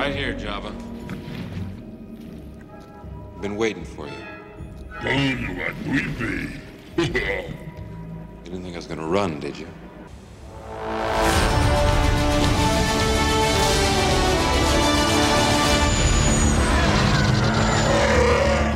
[0.00, 0.70] Right here, Java.
[3.40, 4.12] Been waiting for you.
[8.42, 9.66] You didn't think I was gonna run, did you?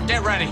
[0.07, 0.47] Get ready.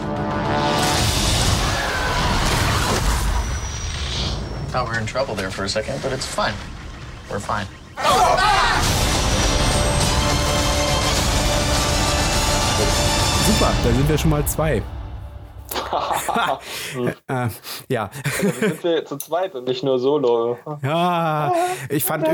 [4.70, 6.54] Thought we were in trouble there for a second, but it's fine.
[7.30, 7.66] We're fine.
[7.98, 8.41] Oh!
[13.62, 14.82] Super, da sind wir schon mal zwei.
[17.28, 17.48] Äh,
[17.88, 18.10] ja.
[18.24, 20.58] Also sind wir zu zweit und nicht nur solo.
[20.82, 21.52] Ja,
[21.88, 22.26] ich fand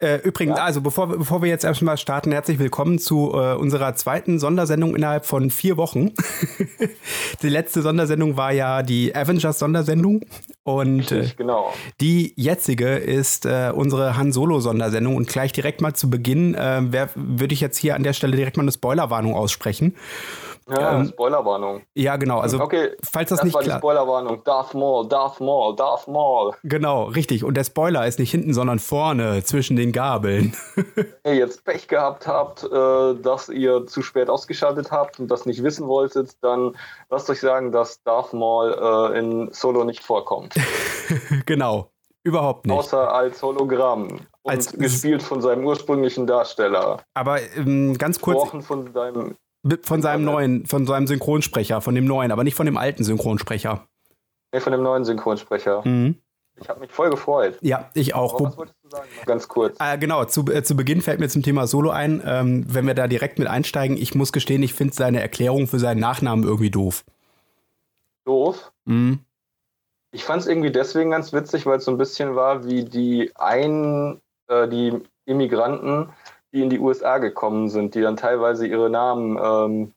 [0.00, 4.38] äh, übrigens, also bevor, bevor wir jetzt erstmal starten, herzlich willkommen zu äh, unserer zweiten
[4.38, 6.12] Sondersendung innerhalb von vier Wochen.
[7.42, 10.24] die letzte Sondersendung war ja die Avengers-Sondersendung
[10.62, 11.72] und äh, genau.
[12.00, 17.60] die jetzige ist äh, unsere Han Solo-Sondersendung und gleich direkt mal zu Beginn würde ich
[17.60, 19.94] jetzt hier an der Stelle direkt mal eine Spoilerwarnung aussprechen.
[20.70, 21.82] Ja, ähm, Spoilerwarnung.
[21.94, 22.38] Ja, genau.
[22.40, 23.76] Also, okay, falls das, das nicht war klar.
[23.76, 24.42] die Spoilerwarnung.
[24.44, 26.54] Darth Maul, Darth Maul, Darth Maul.
[26.62, 27.44] Genau, richtig.
[27.44, 30.54] Und der Spoiler ist nicht hinten, sondern vorne zwischen den Gabeln.
[30.74, 35.46] Wenn ihr jetzt Pech gehabt habt, äh, dass ihr zu spät ausgeschaltet habt und das
[35.46, 36.76] nicht wissen wolltet, dann
[37.10, 38.76] lasst euch sagen, dass Darth Maul
[39.14, 40.54] äh, in Solo nicht vorkommt.
[41.46, 41.90] genau.
[42.24, 42.76] Überhaupt nicht.
[42.76, 44.20] Außer als Hologramm.
[44.42, 47.00] Und Als- gespielt von seinem ursprünglichen Darsteller.
[47.14, 49.36] Aber ähm, ganz kurz Gesprochen von seinem.
[49.82, 53.86] Von seinem neuen, von seinem Synchronsprecher, von dem neuen, aber nicht von dem alten Synchronsprecher.
[54.52, 55.86] Nee, von dem neuen Synchronsprecher.
[55.86, 56.16] Mhm.
[56.60, 57.58] Ich habe mich voll gefreut.
[57.60, 58.34] Ja, ich auch.
[58.34, 59.08] Aber was wolltest du sagen?
[59.26, 59.76] Ganz kurz.
[59.80, 62.94] Äh, genau, zu, äh, zu Beginn fällt mir zum Thema Solo ein, ähm, wenn wir
[62.94, 66.70] da direkt mit einsteigen, ich muss gestehen, ich finde seine Erklärung für seinen Nachnamen irgendwie
[66.70, 67.04] doof.
[68.24, 68.72] Doof.
[68.86, 69.20] Mhm.
[70.10, 73.30] Ich fand es irgendwie deswegen ganz witzig, weil es so ein bisschen war wie die
[73.36, 76.08] ein, äh, die Immigranten,
[76.52, 79.92] die in die USA gekommen sind, die dann teilweise ihre Namen ähm,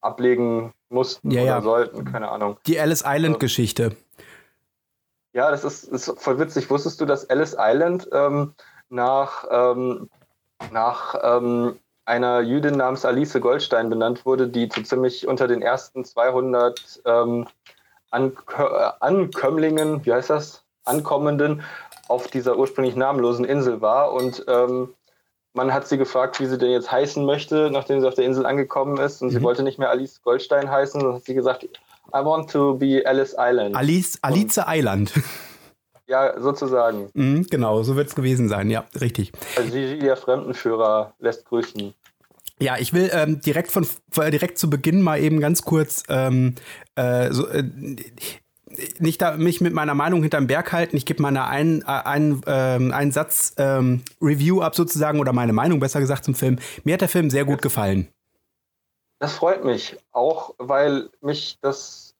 [0.00, 1.62] ablegen mussten Ja, oder ja.
[1.62, 2.56] sollten, keine Ahnung.
[2.66, 3.96] Die Alice Island-Geschichte.
[5.32, 6.68] Ja, das ist, ist voll witzig.
[6.70, 8.54] Wusstest du, dass Ellis Island ähm,
[8.88, 10.10] nach, ähm,
[10.72, 16.04] nach ähm, einer Jüdin namens Alice Goldstein benannt wurde, die so ziemlich unter den ersten
[16.04, 17.46] 200 ähm,
[18.10, 20.64] Ankö äh, Ankömmlingen, wie heißt das?
[20.84, 21.62] Ankommenden
[22.08, 24.12] auf dieser ursprünglich namenlosen Insel war.
[24.12, 24.92] Und ähm,
[25.52, 28.46] man hat sie gefragt, wie sie denn jetzt heißen möchte, nachdem sie auf der Insel
[28.46, 29.20] angekommen ist.
[29.22, 29.42] Und sie Mhm.
[29.42, 33.34] wollte nicht mehr Alice Goldstein heißen, sondern hat sie gesagt, I want to be Alice
[33.38, 33.76] Island.
[33.76, 35.12] Alice, Alice Island.
[36.06, 37.08] ja, sozusagen.
[37.14, 39.32] mhm, genau, so wird es gewesen sein, ja, richtig.
[39.56, 41.94] Also Gigi, der Fremdenführer, lässt grüßen.
[42.62, 43.86] Ja, ich will ähm, direkt von
[44.16, 46.56] äh, direkt zu Beginn mal eben ganz kurz ähm,
[46.94, 47.64] äh, so, äh,
[48.98, 50.96] nicht da mich mit meiner Meinung hinterm Berg halten.
[50.96, 55.52] Ich gebe meine ein, äh, ein, ähm, einen Satz ähm, Review ab sozusagen oder meine
[55.52, 56.58] Meinung besser gesagt zum Film.
[56.84, 58.08] Mir hat der Film sehr gut gefallen.
[59.18, 62.14] Das freut mich, auch weil mich das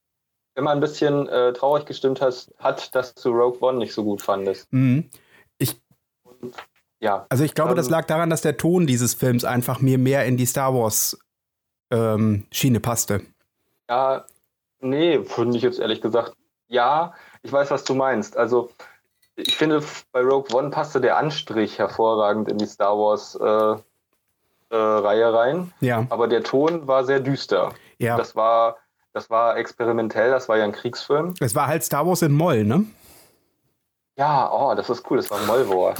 [0.55, 4.21] immer ein bisschen äh, traurig gestimmt hat, hat, dass du Rogue One nicht so gut
[4.21, 4.71] fandest.
[4.72, 5.09] Mhm.
[7.03, 9.97] Ja, Also ich glaube, Ähm, das lag daran, dass der Ton dieses Films einfach mir
[9.97, 11.19] mehr in die Star Wars
[11.91, 13.22] ähm, Schiene passte.
[13.89, 14.27] ja,
[14.81, 16.34] nee, finde ich jetzt ehrlich gesagt.
[16.70, 18.36] Ja, ich weiß, was du meinst.
[18.36, 18.70] Also
[19.36, 19.82] ich finde,
[20.12, 25.72] bei Rogue One passte der Anstrich hervorragend in die Star Wars äh, äh, Reihe rein,
[25.80, 27.72] Ja, aber der Ton war sehr düster.
[27.98, 28.16] ja.
[28.16, 28.76] Das war,
[29.12, 31.34] das war experimentell, das war ja ein Kriegsfilm.
[31.41, 32.84] Es war halt Star Wars in Moll, ne?
[34.16, 35.97] Ja, oh, das ist cool, das war ein Mollwurf.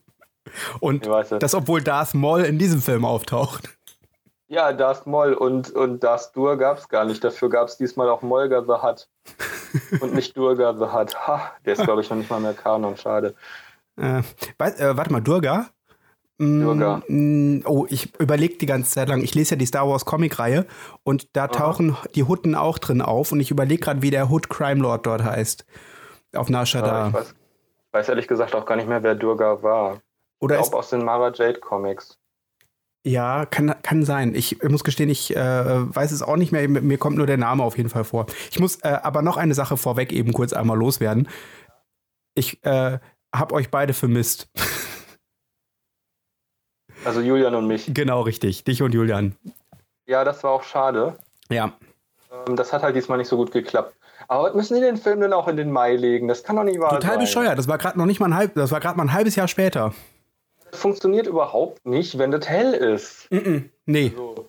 [0.80, 1.06] Und
[1.40, 3.68] das, obwohl Darth Maul in diesem Film auftaucht.
[4.54, 7.24] Ja, Darth Moll und, und Darth Dur gab es gar nicht.
[7.24, 9.08] Dafür gab es diesmal auch Molga the Hutt.
[10.00, 11.16] und nicht Durga the Hutt.
[11.26, 12.96] Ha, der ist, glaube ich, noch nicht mal mehr Kanon.
[12.96, 13.34] Schade.
[14.00, 15.66] Äh, äh, warte mal, Durga?
[16.38, 17.02] Mm, Durga.
[17.08, 19.22] mm, Oh, ich überlege die ganze Zeit lang.
[19.22, 20.66] Ich lese ja die Star Wars Comic-Reihe
[21.02, 24.48] und da tauchen die Hutten auch drin auf und ich überlege gerade, wie der Hood
[24.48, 25.66] Crime Lord dort heißt.
[26.36, 27.08] Auf Nar Shaddaa.
[27.08, 27.34] ich, weiß,
[27.90, 29.98] weiß ehrlich gesagt auch gar nicht mehr, wer Durga war.
[30.40, 32.18] Oder Ich ist, glaube aus den Mara Jade Comics.
[33.06, 34.34] Ja, kann, kann sein.
[34.34, 36.66] Ich muss gestehen, ich äh, weiß es auch nicht mehr.
[36.68, 38.26] Mir kommt nur der Name auf jeden Fall vor.
[38.50, 41.28] Ich muss äh, aber noch eine Sache vorweg eben kurz einmal loswerden.
[42.34, 42.98] Ich äh,
[43.34, 44.48] habe euch beide vermisst.
[47.04, 47.90] Also Julian und mich.
[47.92, 48.64] genau, richtig.
[48.64, 49.36] Dich und Julian.
[50.06, 51.18] Ja, das war auch schade.
[51.50, 51.74] Ja.
[52.46, 53.94] Ähm, Das hat halt diesmal nicht so gut geklappt.
[54.26, 56.28] Aber was müssen die den Film denn auch in den Mai legen?
[56.28, 57.20] Das kann doch nicht wahr Total sein.
[57.20, 57.58] bescheuert.
[57.58, 59.48] Das war gerade noch nicht mal ein halb, das war gerade mal ein halbes Jahr
[59.48, 59.92] später.
[60.74, 63.28] Funktioniert überhaupt nicht, wenn das hell ist.
[63.86, 64.12] Nee.
[64.16, 64.46] So.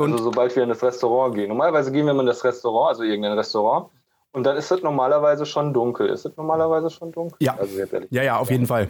[0.00, 1.48] Und- also sobald wir in das Restaurant gehen.
[1.48, 3.90] Normalerweise gehen wir mal in das Restaurant, also irgendein Restaurant,
[4.32, 6.08] und dann ist es normalerweise schon dunkel.
[6.08, 7.36] Ist es normalerweise schon dunkel?
[7.40, 7.56] Ja.
[7.58, 7.78] Also.
[8.10, 8.88] Ja, ja, auf jeden Fall.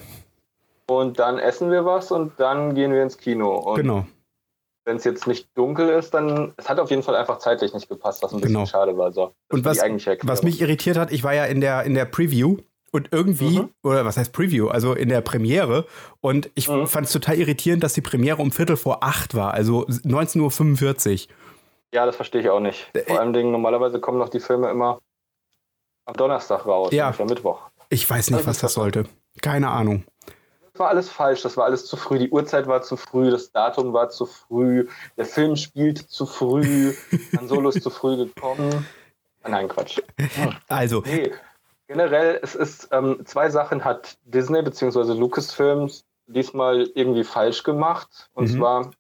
[0.90, 3.56] und dann essen wir was und dann gehen wir ins Kino.
[3.56, 4.06] Und Genau.
[4.86, 7.88] wenn es jetzt nicht dunkel ist, dann es hat auf jeden Fall einfach zeitlich nicht
[7.90, 8.66] gepasst, was ein bisschen Genau.
[8.66, 9.12] schade war.
[9.12, 9.32] So.
[9.50, 9.78] Das Und was,
[10.22, 12.56] was mich irritiert hat, ich war ja in der, in der Preview
[12.93, 13.70] und irgendwie, Mhm.
[13.82, 15.87] oder was heißt Preview, also in der Premiere
[16.20, 16.87] und ich Mhm.
[16.87, 21.35] fand es total irritierend, dass die Premiere um Viertel vor acht war, also 19.45 Uhr.
[21.94, 22.90] Ja, das verstehe ich auch nicht.
[22.94, 24.99] Äh, Vor allem Dingen, normalerweise kommen noch die Filme immer
[26.05, 27.11] am Donnerstag raus, Ja.
[27.11, 27.61] nicht am Mittwoch.
[27.90, 29.05] Ich weiß nicht, Also was das sollte.
[29.40, 30.05] Keine Ahnung.
[30.73, 32.19] Das war alles falsch, das war alles zu früh.
[32.19, 34.87] Die Uhrzeit war zu früh, das Datum war zu früh,
[35.17, 36.93] der Film spielt zu früh,
[37.37, 38.87] Han Solo ist zu früh gekommen.
[39.46, 39.99] Nein, Quatsch.
[40.69, 41.32] Also, Nee,
[41.88, 45.14] generell, es ist, ähm, zwei Sachen hat Disney bzw.
[45.14, 48.31] Lucasfilms diesmal irgendwie falsch gemacht.
[48.35, 48.56] Und Mhm.
[48.58, 48.90] zwar,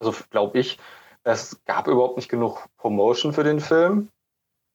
[0.00, 0.78] also glaube ich,
[1.22, 4.08] es gab überhaupt nicht genug Promotion für den Film.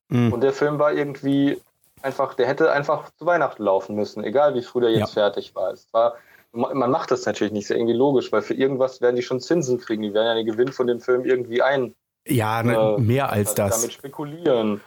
[0.09, 1.61] mh, Und der Film war irgendwie
[2.01, 5.71] einfach, der hätte einfach zu Weihnachten laufen müssen, egal wie früh der jetzt fertig war.
[5.71, 6.15] Es war.
[6.53, 9.39] Man macht das natürlich nicht, ist ja irgendwie logisch, weil für irgendwas werden die schon
[9.39, 10.01] Zinsen kriegen.
[10.01, 11.95] Die werden ja den Gewinn von dem Film irgendwie ein,
[12.27, 13.91] ja, ne, äh, mehr als damit das.
[13.93, 14.81] spekulieren.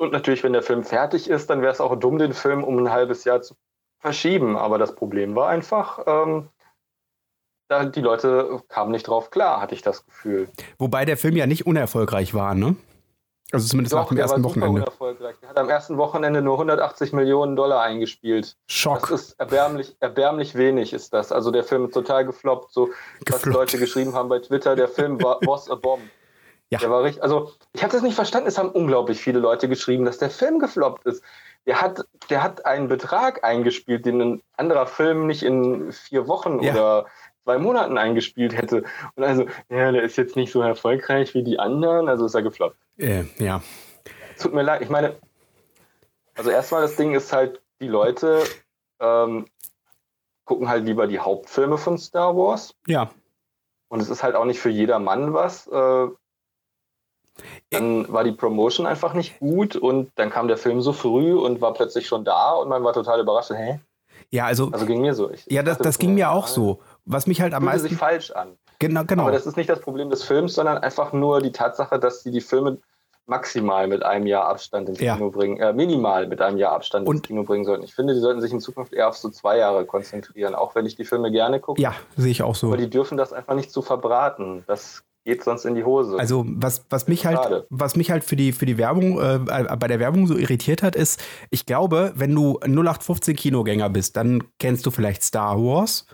[0.00, 2.78] Und natürlich, wenn der Film fertig ist, dann wäre es auch dumm, den Film um
[2.78, 3.54] ein halbes Jahr zu
[3.98, 4.56] verschieben.
[4.56, 6.48] Aber das Problem war einfach, ähm,
[7.68, 10.48] da die Leute kamen nicht drauf klar, hatte ich das Gefühl.
[10.78, 12.76] Wobei der Film ja nicht unerfolgreich war, ne?
[13.52, 14.80] Also zumindest nach dem der ersten Wochenende.
[14.80, 15.36] unerfolgreich.
[15.42, 18.56] Der hat am ersten Wochenende nur 180 Millionen Dollar eingespielt.
[18.66, 19.10] Das Schock.
[19.10, 21.30] ist erbärmlich, erbärmlich wenig, ist das.
[21.30, 22.72] Also der Film ist total gefloppt.
[22.72, 23.54] So, was Gefloppt.
[23.54, 26.00] Leute geschrieben haben bei Twitter, der Film war, was a bomb.
[26.70, 26.78] Ja.
[26.78, 28.48] Der war richtig, also ich habe das nicht verstanden.
[28.48, 31.22] Es haben unglaublich viele Leute geschrieben, dass der Film gefloppt ist.
[31.66, 36.60] Der hat, der hat einen Betrag eingespielt, den ein anderer Film nicht in vier Wochen
[36.62, 36.72] Ja.
[36.72, 37.06] oder
[37.44, 38.84] zwei Monaten eingespielt hätte.
[39.16, 42.42] Und also, ja, der ist jetzt nicht so erfolgreich wie die anderen, also ist er
[42.42, 42.76] gefloppt.
[42.98, 43.62] Äh, ja.
[44.38, 45.16] Tut mir leid, ich meine,
[46.36, 48.44] also erstmal das Ding ist halt, die Leute
[49.00, 49.46] ähm,
[50.44, 52.74] gucken halt lieber die Hauptfilme von Star Wars.
[52.86, 53.10] Ja.
[53.88, 55.66] Und es ist halt auch nicht für jedermann was.
[55.66, 56.06] Äh,
[57.70, 61.60] dann war die Promotion einfach nicht gut und dann kam der Film so früh und
[61.60, 63.50] war plötzlich schon da und man war total überrascht.
[63.50, 63.80] Hä?
[64.30, 65.30] Ja, also, Also ging mir so.
[65.30, 66.80] Ich, ja, das, das ging mir auch so.
[67.04, 67.98] Was mich halt am Fühlte sich meisten.
[67.98, 68.56] falsch an.
[68.78, 69.22] Genau, genau.
[69.24, 72.30] Aber das ist nicht das Problem des Films, sondern einfach nur die Tatsache, dass sie
[72.30, 72.78] die Filme
[73.26, 75.14] maximal mit einem Jahr Abstand ins Ja.
[75.14, 77.84] Kino bringen, äh, minimal mit einem Jahr Abstand Und- ins Kino bringen sollten.
[77.84, 80.86] Ich finde, die sollten sich in Zukunft eher auf so zwei Jahre konzentrieren, auch wenn
[80.86, 81.80] ich die Filme gerne gucke.
[81.80, 82.68] Ja, sehe ich auch so.
[82.68, 84.64] Aber die dürfen das einfach nicht zu verbraten.
[84.66, 86.18] Das geht sonst in die Hose.
[86.18, 87.66] Also was, was mich halt, Schade.
[87.70, 90.96] was mich halt für die, für die Werbung, äh, bei der Werbung so irritiert hat,
[90.96, 96.06] ist, ich glaube, wenn du 0815 Kinogänger bist, dann kennst du vielleicht Star Wars.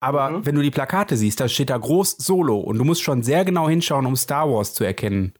[0.00, 0.46] Aber Mhm.
[0.46, 3.44] wenn du die Plakate siehst, da steht da groß Solo und du musst schon sehr
[3.44, 5.32] genau hinschauen, um Star Wars zu erkennen.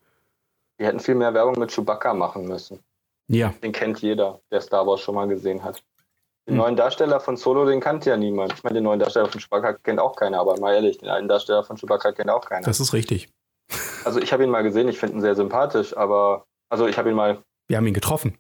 [0.80, 2.80] die hätten viel mehr Werbung mit Chewbacca machen müssen.
[3.28, 5.80] Ja, Den kennt jeder, der Star Wars schon mal gesehen hat.
[6.48, 8.54] Den neuen Darsteller von Solo, den kannte ja niemand.
[8.54, 11.28] Ich meine, den neuen Darsteller von Chewbacca kennt auch keiner, aber mal ehrlich, den alten
[11.28, 12.66] Darsteller von Chewbacca kennt auch keiner.
[12.66, 13.28] das ist richtig.
[14.04, 17.10] Also ich habe ihn mal gesehen, ich finde ihn sehr sympathisch, aber also ich habe
[17.10, 18.36] ihn mal Wir haben ihn getroffen.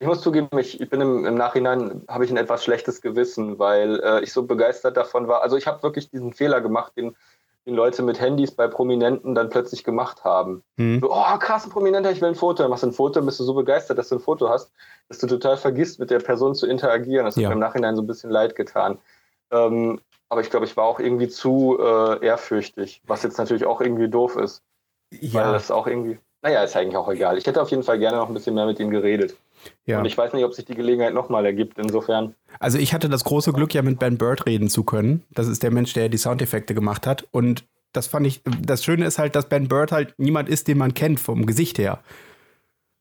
[0.00, 3.58] Ich muss zugeben, ich, ich bin im, im Nachhinein, habe ich ein etwas schlechtes Gewissen,
[3.58, 5.42] weil äh, ich so begeistert davon war.
[5.42, 7.16] Also ich habe wirklich diesen Fehler gemacht, den,
[7.66, 10.62] den Leute mit Handys bei Prominenten dann plötzlich gemacht haben.
[10.76, 11.00] Hm.
[11.00, 12.62] So, oh, krass, ein Prominenter, ich will ein Foto.
[12.62, 14.70] Dann machst du ein Foto, bist du so begeistert, dass du ein Foto hast,
[15.08, 17.24] dass du total vergisst, mit der Person zu interagieren.
[17.24, 17.48] Das hat Ja.
[17.48, 18.98] mir im Nachhinein so ein bisschen leid getan.
[19.50, 23.80] Ähm, aber ich glaube, ich war auch irgendwie zu äh, ehrfürchtig, was jetzt natürlich auch
[23.80, 24.62] irgendwie doof ist.
[25.10, 27.38] Weil Ja, das auch irgendwie, naja, ist eigentlich auch egal.
[27.38, 29.34] Ich hätte auf jeden Fall gerne noch ein bisschen mehr mit ihm geredet.
[29.86, 29.98] ja.
[29.98, 31.78] Und ich weiß nicht, ob sich die Gelegenheit nochmal ergibt.
[31.78, 35.24] Insofern, Also ich hatte das große Glück, ja mit Ben Bird reden zu können.
[35.32, 37.26] Das ist der Mensch, der die Soundeffekte gemacht hat.
[37.32, 40.78] Und das fand ich, das Schöne ist halt, dass Ben Bird halt niemand ist, den
[40.78, 42.00] man kennt vom Gesicht her.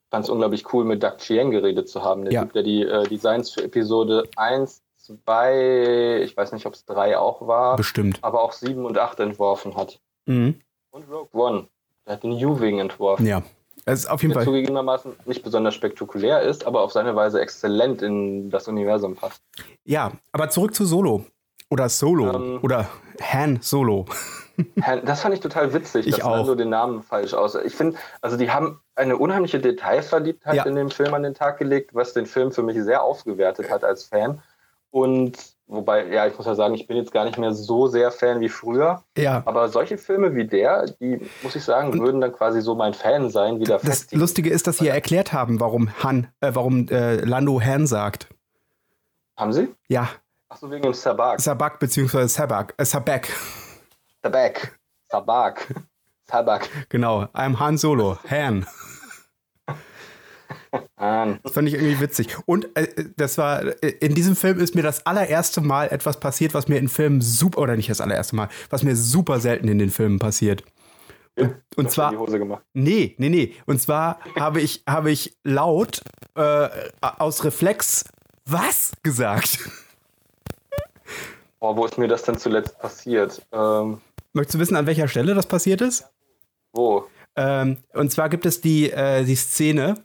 [0.09, 2.23] fand es unglaublich cool, mit Doug Chien geredet zu haben.
[2.23, 2.41] Der Ja.
[2.43, 7.17] Typ, der die äh, Designs für Episode 1, 2, ich weiß nicht, ob es 3
[7.17, 8.19] auch war, Bestimmt.
[8.21, 9.99] aber auch 7 und 8 entworfen hat.
[10.27, 10.59] Mhm.
[10.91, 11.67] Und Rogue One.
[12.05, 13.25] Der hat den U-Wing entworfen.
[13.25, 13.43] Ja.
[13.85, 14.45] Es ist auf jeden Der Fall.
[14.45, 19.41] zugegebenermaßen nicht besonders spektakulär ist, aber auf seine Weise exzellent in das Universum passt.
[19.83, 21.25] Ja, aber zurück zu Solo.
[21.69, 22.31] Oder Solo.
[22.33, 22.59] Ähm.
[22.61, 22.87] Oder
[23.21, 24.05] Han Solo.
[24.81, 26.37] Han- Das fand ich total witzig, Ich dass auch.
[26.37, 27.55] Lando den Namen falsch aus.
[27.55, 30.63] Ich finde, also die haben eine unheimliche Detailverliebtheit Ja.
[30.65, 33.83] in dem Film an den Tag gelegt, was den Film für mich sehr aufgewertet hat
[33.83, 34.41] als Fan.
[34.91, 38.11] Und wobei, ja, ich muss ja sagen, ich bin jetzt gar nicht mehr so sehr
[38.11, 39.03] Fan wie früher.
[39.17, 39.43] Ja.
[39.45, 43.29] Aber solche Filme wie der, die, muss ich sagen, würden dann quasi so mein Fan
[43.29, 44.21] sein, wie der Das Festival.
[44.21, 48.27] Lustige ist, dass sie ja erklärt haben, warum Han, äh, warum äh, Lando Han sagt.
[49.37, 49.73] Haben Sie?
[49.87, 50.09] Ja,
[50.49, 51.41] Ach so, wegen dem Sabak.
[51.41, 52.75] Sabak beziehungsweise Sabak.
[52.77, 53.27] Äh, Sabak.
[54.21, 54.77] Sabak.
[55.09, 55.73] Sabak.
[56.25, 56.69] Sabak.
[56.89, 57.23] Genau.
[57.33, 58.19] I'm Han Solo.
[58.29, 58.67] Han.
[60.97, 62.35] Das fand ich irgendwie witzig.
[62.45, 62.87] Und äh,
[63.17, 66.77] das war, äh, in diesem Film ist mir das allererste Mal etwas passiert, was mir
[66.77, 70.19] in Filmen super, oder nicht das allererste Mal, was mir super selten in den Filmen
[70.19, 70.63] passiert.
[71.35, 72.63] Und, und Hast du zwar, die Hose gemacht.
[72.73, 73.53] nee, nee, nee.
[73.65, 76.01] Und zwar habe ich, habe ich laut
[76.35, 76.69] äh,
[77.01, 78.05] aus Reflex
[78.45, 79.59] was gesagt.
[81.59, 83.41] Boah, wo ist mir das denn zuletzt passiert?
[83.51, 84.01] Ähm,
[84.33, 86.05] Möchtest du wissen, an welcher Stelle das passiert ist?
[86.73, 87.05] wo?
[87.35, 89.95] Ähm, und zwar gibt es die, äh, die Szene,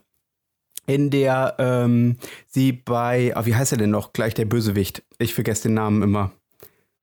[0.89, 2.17] in der ähm,
[2.47, 5.03] sie bei, ah, wie heißt er denn noch gleich, der Bösewicht?
[5.19, 6.31] Ich vergesse den Namen immer.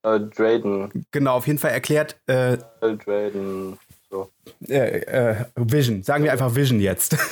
[0.02, 1.06] Äh, Drayden.
[1.12, 2.58] Genau, auf jeden Fall erklärt äh, Äh,
[3.04, 3.78] Drayden.
[4.10, 4.30] So.
[4.68, 6.02] äh, äh, Vision.
[6.02, 7.16] Sagen wir einfach Vision jetzt.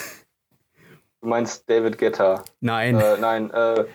[1.20, 2.44] Du meinst David Guetta.
[2.60, 3.86] Nein, Äh, nein, äh,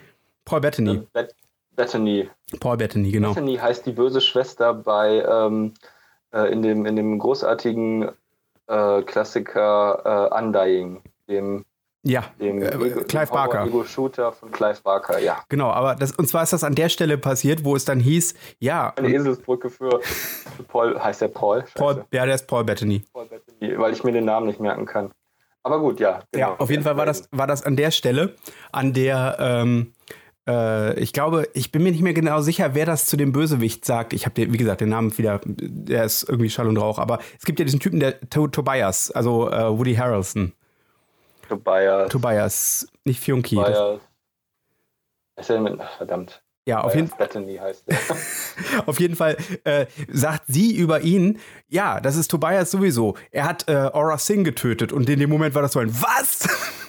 [0.45, 1.03] Paul Bettany.
[1.13, 1.35] Bet
[1.75, 2.27] Bethany.
[2.59, 3.29] Paul Bettany, genau.
[3.35, 5.75] Bethany heißt die böse Schwester bei ähm,
[6.33, 8.09] äh, in, dem, in dem großartigen
[8.67, 11.65] Klassiker Undying, dem,
[12.03, 13.65] Ja, dem äh, Ego- Clive Barker.
[13.65, 15.43] Ego-Shooter von Clive Barker, ja.
[15.49, 18.35] Genau, aber das, und zwar ist das an der Stelle passiert, wo es dann hieß,
[18.59, 21.61] ja, Eine Eselsbrücke für, für Paul, heißt der Paul?
[21.61, 21.73] Scheiße.
[21.75, 23.03] Paul, ja, der ist Paul Bettany.
[23.11, 25.11] Paul Bettany, weil ich mir den Namen nicht merken kann.
[25.61, 26.21] Aber gut, ja.
[26.31, 26.51] genau.
[26.51, 28.33] Ja, auf jeden Fall war das, war das an der Stelle,
[28.71, 29.91] an der, ähm,
[30.47, 33.83] äh, ich glaube, ich bin mir nicht mehr genau sicher, wer das zu dem Bösewicht
[33.83, 34.13] sagt.
[34.13, 37.43] Ich habe, wie gesagt, den Namen wieder, der ist irgendwie Schall und Rauch, aber es
[37.43, 40.53] gibt ja diesen Typen, der to Tobias, also äh, Woody Harrelson.
[41.49, 42.09] Tobias.
[42.09, 43.55] Tobias, nicht Fiunki.
[43.55, 44.01] Das, Tobias.
[45.37, 46.41] Ist denn mit, ach, verdammt.
[46.65, 47.11] ja, auf jeden,
[48.85, 53.15] auf jeden Fall äh, sagt sie über ihn, ja, das ist Tobias sowieso.
[53.31, 56.47] Er hat äh, Aura Singh getötet und in dem Moment war das so ein Was?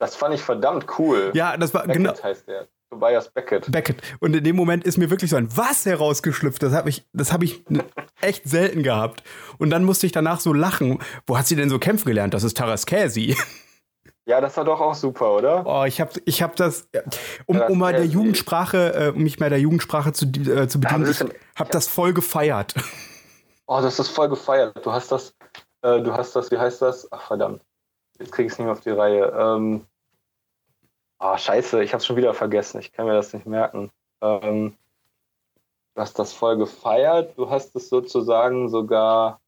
[0.00, 1.30] Das fand ich verdammt cool.
[1.34, 2.22] ja, das war Beckett genau.
[2.22, 2.66] heißt der.
[2.90, 3.70] Tobias Beckett.
[3.72, 4.02] Beckett.
[4.20, 6.62] Und in dem Moment ist mir wirklich so ein Was herausgeschlüpft.
[6.62, 7.64] Das habe ich, das hab ich
[8.20, 9.22] echt selten gehabt.
[9.58, 10.98] Und dann musste ich danach so lachen.
[11.26, 12.34] Wo hat sie denn so kämpfen gelernt?
[12.34, 13.36] Das ist Taraskäsi.
[14.26, 15.66] Ja, das war doch auch super, oder?
[15.66, 17.02] Oh, ich habe ich hab das, äh,
[17.44, 18.06] um, um mal der.
[18.06, 21.88] Jugendsprache, äh, um mich mal der Jugendsprache zu, äh, zu bedienen, das ich habe das
[21.88, 22.74] voll gefeiert.
[23.66, 24.84] Oh, das ist voll gefeiert.
[24.84, 25.34] Du hast das,
[25.80, 27.10] äh, du hast das, wie heißt das?
[27.10, 27.62] Ach, verdammt.
[28.18, 29.32] Jetzt krieg ich es nicht mehr auf die Reihe.
[29.34, 29.86] Ähm,
[31.18, 32.80] oh, scheiße, ich hab's schon wieder vergessen.
[32.80, 33.90] Ich kann mir das nicht merken.
[34.20, 34.76] Ähm,
[35.94, 37.38] du hast das voll gefeiert.
[37.38, 39.40] Du hast es sozusagen sogar.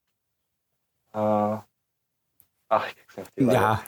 [1.13, 3.55] Äh, ach, ich krieg's nicht auf die Reihe.
[3.55, 3.83] Ja,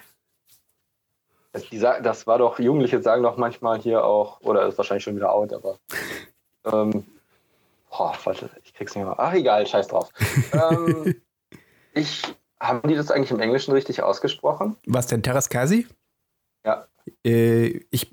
[1.52, 5.52] Das, war doch, Jugendliche sagen doch manchmal hier auch, oder ist wahrscheinlich schon wieder out,
[5.52, 5.78] aber.
[6.64, 7.07] Ähm,
[7.90, 9.14] boah, warte, ich krieg's nicht mehr.
[9.19, 10.11] Ach, egal, scheiß drauf.
[10.52, 11.21] ähm,
[11.95, 12.23] ich,
[12.61, 14.76] haben die das eigentlich im Englischen richtig ausgesprochen?
[14.87, 15.87] was denn, Taraskäsi?
[16.64, 16.87] Ja.
[17.25, 18.11] Äh, ich,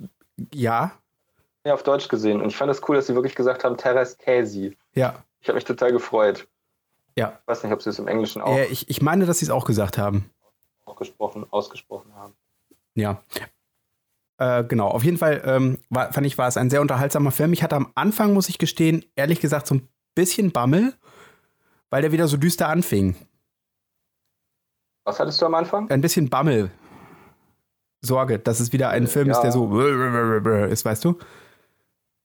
[0.54, 0.94] ja,
[1.66, 2.42] Ja, auf Deutsch gesehen.
[2.42, 4.78] Und ich fand es das cool, dass sie wirklich gesagt haben, Teres Käsi.
[4.94, 6.48] ja, Ich habe mich total gefreut.
[7.18, 7.38] ja.
[7.42, 9.46] Ich weiß nicht, ob sie es im Englischen auch Äh, ich, ich meine, dass sie
[9.46, 10.30] es auch gesagt haben.
[10.98, 12.34] gesprochen, ausgesprochen haben.
[12.96, 13.22] Ja.
[14.38, 17.54] Äh, genau, auf jeden Fall ähm, war, fand ich, war es ein sehr unterhaltsamer Film.
[17.54, 20.94] Ich hatte am Anfang, muss ich gestehen, ehrlich gesagt, so ein bisschen Bammel,
[21.90, 23.16] weil der wieder so düster anfing.
[25.06, 25.90] Was hattest du am Anfang?
[25.90, 26.72] Ein bisschen Bammel.
[28.02, 29.44] Sorge, dass es wieder ein Film ist, ja.
[29.44, 31.18] der so ist, weißt du?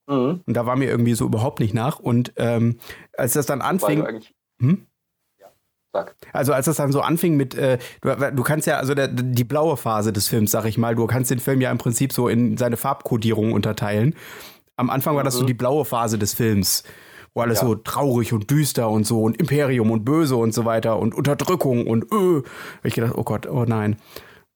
[0.07, 0.43] Mhm.
[0.45, 1.99] Und da war mir irgendwie so überhaupt nicht nach.
[1.99, 2.79] Und ähm,
[3.17, 4.21] als das dann anfing.
[4.59, 4.87] Hm?
[6.33, 9.43] Also als das dann so anfing mit, äh, du, du kannst ja, also der, die
[9.43, 12.27] blaue Phase des Films, sag ich mal, du kannst den Film ja im Prinzip so
[12.27, 14.15] in seine Farbkodierung unterteilen.
[14.77, 16.83] Am Anfang war das so die blaue Phase des Films,
[17.33, 17.67] wo alles Ja.
[17.67, 21.85] so traurig und düster und so und Imperium und Böse und so weiter und Unterdrückung
[21.87, 22.37] und öh.
[22.77, 23.97] Hab ich gedacht, oh Gott, oh nein.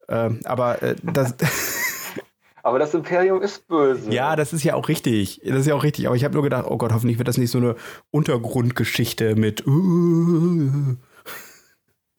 [0.08, 1.36] Ähm, aber äh, das,
[2.63, 4.10] Aber das Imperium ist böse.
[4.12, 5.39] ja, das ist ja auch richtig.
[5.46, 6.08] Das ist ja auch richtig.
[6.08, 7.75] Aber ich habe nur gedacht, oh Gott, hoffentlich wird das nicht so eine
[8.10, 9.62] Untergrundgeschichte mit.
[9.68, 10.96] äh.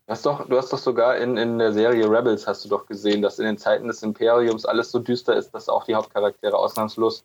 [0.07, 2.87] Du hast doch, du hast doch sogar in, in der Serie Rebels hast du doch
[2.87, 6.57] gesehen, dass in den Zeiten des Imperiums alles so düster ist, dass auch die Hauptcharaktere
[6.57, 7.25] ausnahmslos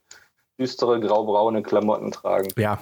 [0.59, 2.49] düstere, graubraune Klamotten tragen.
[2.57, 2.79] Ja,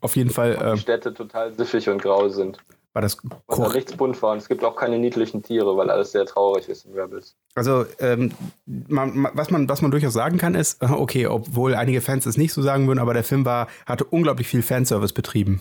[0.00, 2.56] auf jeden Fall Die äh, Städte total siffig und grau sind.
[2.94, 3.74] war das Und da korrekt.
[3.74, 4.32] nichts bunt war.
[4.32, 7.36] Und es gibt auch keine niedlichen Tiere, weil alles sehr traurig ist in Rebels.
[7.54, 8.32] Also, ähm,
[8.64, 12.54] man, was, man, was man durchaus sagen kann, ist, okay, obwohl einige Fans es nicht
[12.54, 15.60] so sagen würden, aber der Film war, hatte unglaublich viel Fanservice betrieben.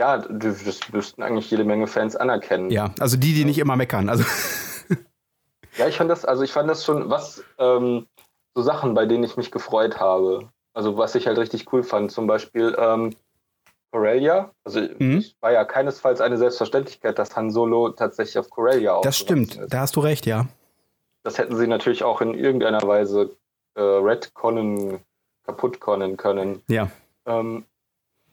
[0.00, 2.70] Ja, das müssten eigentlich jede Menge Fans anerkennen.
[2.70, 4.08] Ja, also die, die nicht immer meckern.
[4.08, 4.24] Also,
[5.76, 8.06] Ja, ich fand das, also ich fand das schon was, ähm,
[8.54, 10.48] so Sachen, bei denen ich mich gefreut habe.
[10.72, 13.14] Also was ich halt richtig cool fand, zum Beispiel ähm,
[13.92, 14.52] Corellia.
[14.64, 15.18] Also Mhm.
[15.18, 19.72] es war ja keinesfalls eine Selbstverständlichkeit, dass Han Solo tatsächlich auf Corellia das stimmt, ist.
[19.72, 20.46] da hast du recht, ja.
[21.24, 23.36] Das hätten sie natürlich auch in irgendeiner Weise
[23.74, 25.00] äh, redconnen,
[25.44, 26.62] kaputtconnen können.
[26.68, 26.90] Ja,
[27.26, 27.64] Ähm,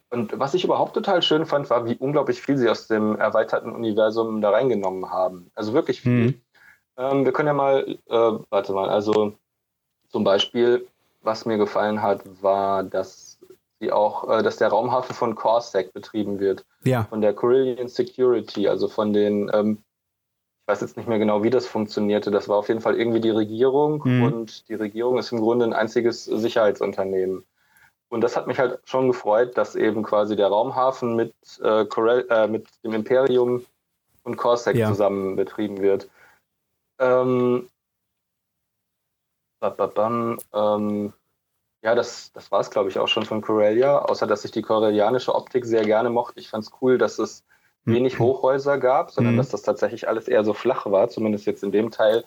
[0.10, 3.72] und was ich überhaupt total schön fand, war, wie unglaublich viel sie aus dem erweiterten
[3.72, 5.52] Universum da reingenommen haben.
[5.56, 6.28] Also wirklich viel.
[6.28, 6.42] Mhm.
[6.98, 9.34] Ähm, wir können ja mal, äh, warte mal, also
[10.10, 10.88] zum Beispiel,
[11.22, 13.38] was mir gefallen hat, war, dass
[13.80, 16.66] sie auch, äh, dass der Raumhafen von Corsec betrieben wird.
[16.84, 17.04] Ja.
[17.10, 19.80] Von der Carillion Security, also von den, ähm,
[20.62, 22.32] ich weiß jetzt nicht mehr genau, wie das funktionierte.
[22.32, 24.24] Das war auf jeden Fall irgendwie die Regierung Mhm.
[24.24, 27.46] und die Regierung ist im Grunde ein einziges Sicherheitsunternehmen.
[28.10, 32.26] Und das hat mich halt schon gefreut, dass eben quasi der Raumhafen mit, äh, Corel,
[32.30, 33.66] äh, mit dem Imperium
[34.24, 34.88] und Corsec Ja.
[34.88, 36.10] zusammen betrieben wird.
[37.00, 37.70] Ähm,
[39.60, 41.14] bababam, ähm,
[41.84, 44.62] ja, das, das war es, glaube ich, auch schon von Corellia, außer dass ich die
[44.62, 46.40] corellianische Optik sehr gerne mochte.
[46.40, 47.44] Ich fand es cool, dass es
[47.86, 49.38] wenig Hochhäuser gab, sondern Mhm.
[49.38, 52.26] dass das tatsächlich alles eher so flach war, zumindest jetzt in dem Teil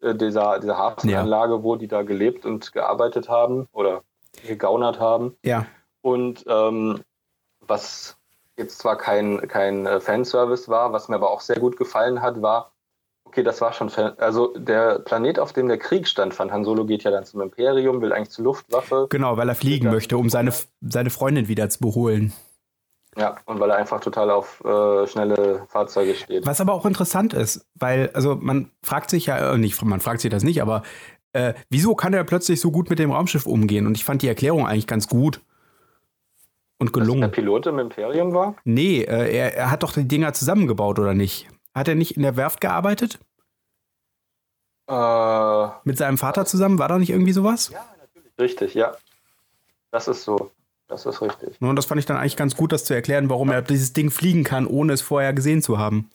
[0.00, 4.02] äh, dieser, dieser Hafenanlage, wo die da gelebt und gearbeitet haben oder
[4.46, 5.36] gegaunert haben.
[5.42, 5.66] Ja.
[6.02, 7.00] Und ähm,
[7.60, 8.16] was
[8.56, 12.42] jetzt zwar kein, kein äh, Fanservice war, was mir aber auch sehr gut gefallen hat,
[12.42, 12.72] war,
[13.24, 16.64] okay, das war schon, Fan also der Planet, auf dem der Krieg stand, von Han
[16.64, 19.06] Solo geht ja dann zum Imperium, will eigentlich zur Luftwaffe.
[19.10, 22.32] Genau, weil er fliegen möchte, um seine, seine Freundin wieder zu beholen.
[23.16, 26.46] Ja, und weil er einfach total auf äh, schnelle Fahrzeuge steht.
[26.46, 30.20] Was aber auch interessant ist, weil, also man fragt sich ja, äh, nicht, man fragt
[30.20, 30.82] sich das nicht, aber
[31.32, 33.86] äh, wieso kann er plötzlich so gut mit dem Raumschiff umgehen?
[33.86, 35.40] Und ich fand die Erklärung eigentlich ganz gut
[36.78, 37.30] und Dass der gelungen.
[37.30, 38.56] Pilot im Imperium war?
[38.64, 41.48] Nee, äh, er, er hat doch die Dinger zusammengebaut, oder nicht?
[41.74, 43.18] Hat er nicht in der Werft gearbeitet?
[44.88, 46.78] Äh, Mit seinem Vater zusammen?
[46.78, 47.72] War da nicht irgendwie sowas?
[48.40, 48.94] richtig, ja.
[49.90, 50.50] Das ist so.
[50.86, 51.60] Das ist richtig.
[51.60, 54.10] Und das fand ich dann eigentlich ganz gut, das zu erklären, warum er dieses Ding
[54.10, 56.08] fliegen kann, ohne es vorher gesehen zu haben.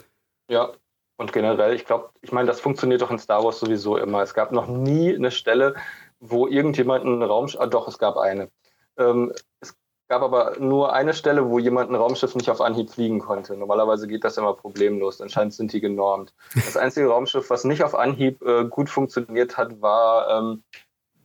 [0.50, 0.72] Ja,
[1.18, 4.22] und generell, ich glaube, ich meine, das funktioniert doch in Star Wars sowieso immer.
[4.22, 5.76] Es gab noch nie eine Stelle,
[6.20, 8.50] wo irgendjemand einen Raumschiff, ah, doch, es gab eine.
[8.98, 9.76] Ähm, es
[10.08, 13.56] gab aber nur eine Stelle, wo jemand ein Raumschiff nicht auf Anhieb fliegen konnte.
[13.56, 15.22] Normalerweise geht das immer problemlos.
[15.22, 16.34] Anscheinend sind die genormt.
[16.56, 20.64] Das einzige Raumschiff, was nicht auf Anhieb äh, gut funktioniert hat, war ähm,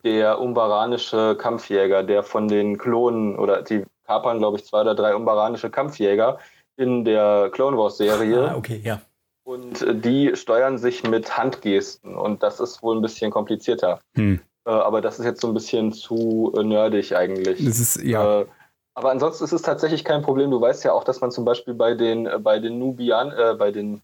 [0.05, 5.15] der umbaranische Kampfjäger, der von den Klonen oder die kapern, glaube ich, zwei oder drei
[5.15, 6.39] umbaranische Kampfjäger
[6.77, 8.51] in der Clone Wars Serie.
[8.51, 9.01] Ah, okay, ja.
[9.49, 13.99] Und äh, die steuern sich mit Handgesten und das ist wohl ein bisschen komplizierter.
[14.15, 14.41] Hm.
[14.67, 17.65] Äh, aber das ist jetzt so ein bisschen zu äh, nerdig eigentlich.
[17.65, 18.45] Das ist, ja.
[18.95, 20.51] Aber ansonsten ist es tatsächlich kein Problem.
[20.51, 23.71] Du weißt ja auch, dass man zum Beispiel bei den, bei den Nubian, äh, bei
[23.71, 24.03] den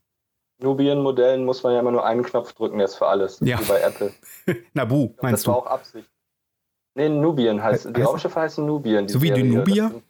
[0.63, 3.39] Nubian-Modellen muss man ja immer nur einen Knopf drücken, der ist für alles.
[3.41, 3.61] Ja.
[3.61, 4.13] Wie bei Apple.
[4.73, 5.61] Nabu, das meinst war du?
[5.61, 6.09] auch Absicht.
[6.95, 9.07] Nee, Nubian heißt, He- die heißt- Raumschiffe heißen Nubian.
[9.09, 9.43] die So wie die.
[9.43, 9.91] Nubier?
[9.93, 10.03] Das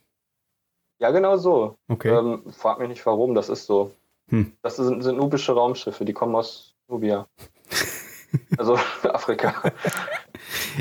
[1.01, 1.75] Ja, genau so.
[1.89, 2.11] Okay.
[2.17, 3.91] Ähm, frag mich nicht warum, das ist so.
[4.31, 4.53] Hm.
[4.63, 7.27] Das sind, sind nubische Raumschiffe, die kommen aus Nubia.
[8.59, 9.55] also Afrika.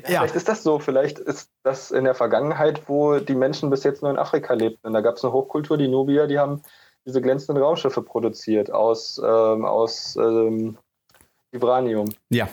[0.08, 3.84] ja, Vielleicht ist das so, vielleicht ist das in der Vergangenheit, wo die Menschen bis
[3.84, 4.88] jetzt nur in Afrika lebten.
[4.88, 6.62] Und da gab es eine Hochkultur, die Nubier, die haben
[7.06, 10.78] diese glänzenden Raumschiffe produziert aus, ähm, aus ähm,
[11.52, 12.10] Vibranium.
[12.30, 12.48] ja.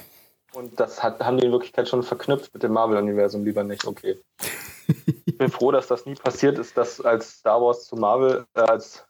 [0.52, 4.18] Und das hat, haben die in Wirklichkeit schon verknüpft mit dem Marvel-Universum, lieber nicht, okay.
[5.24, 8.60] ich bin froh, dass das nie passiert ist, dass als Star Wars zu Marvel, äh,
[8.62, 9.06] als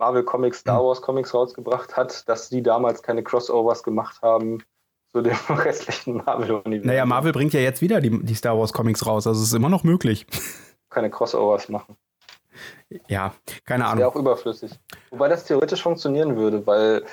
[0.00, 4.64] Marvel Comics Star Wars Comics rausgebracht hat, dass die damals keine Crossovers gemacht haben
[5.12, 6.86] zu dem restlichen Marvel-Universum.
[6.86, 9.54] Naja, Marvel bringt ja jetzt wieder die, die Star Wars Comics raus, also es ist
[9.54, 10.26] immer noch möglich.
[10.88, 11.96] keine Crossovers machen.
[13.08, 13.34] Ja,
[13.64, 14.04] keine Wäre Ahnung.
[14.04, 14.72] auch überflüssig.
[15.10, 17.04] Wobei das theoretisch funktionieren würde, weil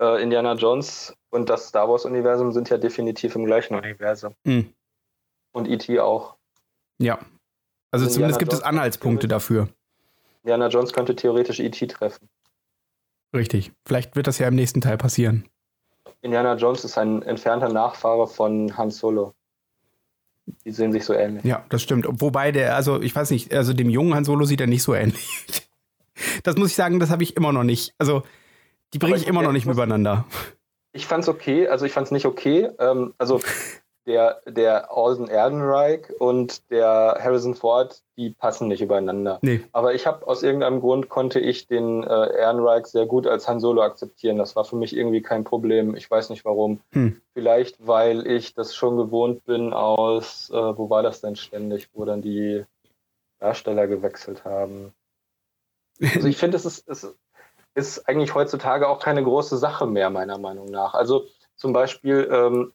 [0.00, 4.34] äh, Indiana Jones und das Star Wars-Universum sind ja definitiv im gleichen Universum.
[4.46, 4.72] Hm.
[5.52, 5.98] Und E.T.
[6.00, 6.36] auch.
[6.98, 7.18] Ja.
[7.90, 9.68] Also Indiana zumindest gibt es Jones Anhaltspunkte dafür.
[10.42, 11.86] Indiana Jones könnte theoretisch E.T.
[11.86, 12.28] treffen.
[13.34, 13.72] Richtig.
[13.84, 15.48] Vielleicht wird das ja im nächsten Teil passieren.
[16.22, 19.34] Indiana Jones ist ein entfernter Nachfahre von Han Solo.
[20.64, 21.44] Die sehen sich so ähnlich.
[21.44, 22.06] Ja, das stimmt.
[22.08, 24.94] Wobei der, also ich weiß nicht, also dem jungen Han Solo sieht er nicht so
[24.94, 25.28] ähnlich.
[26.44, 27.92] Das muss ich sagen, das habe ich immer noch nicht.
[27.98, 28.22] Also
[28.92, 30.24] die bringe ich immer noch nicht übereinander.
[30.92, 32.70] Ich fand's okay, also ich fand's nicht okay.
[32.78, 33.40] Ähm, also
[34.06, 39.38] der, der Alden Ehrenreich und der Harrison Ford, die passen nicht übereinander.
[39.42, 39.62] Nee.
[39.72, 43.60] Aber ich habe aus irgendeinem Grund konnte ich den äh, Ehrenreich sehr gut als Han
[43.60, 44.38] Solo akzeptieren.
[44.38, 45.96] Das war für mich irgendwie kein Problem.
[45.96, 46.80] Ich weiß nicht warum.
[46.92, 47.20] Hm.
[47.32, 52.04] Vielleicht, weil ich das schon gewohnt bin aus, äh, wo war das denn ständig, wo
[52.04, 52.64] dann die
[53.40, 54.92] Darsteller gewechselt haben.
[56.00, 57.14] Also ich finde, es ist, es
[57.74, 60.94] ist eigentlich heutzutage auch keine große Sache mehr, meiner Meinung nach.
[60.94, 62.72] Also zum Beispiel, ähm,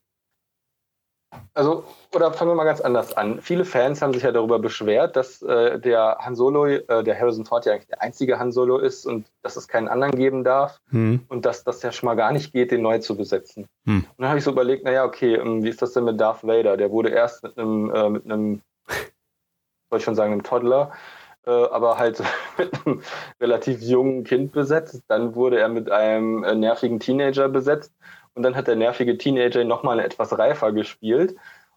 [1.54, 1.84] also,
[2.15, 3.42] oder fangen wir mal ganz anders an.
[3.42, 7.46] Viele Fans haben sich ja darüber beschwert, dass äh, der Han Solo, äh, der Harrison
[7.46, 10.80] Ford ja eigentlich der einzige Han Solo ist und dass es keinen anderen geben darf
[10.89, 11.22] Hm.
[11.28, 13.68] und dass das ja schon mal gar nicht geht, den neu zu besetzen.
[13.86, 13.98] Hm.
[13.98, 16.44] Und dann habe ich so überlegt, naja, okay, ähm, wie ist das denn mit Darth
[16.44, 16.78] Vader?
[16.78, 18.62] Der wurde erst mit einem, äh, mit einem,
[19.89, 20.92] soll ich schon sagen, einem Toddler,
[21.46, 22.24] äh, aber halt
[22.58, 23.02] mit einem
[23.42, 25.04] relativ jungen Kind besetzt.
[25.08, 27.94] Dann wurde er mit einem äh, nervigen Teenager besetzt
[28.36, 31.36] und dann hat der nervige Teenager nochmal etwas reifer gespielt.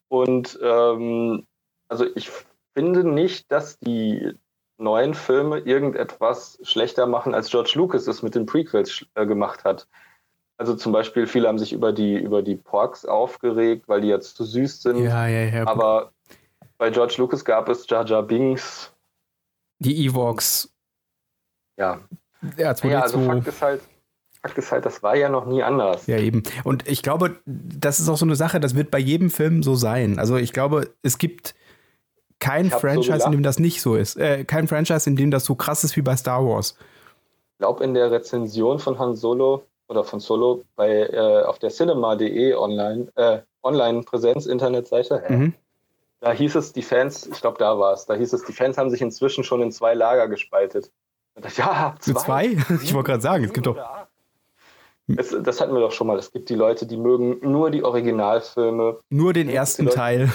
[0.08, 1.46] Und ähm,
[1.88, 2.30] also ich
[2.74, 4.32] finde nicht, dass die
[4.78, 9.86] neuen Filme irgendetwas schlechter machen, als George Lucas es mit den Prequels äh, gemacht hat.
[10.56, 14.36] Also zum Beispiel, viele haben sich über die, über die Porks aufgeregt, weil die jetzt
[14.36, 14.98] zu süß sind.
[14.98, 15.66] Ja, ja, ja.
[15.66, 16.12] Aber
[16.78, 18.92] bei George Lucas gab es Jar Jar Binks.
[19.78, 20.72] Die Evox.
[21.76, 22.00] Ja.
[22.56, 23.82] Ja, ja also Fakt ist halt,
[24.42, 26.06] Fakt ist halt, das war ja noch nie anders.
[26.08, 26.42] Ja, eben.
[26.64, 29.76] Und ich glaube, das ist auch so eine Sache, das wird bei jedem Film so
[29.76, 30.18] sein.
[30.18, 31.54] Also ich glaube, es gibt
[32.40, 34.16] kein Franchise, so in dem das nicht so ist.
[34.16, 36.76] Äh, kein Franchise, in dem das so krass ist wie bei Star Wars.
[37.52, 41.70] Ich glaube, in der Rezension von Han Solo oder von Solo bei äh, auf der
[41.70, 45.54] cinema.de online, äh, Online-Präsenz, Internetseite, mhm.
[46.18, 48.76] da hieß es, die Fans, ich glaube, da war es, da hieß es, die Fans
[48.76, 50.90] haben sich inzwischen schon in zwei Lager gespaltet.
[51.56, 52.12] Ja, zwei?
[52.14, 52.46] zwei?
[52.82, 53.78] Ich wollte gerade sagen, es gibt doch.
[55.16, 56.18] Es, das hatten wir doch schon mal.
[56.18, 58.98] Es gibt die Leute, die mögen nur die Originalfilme.
[59.10, 60.30] Nur den ersten Teil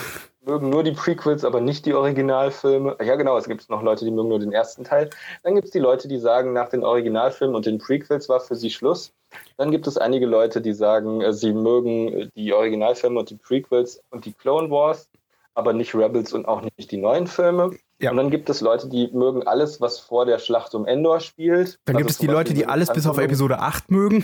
[0.47, 2.97] mögen nur die Prequels, aber nicht die Originalfilme.
[3.03, 5.10] Ja, genau, es gibt noch Leute, die mögen nur den ersten Teil.
[5.43, 8.56] Dann gibt es die Leute, die sagen, nach den Originalfilmen und den Prequels war für
[8.56, 9.12] sie Schluss.
[9.58, 14.01] Dann gibt es einige Leute, die sagen, äh, sie mögen die Originalfilme und die Prequels
[14.10, 15.10] und die Clone Wars,
[15.53, 17.71] aber nicht Rebels und auch nicht die neuen Filme.
[17.99, 18.12] Ja.
[18.12, 21.80] Und dann gibt es Leute, die mögen alles, was vor der Schlacht um Endor spielt.
[21.86, 24.23] Dann also gibt es die Leute, die alles bis auf Episode 8 mögen.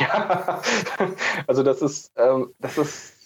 [0.00, 0.62] Ja,
[1.46, 3.22] also das ist, ähm, das ist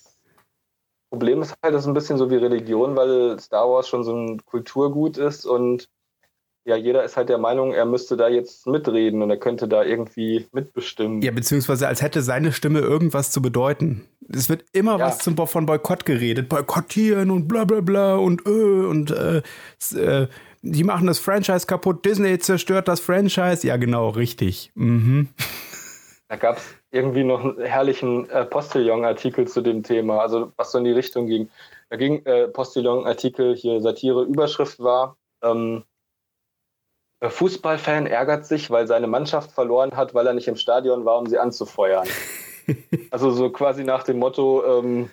[1.11, 4.14] Problem ist halt, das ist ein bisschen so wie Religion, weil Star Wars schon so
[4.14, 5.88] ein Kulturgut ist und
[6.66, 9.85] ja, jeder ist halt der Meinung, er müsste da jetzt mitreden und er könnte da
[9.85, 11.23] irgendwie mitbestimmen.
[11.23, 14.05] Ja, beziehungsweise als hätte seine Stimme irgendwas zu bedeuten.
[14.29, 15.07] Es wird immer ja.
[15.07, 16.49] was zum, von Boykott geredet.
[16.49, 19.42] Boykottieren und bla bla bla und äh, und äh,
[19.95, 20.27] äh,
[20.62, 23.64] die machen das Franchise kaputt, Disney zerstört das Franchise.
[23.64, 24.73] Ja, genau, richtig.
[24.75, 25.29] Mhm.
[26.29, 30.79] Da gab es irgendwie noch einen herrlichen äh, Postillon-Artikel zu dem Thema, also was so
[30.79, 31.51] in die Richtung ging.
[31.89, 35.85] Da ging äh, Postillon-Artikel, hier Satire, Überschrift war, ähm,
[37.23, 41.27] Fußballfan ärgert sich, weil seine Mannschaft verloren hat, weil er nicht im Stadion war, um
[41.27, 42.07] sie anzufeuern.
[43.11, 45.11] also so quasi nach dem Motto, ähm,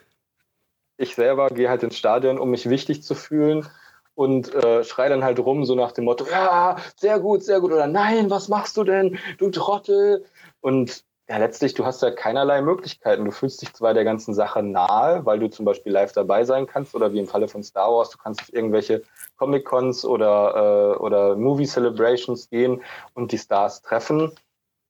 [0.98, 3.68] ich selber gehe halt ins Stadion, um mich wichtig zu fühlen
[4.16, 7.72] und äh, schrei dann halt rum, so nach dem Motto, ja, sehr gut, sehr gut,
[7.72, 10.26] oder nein, was machst du denn, du Trottel?
[10.64, 13.26] Und ja, letztlich, du hast ja keinerlei Möglichkeiten.
[13.26, 16.68] Du fühlst dich zwar der ganzen Sache nahe, weil du zum Beispiel live dabei sein
[16.68, 19.04] kannst oder wie im Falle von Star Wars, du kannst auf irgendwelche
[19.38, 22.82] Comic-Cons oder, äh, oder Movie-Celebrations gehen
[23.14, 24.32] und die Stars treffen,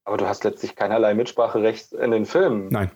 [0.05, 2.67] aber du hast letztlich keinerlei Mitspracherecht in den Filmen.
[2.69, 2.91] Nein.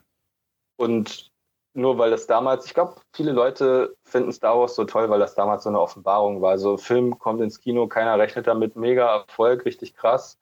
[0.78, 1.32] Und
[1.74, 5.36] nur weil das damals, ich glaube, viele Leute finden Star Wars so toll, weil das
[5.36, 6.58] damals so eine Offenbarung war.
[6.60, 10.38] So, Film kommt ins Kino, keiner rechnet damit, mega Erfolg, richtig krass.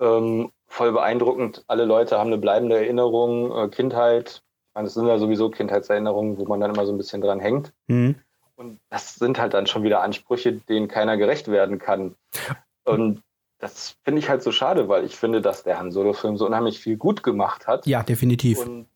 [0.00, 1.64] Ähm, voll beeindruckend.
[1.66, 4.42] Alle Leute haben eine bleibende Erinnerung, äh, Kindheit.
[4.68, 7.40] Ich meine, das sind ja sowieso Kindheitserinnerungen, wo man dann immer so ein bisschen dran
[7.40, 7.72] hängt.
[7.86, 8.16] Mhm.
[8.56, 12.14] Und das sind halt dann schon wieder Ansprüche, denen keiner gerecht werden kann.
[12.84, 13.22] Und
[13.58, 16.78] das finde ich halt so schade, weil ich finde, dass der Han Solo-Film so unheimlich
[16.78, 17.86] viel gut gemacht hat.
[17.86, 18.60] Ja, definitiv.
[18.60, 18.86] Und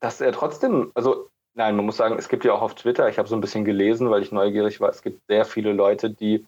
[0.00, 3.18] dass er trotzdem, also nein, man muss sagen, es gibt ja auch auf Twitter, ich
[3.18, 6.46] habe so ein bisschen gelesen, weil ich neugierig war, es gibt sehr viele Leute, die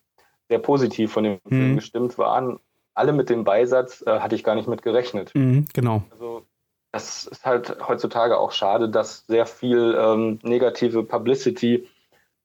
[0.48, 1.48] sehr positiv von dem mhm.
[1.48, 2.59] Film gestimmt waren
[2.94, 5.35] alle mit dem Beisatz, äh, hatte ich gar nicht mit gerechnet.
[5.35, 6.02] Mhm, genau.
[6.11, 6.44] Also
[6.92, 11.88] das ist halt heutzutage auch schade, dass sehr viel ähm, negative Publicity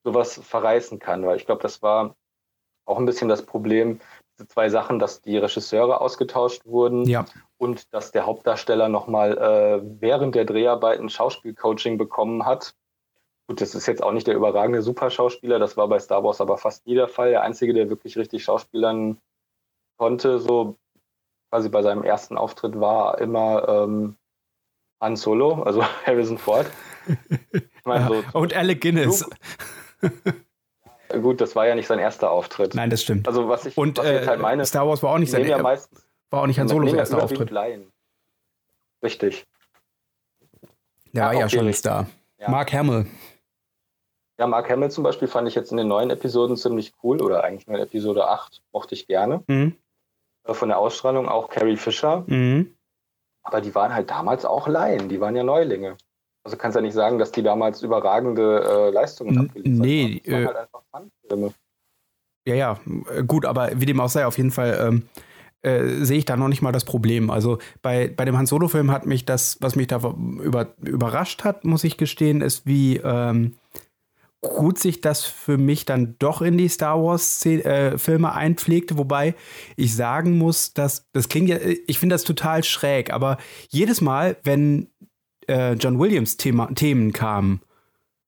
[0.04, 2.16] sowas verreißen kann, weil ich glaube, das war
[2.86, 4.00] auch ein bisschen das Problem,
[4.38, 7.26] diese zwei Sachen, dass die Regisseure ausgetauscht wurden ja.
[7.58, 12.74] und dass der Hauptdarsteller nochmal äh, während der Dreharbeiten Schauspielcoaching bekommen hat.
[13.50, 16.58] Gut, das ist jetzt auch nicht der überragende Superschauspieler, das war bei Star Wars aber
[16.58, 17.32] fast nie der Fall.
[17.32, 19.18] Der Einzige, der wirklich richtig Schauspielern
[19.98, 20.78] konnte, so
[21.50, 24.16] quasi bei seinem ersten Auftritt war immer ähm,
[25.02, 26.68] Han Solo, also Harrison Ford.
[27.52, 29.28] Ich mein, so Und Alec Guinness.
[31.10, 32.76] Gut, das war ja nicht sein erster Auftritt.
[32.76, 33.28] Nein, das stimmt.
[33.28, 35.58] Also was ich, Und was äh, halt meine, Star Wars war auch nicht sein ja
[35.58, 37.50] meistens, war auch nicht Han Solos erster Auftritt.
[37.50, 37.92] Laien.
[39.02, 39.46] Richtig.
[41.14, 42.08] Der war ja schon Star.
[42.38, 42.50] Ja.
[42.50, 43.08] Mark Hamill.
[44.38, 47.44] Ja, Mark Hamill zum Beispiel fand ich jetzt in den neuen Episoden ziemlich cool oder
[47.44, 49.44] eigentlich nur in Episode 8 mochte ich gerne.
[49.48, 49.76] Mhm.
[50.48, 52.24] Äh, von der Ausstrahlung auch Carrie Fisher.
[52.28, 52.74] Mhm.
[53.44, 55.96] Aber die waren halt damals auch Laien, die waren ja Neulinge.
[56.44, 60.22] Also kannst ja nicht sagen, dass die damals überragende äh, Leistungen abgeliefert nee, haben.
[60.26, 60.48] Nee, äh,
[60.94, 61.56] halt.
[62.48, 62.80] Ja, ja,
[63.14, 65.10] äh, gut, aber wie dem auch sei, auf jeden Fall ähm,
[65.62, 67.30] äh, sehe ich da noch nicht mal das Problem.
[67.30, 69.98] Also bei, bei dem Han Solo-Film hat mich das, was mich da
[70.42, 73.56] über, überrascht hat, muss ich gestehen, ist, wie ähm,
[74.42, 79.36] gut sich das für mich dann doch in die Star Wars äh, Filme einpflegte, wobei
[79.76, 83.38] ich sagen muss, dass das klingt ja, ich finde das total schräg, aber
[83.70, 84.90] jedes Mal, wenn
[85.48, 87.62] äh, John Williams Thema, Themen kamen,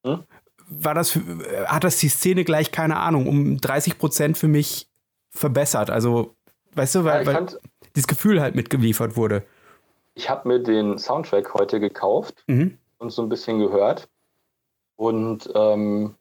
[0.04, 0.24] hm?
[0.68, 1.18] war das,
[1.66, 4.88] hat das die Szene gleich, keine Ahnung, um 30 Prozent für mich
[5.30, 5.90] verbessert.
[5.90, 6.36] Also,
[6.74, 7.48] weißt du, weil, ja, weil
[7.96, 9.44] dieses Gefühl halt mitgeliefert wurde.
[10.16, 12.78] Ich habe mir den Soundtrack heute gekauft mhm.
[12.98, 14.10] und so ein bisschen gehört
[15.00, 16.14] und ähm,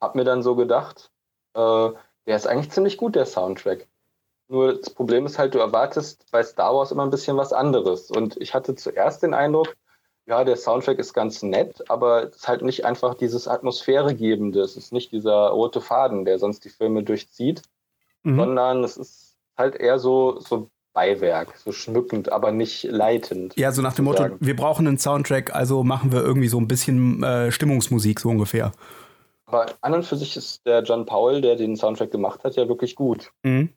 [0.00, 1.10] habe mir dann so gedacht,
[1.54, 1.90] äh,
[2.26, 3.88] der ist eigentlich ziemlich gut, der Soundtrack.
[4.46, 8.12] Nur das Problem ist halt, du erwartest bei Star Wars immer ein bisschen was anderes.
[8.12, 9.76] Und ich hatte zuerst den Eindruck,
[10.26, 14.60] ja, der Soundtrack ist ganz nett, aber es ist halt nicht einfach dieses Atmosphäregebende.
[14.60, 17.62] Es ist nicht dieser rote Faden, der sonst die Filme durchzieht,
[18.22, 18.36] mhm.
[18.36, 23.56] sondern es ist halt eher so, so Beiwerk, so schmückend, aber nicht leitend.
[23.56, 26.66] Ja, so nach dem Motto, wir brauchen einen Soundtrack, also machen wir irgendwie so ein
[26.66, 28.72] bisschen äh, Stimmungsmusik, so ungefähr.
[29.46, 32.68] Aber an und für sich ist der John Powell, der den Soundtrack gemacht hat, ja
[32.68, 33.30] wirklich gut.
[33.44, 33.68] Mhm.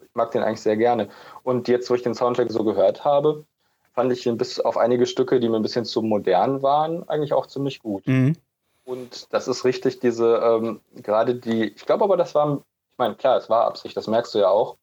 [0.00, 1.08] Ich mag den eigentlich sehr gerne.
[1.42, 3.44] Und jetzt, wo ich den Soundtrack so gehört habe,
[3.92, 7.32] fand ich ihn bis auf einige Stücke, die mir ein bisschen zu modern waren, eigentlich
[7.32, 8.06] auch ziemlich gut.
[8.06, 8.36] Mhm.
[8.84, 12.58] Und das ist richtig, diese, ähm, gerade die, ich glaube aber, das war,
[12.92, 14.76] ich meine, klar, es war Absicht, das merkst du ja auch.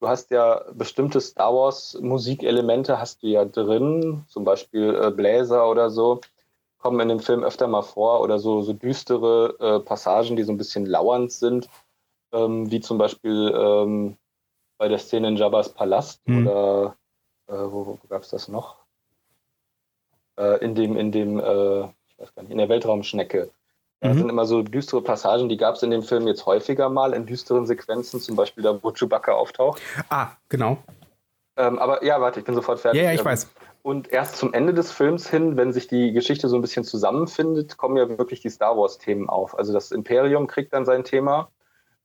[0.00, 5.70] Du hast ja bestimmte Star Wars Musikelemente hast du ja drin, zum Beispiel äh, Bläser
[5.70, 6.20] oder so,
[6.78, 10.52] kommen in dem Film öfter mal vor oder so, so düstere äh, Passagen, die so
[10.52, 11.68] ein bisschen lauernd sind,
[12.32, 14.16] ähm, wie zum Beispiel ähm,
[14.78, 16.46] bei der Szene in Jabba's Palast mhm.
[16.46, 16.96] oder
[17.46, 18.76] äh, wo, wo gab es das noch?
[20.38, 23.50] Äh, in dem, in dem, äh, ich weiß gar nicht, in der Weltraumschnecke.
[24.00, 24.18] Da mhm.
[24.18, 27.26] sind immer so düstere Passagen, die gab es in dem Film jetzt häufiger mal in
[27.26, 29.80] düsteren Sequenzen, zum Beispiel da, wo Chewbacca auftaucht.
[30.10, 30.78] Ah, genau.
[31.56, 33.00] Ähm, aber ja, warte, ich bin sofort fertig.
[33.00, 33.48] Ja, ja ich ähm, weiß.
[33.82, 37.76] Und erst zum Ende des Films hin, wenn sich die Geschichte so ein bisschen zusammenfindet,
[37.78, 39.56] kommen ja wirklich die Star Wars-Themen auf.
[39.56, 41.50] Also das Imperium kriegt dann sein Thema,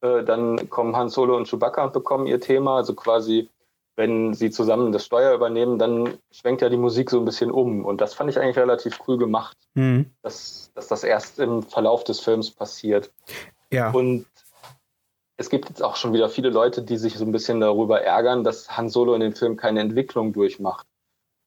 [0.02, 2.78] äh, dann kommen Han Solo und Chewbacca und bekommen ihr Thema.
[2.78, 3.50] Also quasi
[4.02, 7.86] wenn sie zusammen das Steuer übernehmen, dann schwenkt ja die Musik so ein bisschen um.
[7.86, 10.08] Und das fand ich eigentlich relativ cool gemacht, mhm.
[10.24, 13.12] dass, dass das erst im Verlauf des Films passiert.
[13.72, 13.92] Ja.
[13.92, 14.26] Und
[15.38, 18.44] es gibt jetzt auch schon wieder viele Leute, die sich so ein bisschen darüber ärgern,
[18.44, 20.88] dass Han Solo in dem Film keine Entwicklung durchmacht.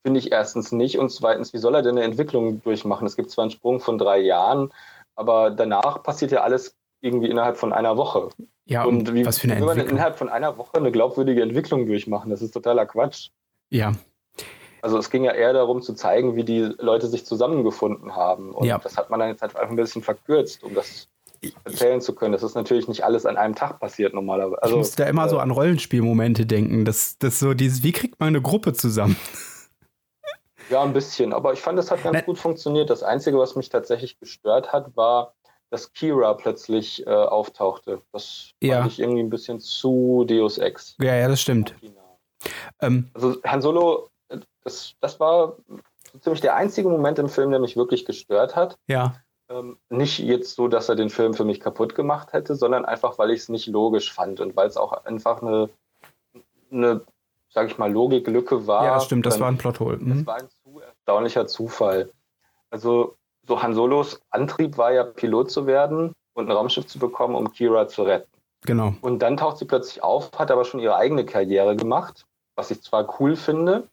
[0.07, 0.97] Finde ich erstens nicht.
[0.97, 3.05] Und zweitens, wie soll er denn eine Entwicklung durchmachen?
[3.05, 4.73] Es gibt zwar einen Sprung von drei Jahren,
[5.17, 8.31] aber danach passiert ja alles irgendwie innerhalb von einer Woche.
[8.65, 9.89] Ja, und, und wie, was für eine Entwicklung.
[9.89, 12.31] innerhalb von einer Woche eine glaubwürdige Entwicklung durchmachen?
[12.31, 13.29] Das ist totaler Quatsch.
[13.69, 13.93] Ja.
[14.81, 18.53] Also es ging ja eher darum zu zeigen, wie die Leute sich zusammengefunden haben.
[18.53, 18.79] Und ja.
[18.79, 21.09] das hat man dann jetzt halt einfach ein bisschen verkürzt, um das
[21.65, 22.33] erzählen zu können.
[22.33, 24.63] Das ist natürlich nicht alles an einem Tag passiert normalerweise.
[24.63, 26.85] Also, ich muss da immer äh, so an Rollenspielmomente denken.
[26.85, 29.17] Das, das so dieses, wie kriegt man eine Gruppe zusammen?
[30.71, 31.33] Ja, ein bisschen.
[31.33, 32.89] Aber ich fand, das hat ganz ne gut funktioniert.
[32.89, 35.35] Das Einzige, was mich tatsächlich gestört hat, war,
[35.71, 38.01] dass Kira plötzlich äh, auftauchte.
[38.13, 38.81] Das ja.
[38.81, 40.97] fand ich irgendwie ein bisschen zu Deus Ex.
[41.01, 41.75] Ja, ja, das stimmt.
[42.81, 45.57] Ähm, also Han Solo, äh, das, das war
[46.13, 48.77] so ziemlich der einzige Moment im Film, der mich wirklich gestört hat.
[48.87, 49.17] Ja.
[49.49, 53.19] Ähm, nicht jetzt so, dass er den Film für mich kaputt gemacht hätte, sondern einfach,
[53.19, 55.69] weil ich es nicht logisch fand und weil es auch einfach eine,
[56.71, 57.03] eine
[57.55, 58.85] sag ich mal, Logiklücke war.
[58.85, 59.99] Ja, stimmt, das war ein Plothole.
[59.99, 60.19] Mhm.
[60.19, 62.11] Das war ein zu erstaunlicher Zufall.
[62.69, 67.35] Also so Han Solos Antrieb war ja, Pilot zu werden und ein Raumschiff zu bekommen,
[67.35, 68.29] um Kira zu retten.
[68.63, 68.95] Genau.
[69.03, 72.25] Und dann taucht sie plötzlich auf, hat aber schon ihre eigene Karriere gemacht,
[72.57, 73.89] was ich zwar cool finde,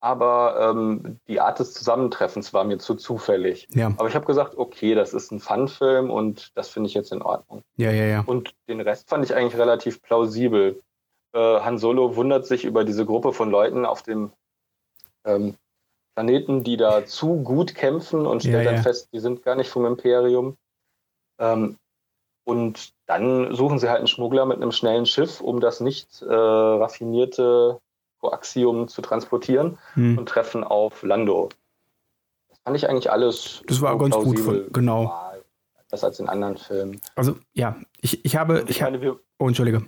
[0.00, 3.68] aber ähm, die Art des Zusammentreffens war mir zu zufällig.
[3.72, 3.92] Ja.
[3.96, 7.22] Aber ich habe gesagt, okay, das ist ein Fun-Film und das finde ich jetzt in
[7.22, 7.62] Ordnung.
[7.76, 8.24] Ja, ja, ja.
[8.26, 10.82] Und den Rest fand ich eigentlich relativ plausibel.
[11.32, 14.32] Äh, Han Solo wundert sich über diese Gruppe von Leuten auf dem
[15.24, 15.54] ähm,
[16.14, 18.82] Planeten, die da zu gut kämpfen und stellt ja, dann ja.
[18.82, 20.56] fest, die sind gar nicht vom Imperium.
[21.38, 21.76] Ähm,
[22.44, 26.34] und dann suchen sie halt einen Schmuggler mit einem schnellen Schiff, um das nicht äh,
[26.34, 27.80] raffinierte
[28.20, 30.18] Coaxium zu transportieren hm.
[30.18, 31.50] und treffen auf Lando.
[32.48, 33.62] Das fand ich eigentlich alles.
[33.66, 35.14] Das war ganz gut, von, genau.
[35.88, 37.00] Das als in anderen Filmen.
[37.14, 38.62] Also ja, ich, ich habe.
[38.62, 39.86] Ich, ich meine, wir, oh, Entschuldige.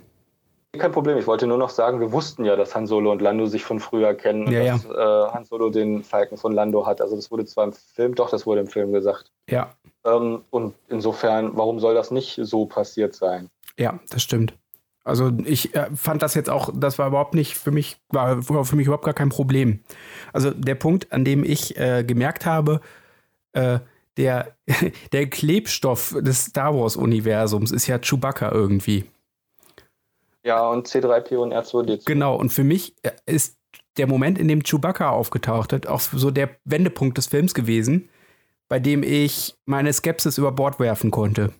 [0.77, 3.45] Kein Problem, ich wollte nur noch sagen, wir wussten ja, dass Han Solo und Lando
[3.45, 5.27] sich von früher kennen ja, und dass ja.
[5.27, 7.01] äh, Han Solo den Falken von Lando hat.
[7.01, 9.31] Also das wurde zwar im Film, doch, das wurde im Film gesagt.
[9.49, 9.71] Ja.
[10.05, 13.49] Ähm, und insofern, warum soll das nicht so passiert sein?
[13.77, 14.53] Ja, das stimmt.
[15.03, 18.75] Also ich äh, fand das jetzt auch, das war überhaupt nicht für mich, war für
[18.75, 19.81] mich überhaupt gar kein Problem.
[20.33, 22.81] Also der Punkt, an dem ich äh, gemerkt habe,
[23.53, 23.79] äh,
[24.17, 24.55] der,
[25.11, 29.05] der Klebstoff des Star Wars-Universums ist ja Chewbacca irgendwie.
[30.45, 32.05] Ja, und C3PO und R2D2.
[32.05, 33.57] Genau, und für mich äh, ist
[33.97, 38.09] der Moment, in dem Chewbacca aufgetaucht hat, auch so der Wendepunkt des Films gewesen,
[38.67, 41.51] bei dem ich meine Skepsis über Bord werfen konnte.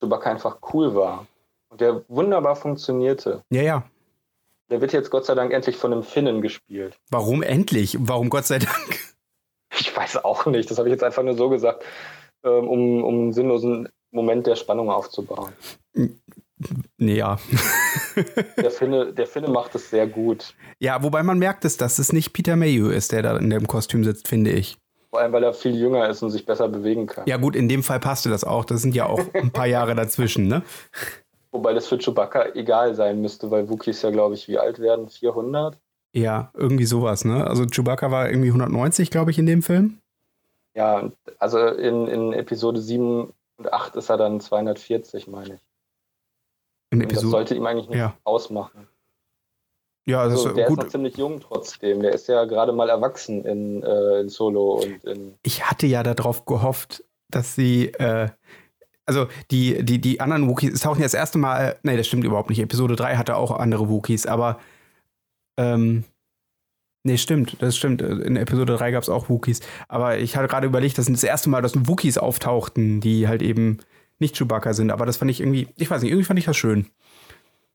[0.00, 1.26] Chewbacca einfach cool war.
[1.68, 3.42] Und der wunderbar funktionierte.
[3.50, 3.84] Ja, ja.
[4.70, 6.98] Der wird jetzt Gott sei Dank endlich von einem Finnen gespielt.
[7.10, 7.96] Warum endlich?
[8.00, 8.98] Warum Gott sei Dank?
[9.78, 10.70] Ich weiß auch nicht.
[10.70, 11.84] Das habe ich jetzt einfach nur so gesagt,
[12.44, 15.52] ähm, um, um einen sinnlosen Moment der Spannung aufzubauen.
[16.98, 17.38] Nee, ja.
[18.56, 20.54] Der Finne, der Finne macht es sehr gut.
[20.78, 23.66] Ja, wobei man merkt es, dass es nicht Peter Mayhew ist, der da in dem
[23.66, 24.78] Kostüm sitzt, finde ich.
[25.10, 27.24] Vor allem, weil er viel jünger ist und sich besser bewegen kann.
[27.26, 28.64] Ja, gut, in dem Fall passte das auch.
[28.64, 30.62] Das sind ja auch ein paar Jahre dazwischen, ne?
[31.52, 35.08] Wobei das für Chewbacca egal sein müsste, weil Wookies ja, glaube ich, wie alt werden?
[35.08, 35.78] 400?
[36.12, 37.46] Ja, irgendwie sowas, ne?
[37.46, 39.98] Also Chewbacca war irgendwie 190, glaube ich, in dem Film.
[40.74, 45.60] Ja, also in, in Episode 7 und 8 ist er dann 240, meine ich.
[46.90, 47.30] In Und das Episode.
[47.30, 48.16] sollte ihm eigentlich nicht Ja.
[48.24, 48.86] ausmachen.
[50.08, 50.78] Ja, das Also, ist der ist gut.
[50.78, 52.00] noch ziemlich jung trotzdem.
[52.00, 55.34] Der ist ja gerade mal erwachsen in, äh, in Solo und in.
[55.42, 58.28] ich hatte ja darauf gehofft, dass sie, äh,
[59.04, 62.22] also die, die, die anderen Wookies, es tauchen ja das erste Mal, nee, das stimmt
[62.24, 62.60] überhaupt nicht.
[62.60, 64.60] Episode 3 hatte auch andere Wookies, aber
[65.56, 66.04] ähm,
[67.02, 68.00] nee, stimmt, das stimmt.
[68.00, 69.58] In Episode 3 gab es auch Wookies.
[69.88, 73.42] Aber ich hatte gerade überlegt, das ist das erste Mal, dass Wookies auftauchten, die halt
[73.42, 73.78] eben
[74.18, 74.90] nicht Chewbacca sind.
[74.90, 76.90] Aber das fand ich irgendwie, ich weiß nicht, irgendwie fand ich das schön.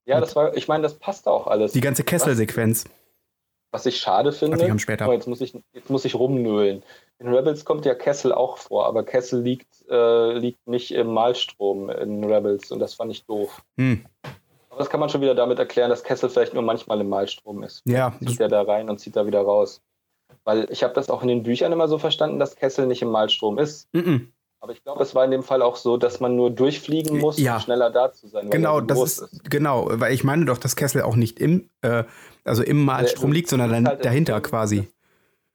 [0.06, 1.74] Ja, das war, ich meine, das passt auch alles.
[1.74, 2.86] Die ganze Kesselsequenz.
[3.72, 4.70] Was ich schade finde.
[4.70, 5.08] Haben später.
[5.08, 6.84] Oh, jetzt, muss ich, jetzt muss ich rumnölen.
[7.20, 11.90] In Rebels kommt ja Kessel auch vor, aber Kessel liegt, äh, liegt nicht im Malstrom
[11.90, 13.62] in Rebels und das fand ich doof.
[13.78, 14.06] Hm.
[14.70, 17.64] Aber das kann man schon wieder damit erklären, dass Kessel vielleicht nur manchmal im Malstrom
[17.64, 17.82] ist.
[17.86, 19.82] Ja, Zieht er da rein und zieht da wieder raus.
[20.44, 23.10] Weil ich habe das auch in den Büchern immer so verstanden, dass Kessel nicht im
[23.10, 23.88] Malstrom ist.
[23.94, 24.28] mm -mm.
[24.64, 27.40] Aber ich glaube, es war in dem Fall auch so, dass man nur durchfliegen muss,
[27.40, 27.56] Ja.
[27.56, 28.50] um schneller da zu sein.
[28.52, 32.04] Genau, das groß ist, genau, weil ich meine doch, dass Kessel auch nicht im, äh,
[32.44, 34.88] also im Malstrom du liegt, sondern dann halt dahinter Film, quasi.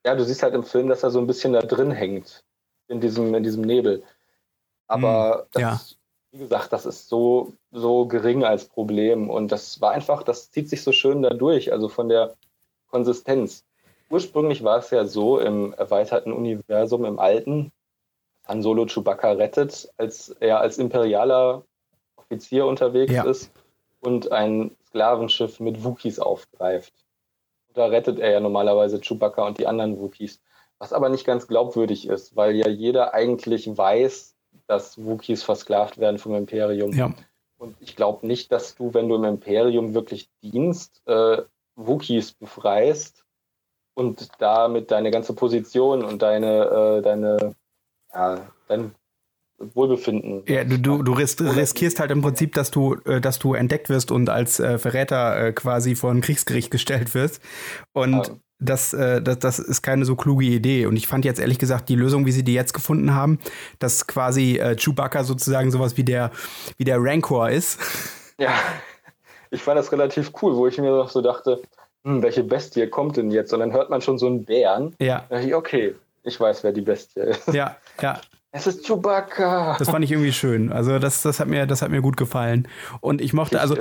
[0.05, 2.45] Ja, du siehst halt im Film, dass er so ein bisschen da drin hängt.
[2.88, 4.03] In diesem, in diesem Nebel.
[4.88, 5.81] Aber Hm, das, ja.
[6.33, 9.31] wie gesagt, das ist so, so gering als Problem.
[9.31, 12.35] Und das war einfach, das zieht sich so schön da durch, also von der
[12.90, 13.64] Konsistenz.
[14.11, 17.73] Ursprünglich war es ja so im erweiterten Universum, im alten,
[18.46, 21.64] Han Solo Chewbacca rettet, als er als imperialer
[22.16, 23.24] Offizier unterwegs Ja.
[23.24, 23.50] ist
[24.00, 26.92] und ein Sklavenschiff mit Wookies aufgreift.
[27.74, 30.40] Da rettet er ja normalerweise Chewbacca und die anderen Wookies.
[30.78, 34.35] Was aber nicht ganz glaubwürdig ist, weil ja jeder eigentlich weiß,
[34.66, 36.92] dass Wookies versklavt werden vom Imperium.
[36.92, 37.12] Ja.
[37.59, 41.42] Und ich glaube nicht, dass du, wenn du im Imperium wirklich dienst, äh,
[41.76, 43.24] Wookies befreist
[43.94, 47.54] und damit deine ganze Position und deine, äh, deine,
[48.14, 48.95] ja, dein
[49.59, 50.42] Wohlbefinden.
[50.47, 53.88] Ja, du, du, du ris riskierst halt im Prinzip, dass du, äh, dass du entdeckt
[53.88, 57.40] wirst und als äh, Verräter äh, quasi vor ein Kriegsgericht gestellt wirst.
[57.95, 58.35] Und Ja.
[58.59, 60.85] das, äh, das, das ist keine so kluge Idee.
[60.87, 63.38] Und ich fand jetzt ehrlich gesagt die Lösung, wie sie die jetzt gefunden haben,
[63.79, 66.31] dass quasi äh, Chewbacca sozusagen sowas wie der,
[66.77, 67.79] wie der Rancor ist.
[68.38, 68.53] Ja,
[69.51, 71.62] ich fand das relativ cool, wo ich mir noch so dachte,
[72.05, 73.51] hm, welche Bestie kommt denn jetzt?
[73.55, 74.95] Und dann hört man schon so einen Bären.
[75.01, 75.95] Ja, ich, okay,
[76.27, 77.49] ich weiß, wer die Bestie ist.
[77.53, 78.21] ja, ja.
[78.53, 79.77] Es ist Chewbacca.
[79.79, 80.73] Das fand ich irgendwie schön.
[80.73, 82.69] Also das, das hat mir, das hat mir gut gefallen.
[83.01, 83.77] Und ich mochte, also.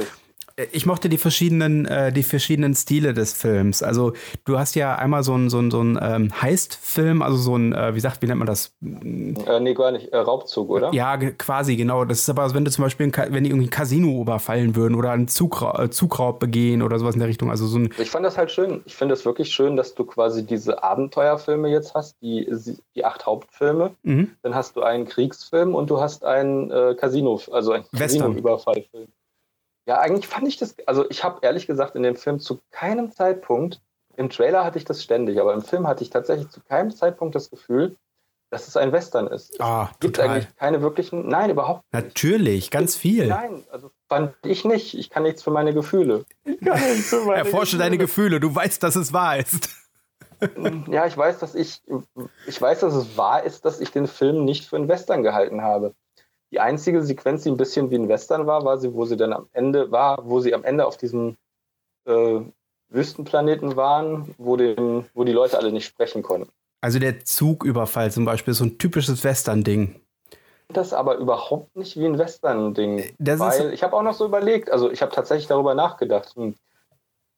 [0.71, 3.83] Ich mochte die verschiedenen, äh, die verschiedenen Stile des Films.
[3.83, 4.13] Also
[4.45, 7.73] du hast ja einmal so einen so einen- so einen, ähm, Heist-Film, also so ein,
[7.73, 8.73] äh, wie sagt, wie nennt man das?
[8.81, 10.13] Äh, nee, gar nicht.
[10.13, 10.93] Äh, Raubzug, oder?
[10.93, 12.05] Ja, quasi, genau.
[12.05, 15.11] Das ist aber, wenn du zum Beispiel, wenn die irgendwie ein Casino überfallen würden oder
[15.11, 17.49] einen Zugra äh, Zugraub begehen oder sowas in der Richtung.
[17.51, 18.81] Also so ein, Ich fand das halt schön.
[18.85, 22.49] Ich finde es wirklich schön, dass du quasi diese Abenteuerfilme jetzt hast, die,
[22.95, 23.91] die acht Hauptfilme.
[24.03, 24.31] mhm.
[24.41, 27.83] Dann hast du einen Kriegsfilm und du hast einen äh, Casino, also einen.
[27.93, 29.07] Casino-Überfallfilm.
[29.85, 33.11] Ja, eigentlich fand ich das, also ich habe ehrlich gesagt in dem Film zu keinem
[33.11, 33.81] Zeitpunkt,
[34.17, 37.35] im Trailer hatte ich das ständig, aber im Film hatte ich tatsächlich zu keinem Zeitpunkt
[37.35, 37.95] das Gefühl,
[38.49, 39.59] dass es ein Western ist.
[39.59, 40.31] Ah, Es gibt total.
[40.31, 42.05] eigentlich keine wirklichen, nein, überhaupt nicht.
[42.05, 43.27] Natürlich, ganz viel.
[43.27, 44.93] Nein, also fand ich nicht.
[44.93, 46.25] Ich kann nichts für meine Gefühle.
[46.45, 49.69] Ich kann nichts für meine Erforsche deine Gefühle, du weißt, dass es wahr ist.
[50.89, 51.81] Ja, ich weiß, dass ich,
[52.45, 55.61] ich weiß, dass es wahr ist, dass ich den Film nicht für einen Western gehalten
[55.61, 55.95] habe.
[56.55, 59.33] Die einzige Sequenz, die ein bisschen wie ein Western war, war sie, wo sie dann
[59.33, 61.35] am Ende war, wo sie am Ende auf diesem
[62.05, 62.39] äh,
[62.87, 66.49] Wüstenplaneten waren, wo, den, wo die Leute alle nicht sprechen konnten.
[66.79, 69.99] Also der Zugüberfall zum Beispiel ist so ein typisches Western-Ding.
[70.69, 72.99] Das aber überhaupt nicht wie ein Western-Ding.
[72.99, 73.13] Ist-
[73.65, 76.55] Weil ich habe auch noch so überlegt, also ich habe tatsächlich darüber nachgedacht, hm,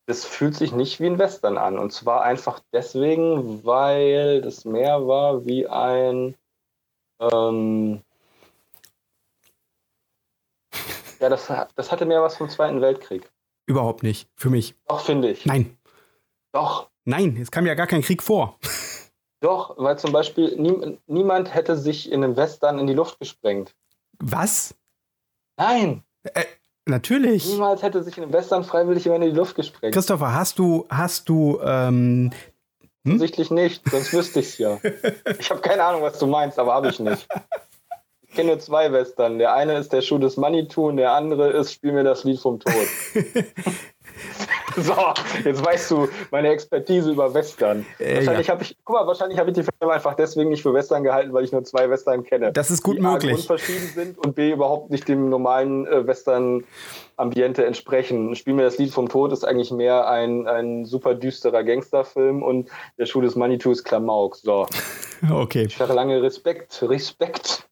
[0.06, 1.80] das fühlt sich nicht wie ein Western an.
[1.80, 6.36] Und zwar einfach deswegen, weil das mehr war wie ein.
[7.20, 8.02] Ähm,
[11.20, 13.30] ja, das, das hatte mehr was vom Zweiten Weltkrieg.
[13.66, 14.30] Überhaupt nicht.
[14.36, 14.76] Für mich.
[14.88, 15.46] Doch, finde ich.
[15.46, 15.78] Nein.
[16.52, 16.90] Doch.
[17.06, 18.60] Nein, es kam ja gar kein Krieg vor.
[19.40, 23.76] Doch, weil zum Beispiel nie, niemand hätte sich in einem Western in die Luft gesprengt.
[24.20, 24.76] Was?
[25.58, 26.04] Nein,
[26.86, 27.48] Natürlich.
[27.48, 29.94] niemals hätte sich in einem Western freiwillig jemand in die Luft gesprengt.
[29.94, 32.32] Christopher, hast du, hast du, ähm,
[33.04, 33.14] hm?
[33.14, 34.80] Offensichtlich nicht, sonst wüsste ich es ja.
[35.40, 37.28] Ich habe keine Ahnung, was du meinst, aber habe ich nicht.
[38.38, 39.40] Ich kenne nur zwei Western.
[39.40, 42.40] Der eine ist der Schuh des Manitou und der andere ist Spiel mir das Lied
[42.40, 42.72] vom Tod.
[44.78, 44.94] so,
[45.44, 47.84] jetzt weißt du meine Expertise über Western.
[47.98, 48.54] Äh, wahrscheinlich ja.
[48.54, 51.34] habe ich, guck mal, wahrscheinlich habe ich die Filme einfach deswegen nicht für Western gehalten,
[51.34, 52.54] weil ich nur zwei Western kenne.
[52.54, 53.34] Das ist gut die A, möglich.
[53.34, 58.36] grundverschieden sind und B überhaupt nicht dem normalen äh, Western-Ambiente entsprechen.
[58.36, 62.70] Spiel mir das Lied vom Tod ist eigentlich mehr ein, ein super düsterer Gangsterfilm und
[63.00, 64.36] der Schuh des Manitou ist Klamauk.
[64.36, 64.68] So,
[65.32, 65.64] Okay.
[65.64, 67.67] ich sage lange Respekt, Respekt.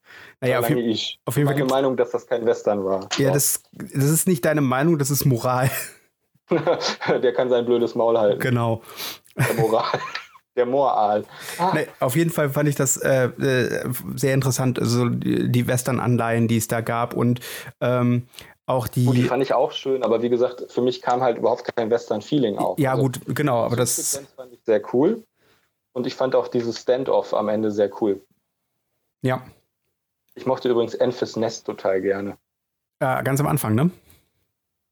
[0.46, 1.20] Naja, auf, ich.
[1.26, 3.10] auf jeden Fall Meine Meinung, dass das kein Western war.
[3.18, 5.70] ja, das, das ist nicht deine Meinung, das ist Moral.
[6.50, 8.40] der kann sein blödes Maul halten.
[8.40, 8.82] genau.
[9.38, 10.00] Der Moral.
[10.56, 11.26] Der Moral.
[11.58, 16.48] Ah, Nee, auf jeden Fall fand ich das äh, äh, sehr interessant, also die, Western-Anleihen,
[16.48, 17.42] die es da gab und
[17.82, 18.28] ähm,
[18.66, 19.04] auch die.
[19.04, 21.90] Gut, die fand ich auch schön, aber wie gesagt, für mich kam halt überhaupt kein
[21.90, 22.80] Western-Feeling auf.
[22.80, 24.22] ja, Also, gut, genau, aber das.
[24.38, 25.26] Fand ich sehr cool.
[25.92, 28.22] Und ich fand auch dieses Standoff am Ende sehr cool.
[29.22, 29.44] Ja,
[30.36, 32.38] Ich mochte übrigens Enfys Nest total gerne.
[33.00, 33.90] äh, ganz am Anfang, ne?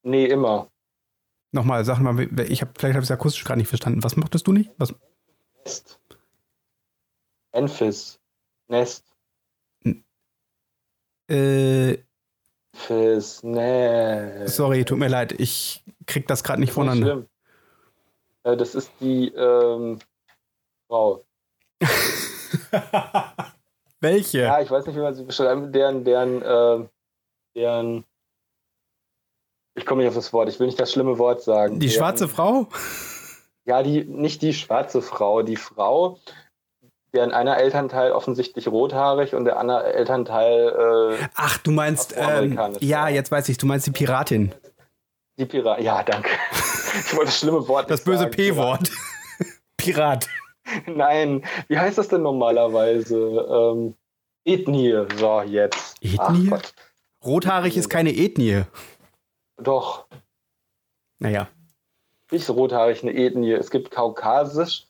[0.03, 0.69] Nee, immer.
[1.51, 2.19] Nochmal, sag mal,
[2.49, 4.03] ich habe vielleicht habe ich es akustisch gerade nicht verstanden.
[4.03, 4.71] Was mochtest du nicht?
[4.77, 4.93] Was?
[5.63, 5.99] Nest.
[7.51, 8.19] Enfys
[8.67, 9.05] Nest.
[11.29, 11.97] Äh,
[12.73, 14.55] Enfys Nest.
[14.55, 17.07] sorry, tut mir leid, ich krieg das gerade nicht Nicht voneinander.
[17.13, 17.27] schlimm.
[18.43, 19.99] Äh, Das ist die ähm,
[20.87, 21.23] Frau.
[24.03, 24.39] Welche?
[24.41, 25.73] Ja, ich weiß nicht, wie man sie beschreibt.
[25.73, 26.87] Deren, deren, äh,
[27.55, 28.03] deren.
[29.75, 30.49] Ich komme nicht auf das Wort.
[30.49, 31.79] Ich will nicht das schlimme Wort sagen.
[31.79, 32.67] die deren, schwarze Frau?
[33.65, 35.41] Ja, die, nicht die schwarze Frau.
[35.41, 36.19] Die Frau,
[37.13, 43.07] deren einer Elternteil offensichtlich rothaarig und der andere Elternteil äh, Ach, du meinst, ähm, ja,
[43.07, 44.53] jetzt weiß ich, du meinst die Piratin.
[45.39, 45.81] die Pirat.
[45.81, 46.29] Ja, danke.
[46.95, 47.89] Ich wollte das schlimme Wort.
[47.89, 48.27] Das böse.
[48.27, 48.91] P-Wort.
[49.77, 50.27] Pirat.
[50.87, 53.17] Nein, wie heißt das denn normalerweise?
[53.17, 53.95] Ähm,
[54.45, 55.05] Ethnie.
[55.17, 55.97] So, jetzt.
[56.01, 56.51] Ethnie?
[57.23, 58.63] Rothaarig ist keine Ethnie.
[59.57, 60.05] Doch.
[61.19, 61.47] Naja.
[62.31, 63.53] nicht rothaarig eine Ethnie.
[63.53, 64.85] Es gibt kaukasisch,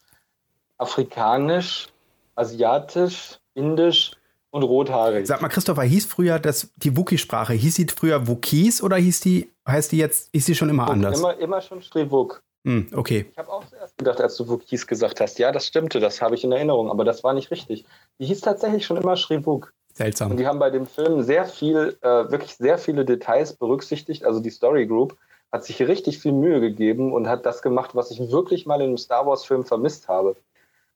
[0.77, 1.89] afrikanisch,
[2.35, 4.13] asiatisch, indisch
[4.49, 5.27] und rothaarig.
[5.27, 9.51] Sag mal, Christopher, hieß früher das, die Wookie-Sprache, hieß sie früher Wookies oder hieß die,
[9.67, 11.19] heißt die jetzt, hieß die schon immer anders?
[11.19, 12.41] Immer, immer schon Strevuk.
[12.65, 13.25] Hm, okay.
[13.29, 13.63] Ich habe auch
[13.97, 17.05] gedacht, als du Wookies gesagt hast, ja, das stimmte, das habe ich in Erinnerung, aber
[17.05, 17.85] das war nicht richtig.
[18.19, 19.15] Die hieß tatsächlich schon immer.
[19.29, 20.37] Und Seltsam.
[20.37, 24.25] die haben bei dem Film sehr viel, äh, wirklich sehr viele Details berücksichtigt.
[24.25, 25.15] Also die Story Group
[25.51, 28.87] hat sich richtig viel Mühe gegeben und hat das gemacht, was ich wirklich mal in
[28.87, 30.35] einem Star Wars-Film vermisst habe.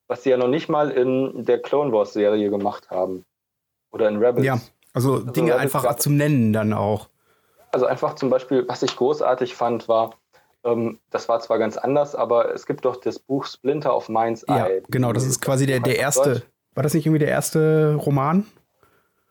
[0.08, 3.24] Was sie ja noch nicht mal in der Clone Wars-Serie gemacht haben.
[3.92, 4.46] Oder in Rebels.
[4.46, 4.60] Ja,
[4.94, 7.10] also Dinge Rebels einfach zum Nennen dann auch.
[7.72, 10.16] Also einfach zum Beispiel, was ich großartig fand, war,
[10.64, 14.46] ähm, das war zwar ganz anders, aber es gibt doch das Buch Splinter of Mind's
[14.48, 14.84] Ja, Eye.
[14.90, 16.44] genau, das ist quasi der, der erste.
[16.74, 18.46] War das nicht irgendwie der erste Roman?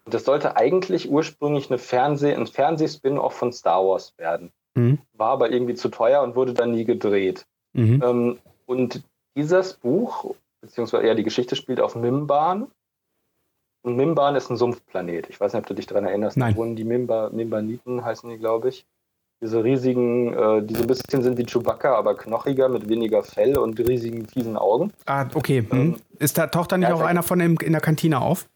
[0.05, 4.53] Das sollte eigentlich ursprünglich eine Fernseh-, ein Fernseh-Spin-Off von Star Wars werden.
[4.75, 4.99] Mhm.
[5.15, 7.47] War aber irgendwie zu teuer und wurde dann nie gedreht.
[7.73, 8.03] Mhm.
[8.05, 9.03] Ähm, und
[9.37, 12.69] dieses Buch, beziehungsweise ja, die Geschichte spielt auf Mimban.
[13.83, 15.29] Und Mimban ist ein Sumpfplanet.
[15.29, 16.37] Ich weiß nicht, ob du dich daran erinnerst.
[16.37, 16.55] Nein.
[16.55, 18.87] Da wohnen die Mimba, Mimbaniten, heißen die, glaube ich.
[19.43, 23.59] Diese riesigen, äh, die so ein bisschen sind wie Chewbacca, aber knochiger, mit weniger Fell
[23.59, 24.93] und riesigen, fiesen Augen.
[25.05, 25.65] Ah, okay.
[25.69, 25.79] Hm.
[25.79, 28.49] Ähm, Ist da, taucht da nicht ja, auch einer von dem, in der Kantine auf?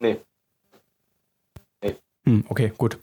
[0.00, 0.18] Nee,
[2.26, 2.98] Hm, okay, gut.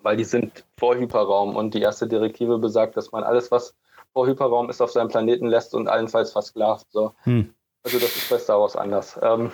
[0.00, 3.74] weil die sind vor Hyperraum und die erste Direktive besagt, dass man alles, was
[4.12, 6.86] vor Hyperraum ist, auf seinem Planeten lässt und allenfalls versklavt.
[6.90, 7.14] So.
[7.24, 7.52] Hm.
[7.82, 9.18] Also das ist bei Star Wars anders.
[9.22, 9.50] Ähm,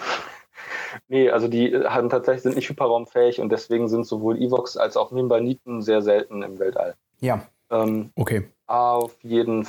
[1.08, 5.10] nee, also die haben tatsächlich sind nicht hyperraumfähig und deswegen sind sowohl Evox als auch
[5.10, 6.94] Mimbaniten sehr selten im Weltall.
[7.20, 8.48] Ja, Ähm, okay.
[8.66, 9.64] auf jeden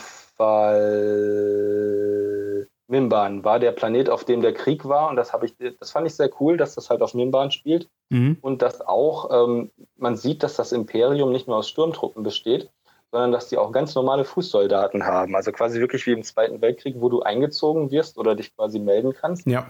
[1.21, 5.91] Fall Mimban war der Planet, auf dem der Krieg war und das habe ich, das
[5.91, 8.37] fand ich sehr cool, dass das halt auf Mimban spielt Mhm.
[8.41, 12.69] und dass auch ähm, man sieht, dass das Imperium nicht nur aus Sturmtruppen besteht,
[13.09, 15.33] sondern dass die auch ganz normale Fußsoldaten haben.
[15.33, 19.13] Also quasi wirklich wie im Zweiten Weltkrieg, wo du eingezogen wirst oder dich quasi melden
[19.13, 19.47] kannst.
[19.47, 19.65] Ja.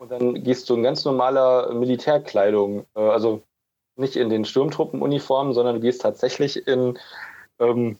[0.00, 3.42] Und dann gehst du in ganz normaler Militärkleidung, äh, also
[3.96, 6.98] nicht in den Sturmtruppenuniformen, sondern du gehst tatsächlich in,
[7.58, 7.98] ähm,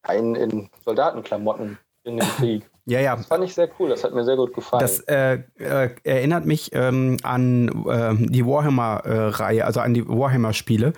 [0.00, 2.70] ein, in Soldatenklamotten in den Krieg.
[2.86, 3.14] Ja, ja.
[3.14, 4.80] Das fand ich sehr cool, das hat mir sehr gut gefallen.
[4.80, 10.94] Das äh, äh, erinnert mich ähm, an ähm, die Warhammer-Reihe, also an die Warhammer-Spiele.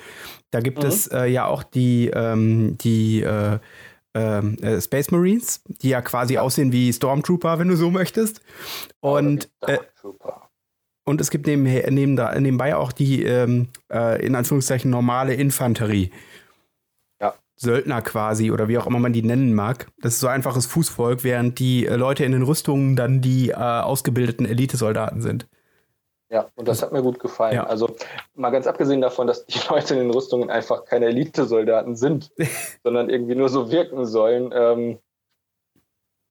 [0.53, 0.89] Da gibt Mhm.
[0.89, 3.59] es äh, ja auch die, ähm, die äh,
[4.15, 8.41] ähm, äh, Space Marines, die ja quasi aussehen wie Stormtrooper, wenn du so möchtest.
[9.01, 9.79] Und, äh,
[11.05, 16.11] und es gibt neben, neben, nebenbei auch die ähm, äh, in Anführungszeichen normale Infanterie.
[17.21, 17.35] Ja.
[17.57, 19.89] Söldner quasi oder wie auch immer man die nennen mag.
[20.01, 23.55] Das ist so einfaches Fußvolk, während die äh, Leute in den Rüstungen dann die äh,
[23.55, 25.47] ausgebildeten Elitesoldaten sind.
[26.31, 27.57] Ja, und das hat mir gut gefallen.
[27.57, 27.65] Ja.
[27.65, 27.97] Also
[28.37, 32.31] mal ganz abgesehen davon, dass die Leute in den Rüstungen einfach keine Elitesoldaten sind,
[32.85, 34.53] sondern irgendwie nur so wirken sollen.
[34.55, 34.99] Ähm,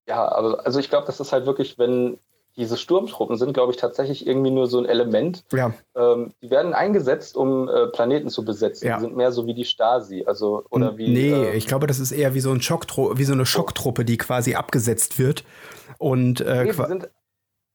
[0.07, 2.17] ja, also, also ich glaube, das ist halt wirklich, wenn
[2.55, 5.43] diese Sturmtruppen sind, glaube ich, tatsächlich irgendwie nur so ein Element.
[5.53, 5.73] Ja.
[5.95, 8.87] Ähm, die werden eingesetzt, um äh, Planeten zu besetzen.
[8.87, 8.95] Ja.
[8.95, 11.09] Die sind mehr so wie die Stasi, also oder wie.
[11.09, 14.03] Nee, äh, ich glaube, das ist eher wie so ein Schocktru wie so eine Schocktruppe,
[14.03, 15.43] die quasi abgesetzt wird.
[15.99, 17.09] Und äh, nee, sind,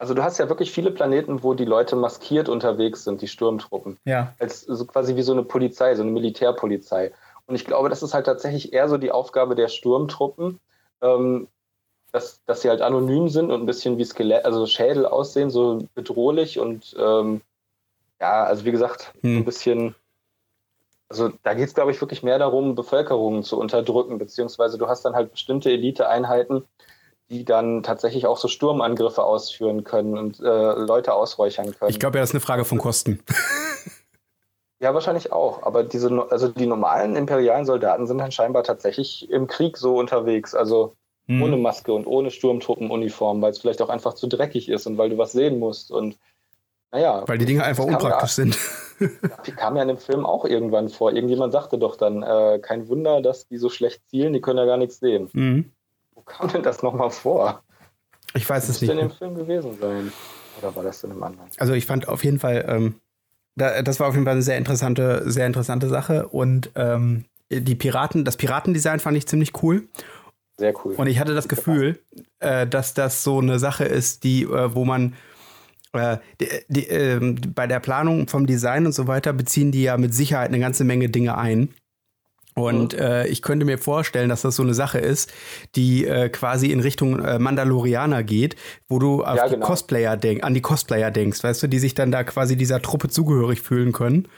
[0.04, 3.96] also du hast ja wirklich viele Planeten, wo die Leute maskiert unterwegs sind, die Sturmtruppen.
[4.04, 4.34] Ja.
[4.38, 7.10] Als so quasi wie so eine Polizei, so eine Militärpolizei.
[7.46, 10.60] Und ich glaube, das ist halt tatsächlich eher so die Aufgabe der Sturmtruppen,
[11.00, 11.48] ähm,
[12.12, 15.78] dass, dass sie halt anonym sind und ein bisschen wie Skelett, also Schädel aussehen, so
[15.94, 17.40] bedrohlich und ähm,
[18.20, 19.38] ja, also wie gesagt, hm.
[19.38, 19.94] ein bisschen.
[21.08, 25.06] Also da geht es, glaube ich, wirklich mehr darum, Bevölkerungen zu unterdrücken, beziehungsweise du hast
[25.06, 26.64] dann halt bestimmte Eliteeinheiten,
[27.34, 31.90] die dann tatsächlich auch so Sturmangriffe ausführen können und äh, Leute ausräuchern können.
[31.90, 33.20] Ich glaube ja, das ist eine Frage von Kosten.
[34.80, 35.64] ja, wahrscheinlich auch.
[35.64, 40.54] Aber diese, also die normalen imperialen Soldaten sind dann scheinbar tatsächlich im Krieg so unterwegs.
[40.54, 40.94] Also
[41.26, 41.42] hm.
[41.42, 45.10] ohne Maske und ohne Sturmtruppenuniform, weil es vielleicht auch einfach zu dreckig ist und weil
[45.10, 45.90] du was sehen musst.
[45.90, 46.16] Und
[46.92, 47.24] naja.
[47.26, 48.58] Weil die Dinge einfach unpraktisch ja, sind.
[49.46, 51.12] die kamen ja in dem Film auch irgendwann vor.
[51.12, 54.66] Irgendjemand sagte doch dann, äh, kein Wunder, dass die so schlecht zielen, die können ja
[54.66, 55.30] gar nichts sehen.
[55.32, 55.72] Mhm
[56.26, 57.62] kam denn das nochmal vor?
[58.34, 58.90] Ich weiß es nicht.
[58.90, 60.12] Muss denn im Film gewesen sein?
[60.58, 61.48] Oder war das in einem anderen?
[61.58, 62.94] Also ich fand auf jeden Fall, ähm,
[63.56, 66.28] da, das war auf jeden Fall eine sehr interessante, sehr interessante Sache.
[66.28, 69.88] Und ähm, die Piraten, das Piratendesign fand ich ziemlich cool.
[70.56, 70.94] Sehr cool.
[70.94, 71.98] Und ich hatte das Gefühl,
[72.38, 75.14] äh, dass das so eine Sache ist, die, äh, wo man
[75.92, 79.96] äh, die, die, ähm, bei der Planung vom Design und so weiter beziehen die ja
[79.96, 81.74] mit Sicherheit eine ganze Menge Dinge ein.
[82.54, 82.98] Und mhm.
[83.00, 85.32] äh, ich könnte mir vorstellen, dass das so eine Sache ist,
[85.74, 88.56] die äh, quasi in Richtung äh, Mandalorianer geht,
[88.88, 89.66] wo du auf ja, die genau.
[89.66, 93.08] Cosplayer denk, an die Cosplayer denkst, weißt du, die sich dann da quasi dieser Truppe
[93.08, 94.28] zugehörig fühlen können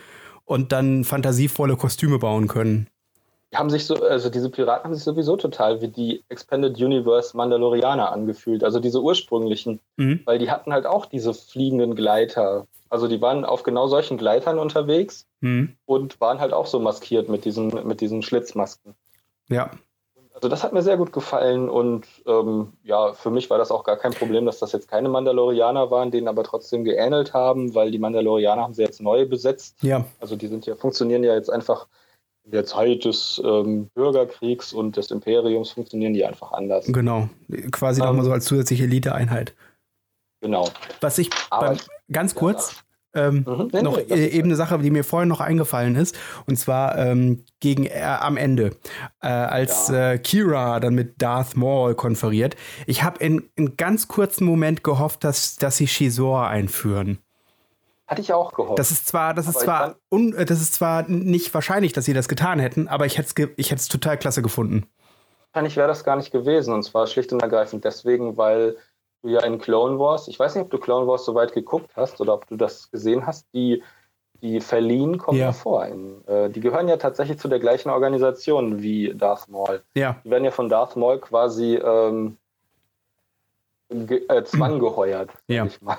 [0.45, 2.89] und dann fantasievolle Kostüme bauen können
[3.55, 8.13] haben sich so, also diese Piraten haben sich sowieso total wie die Expanded Universe Mandalorianer
[8.13, 10.21] angefühlt, also diese ursprünglichen, mhm.
[10.25, 12.67] weil die hatten halt auch diese fliegenden Gleiter.
[12.89, 15.77] Also die waren auf genau solchen Gleitern unterwegs mhm.
[15.85, 18.95] und waren halt auch so maskiert mit diesen, mit diesen Schlitzmasken.
[19.49, 19.71] Ja.
[20.35, 23.85] Also das hat mir sehr gut gefallen und ähm, ja, für mich war das auch
[23.85, 27.91] gar kein Problem, dass das jetzt keine Mandalorianer waren, denen aber trotzdem geähnelt haben, weil
[27.91, 29.77] die Mandalorianer haben sie jetzt neu besetzt.
[29.81, 30.05] Ja.
[30.21, 31.87] Also die sind ja, funktionieren ja jetzt einfach
[32.45, 36.87] in der Zeit des ähm, Bürgerkriegs und des Imperiums funktionieren die einfach anders.
[36.87, 37.31] Genau,
[37.73, 39.55] quasi ähm, nochmal so als zusätzliche Eliteeinheit.
[40.41, 40.69] Genau.
[41.01, 41.77] Was ich beim,
[42.11, 42.85] ganz kurz
[43.17, 43.83] ähm, mhm.
[43.83, 46.17] noch e eben eine Sache, die mir vorhin noch eingefallen ist,
[46.47, 48.77] und zwar ähm, gegen äh, am Ende,
[49.23, 50.13] äh, als ja.
[50.13, 52.57] äh, Kira dann mit Darth Maul konferiert.
[52.87, 57.19] Ich habe in einem ganz kurzen Moment gehofft, dass, dass sie Shizor einführen.
[58.07, 58.79] Hatte ich auch gehofft.
[58.79, 62.13] Das ist zwar, das ist zwar, un, äh, das ist zwar nicht wahrscheinlich, dass sie
[62.13, 64.87] das getan hätten, aber ich hätte es ich hätte es total klasse gefunden.
[65.53, 68.77] Wahrscheinlich wäre das gar nicht gewesen und zwar schlicht und ergreifend deswegen, weil
[69.27, 71.91] du ja in Clone Wars, ich weiß nicht, ob du Clone Wars so weit geguckt
[71.97, 73.83] hast oder ob du das gesehen hast, die
[74.43, 75.87] die Verliehen kommen ja vor.
[75.87, 79.83] äh, die gehören ja tatsächlich zu der gleichen Organisation wie Darth Maul.
[79.95, 80.21] Ja.
[80.25, 82.37] Die werden ja von Darth Maul quasi ähm,
[83.89, 85.65] äh, zwanggeheuert, ja.
[85.65, 85.97] ich mal.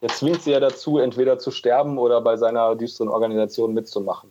[0.00, 4.30] Er zwingt sie ja dazu, entweder zu sterben oder bei seiner düsteren Organisation mitzumachen.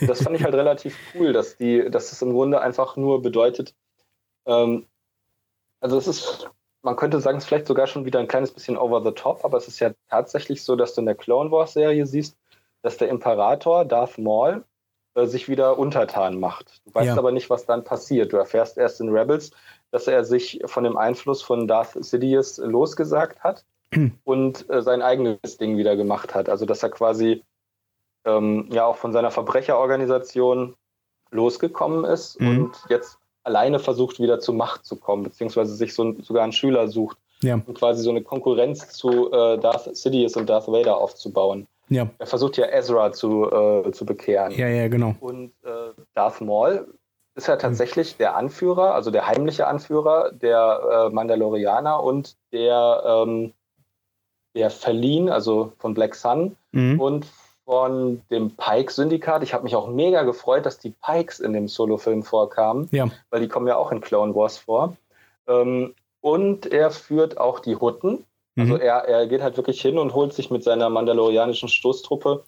[0.00, 3.74] Das fand ich halt relativ cool, dass die, dass es im Grunde einfach nur bedeutet,
[4.46, 4.86] ähm,
[5.80, 6.50] also es ist,
[6.82, 9.44] man könnte sagen, es ist vielleicht sogar schon wieder ein kleines bisschen over the top,
[9.44, 12.36] aber es ist ja tatsächlich so, dass du in der Clone Wars Serie siehst,
[12.82, 14.64] dass der Imperator Darth Maul
[15.14, 16.80] äh, sich wieder untertan macht.
[16.86, 17.16] Du weißt ja.
[17.16, 18.32] aber nicht, was dann passiert.
[18.32, 19.50] Du erfährst erst in Rebels,
[19.90, 23.64] dass er sich von dem Einfluss von Darth Sidious losgesagt hat
[24.24, 26.48] und äh, sein eigenes Ding wieder gemacht hat.
[26.48, 27.42] Also dass er quasi
[28.24, 30.76] ähm, ja auch von seiner Verbrecherorganisation
[31.30, 32.48] losgekommen ist mhm.
[32.48, 33.17] und jetzt
[33.48, 37.54] alleine versucht, wieder zur Macht zu kommen, beziehungsweise sich so, sogar einen Schüler sucht ja.
[37.54, 41.66] und quasi so eine Konkurrenz zu äh, Darth Sidious und Darth Vader aufzubauen.
[41.88, 42.08] Ja.
[42.18, 44.52] Er versucht ja Ezra zu, äh, zu bekehren.
[44.52, 45.14] Ja, ja, genau.
[45.20, 46.86] Und äh, Darth Maul
[47.34, 48.18] ist ja tatsächlich mhm.
[48.18, 53.52] der Anführer, also der heimliche Anführer der äh, Mandalorianer und der ähm,
[54.54, 57.00] der Verliehen, also von Black Sun, mhm.
[57.00, 57.26] und
[57.68, 59.42] von dem Pike-Syndikat.
[59.42, 63.08] Ich habe mich auch mega gefreut, dass die Pikes in dem Solo-Film vorkamen, Ja.
[63.28, 64.96] weil die kommen ja auch in Clone Wars vor.
[65.46, 68.24] Ähm, und er führt auch die Hutten.
[68.56, 68.80] Also Mhm.
[68.80, 72.42] er, er geht halt wirklich hin und holt sich mit seiner mandalorianischen Stoßtruppe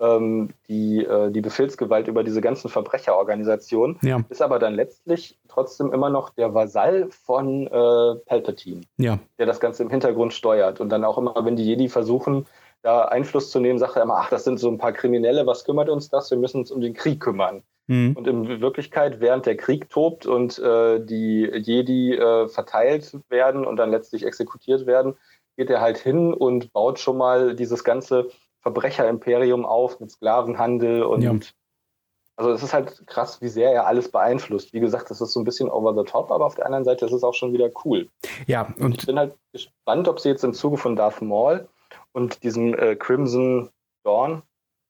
[0.00, 5.92] ähm, die, äh, die Befehlsgewalt über diese ganzen Verbrecherorganisationen, Ja, ist aber dann letztlich trotzdem
[5.92, 10.80] immer noch der Vasall von äh, Palpatine ja, der das Ganze im Hintergrund steuert.
[10.80, 12.46] Und dann auch immer, wenn die Jedi versuchen,
[12.84, 15.64] da Einfluss zu nehmen, sagt er immer, ach, das sind so ein paar Kriminelle, was
[15.64, 16.30] kümmert uns das?
[16.30, 17.62] Wir müssen uns um den Krieg kümmern.
[17.86, 18.14] mhm.
[18.14, 23.76] Und in Wirklichkeit, während der Krieg tobt und äh, die Jedi äh, verteilt werden und
[23.76, 25.16] dann letztlich exekutiert werden,
[25.56, 28.28] geht er halt hin und baut schon mal dieses ganze
[28.60, 31.32] Verbrecherimperium auf mit Sklavenhandel und Ja.
[32.36, 34.74] also es ist halt krass, wie sehr er alles beeinflusst.
[34.74, 37.06] Wie gesagt, das ist so ein bisschen over the top, aber auf der anderen Seite
[37.06, 38.10] ist es auch schon wieder cool.
[38.46, 41.68] ja, Und und ich bin halt gespannt, ob sie jetzt im Zuge von Darth Maul
[42.14, 43.68] und diesem äh, Crimson
[44.04, 44.42] Dawn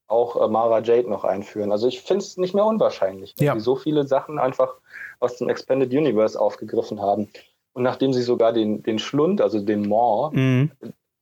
[0.06, 1.72] auch äh, Mara Jade noch einführen.
[1.72, 3.54] Also ich finde es nicht mehr unwahrscheinlich, dass Ja.
[3.54, 4.74] sie so viele Sachen einfach
[5.18, 7.28] aus dem Expanded Universe aufgegriffen haben.
[7.72, 10.70] Und nachdem sie sogar den, den Schlund, also den Maw, mhm.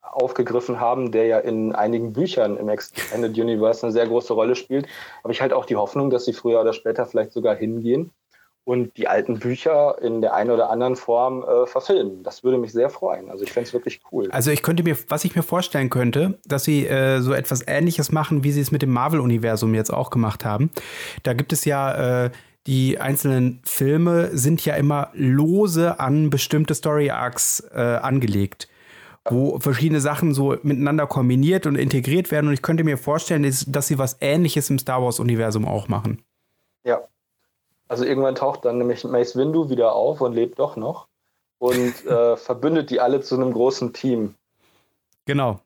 [0.02, 4.86] aufgegriffen haben, der ja in einigen Büchern im Extended Universe eine sehr große Rolle spielt,
[5.22, 8.12] habe ich halt auch die Hoffnung, dass sie früher oder später vielleicht sogar hingehen
[8.64, 12.22] und die alten Bücher in der einen oder anderen Form äh, verfilmen.
[12.22, 13.28] Das würde mich sehr freuen.
[13.28, 14.30] Also ich fände es wirklich cool.
[14.30, 18.12] Also ich könnte mir, was ich mir vorstellen könnte, dass sie äh, so etwas ähnliches
[18.12, 20.70] machen, wie sie es mit dem Marvel-Universum jetzt auch gemacht haben.
[21.24, 22.30] Da gibt es ja äh,
[22.66, 28.68] die einzelnen Filme sind ja immer lose an bestimmte Story-Arcs äh, angelegt,
[29.28, 32.46] wo verschiedene Sachen so miteinander kombiniert und integriert werden.
[32.46, 36.22] Und ich könnte mir vorstellen, dass, dass sie was Ähnliches im Star Wars-Universum auch machen.
[36.84, 37.00] Ja.
[37.92, 41.08] Also irgendwann taucht dann nämlich Mace Windu wieder auf und lebt doch noch
[41.58, 44.34] und äh, verbündet die alle zu einem großen Team.
[45.26, 45.60] Genau.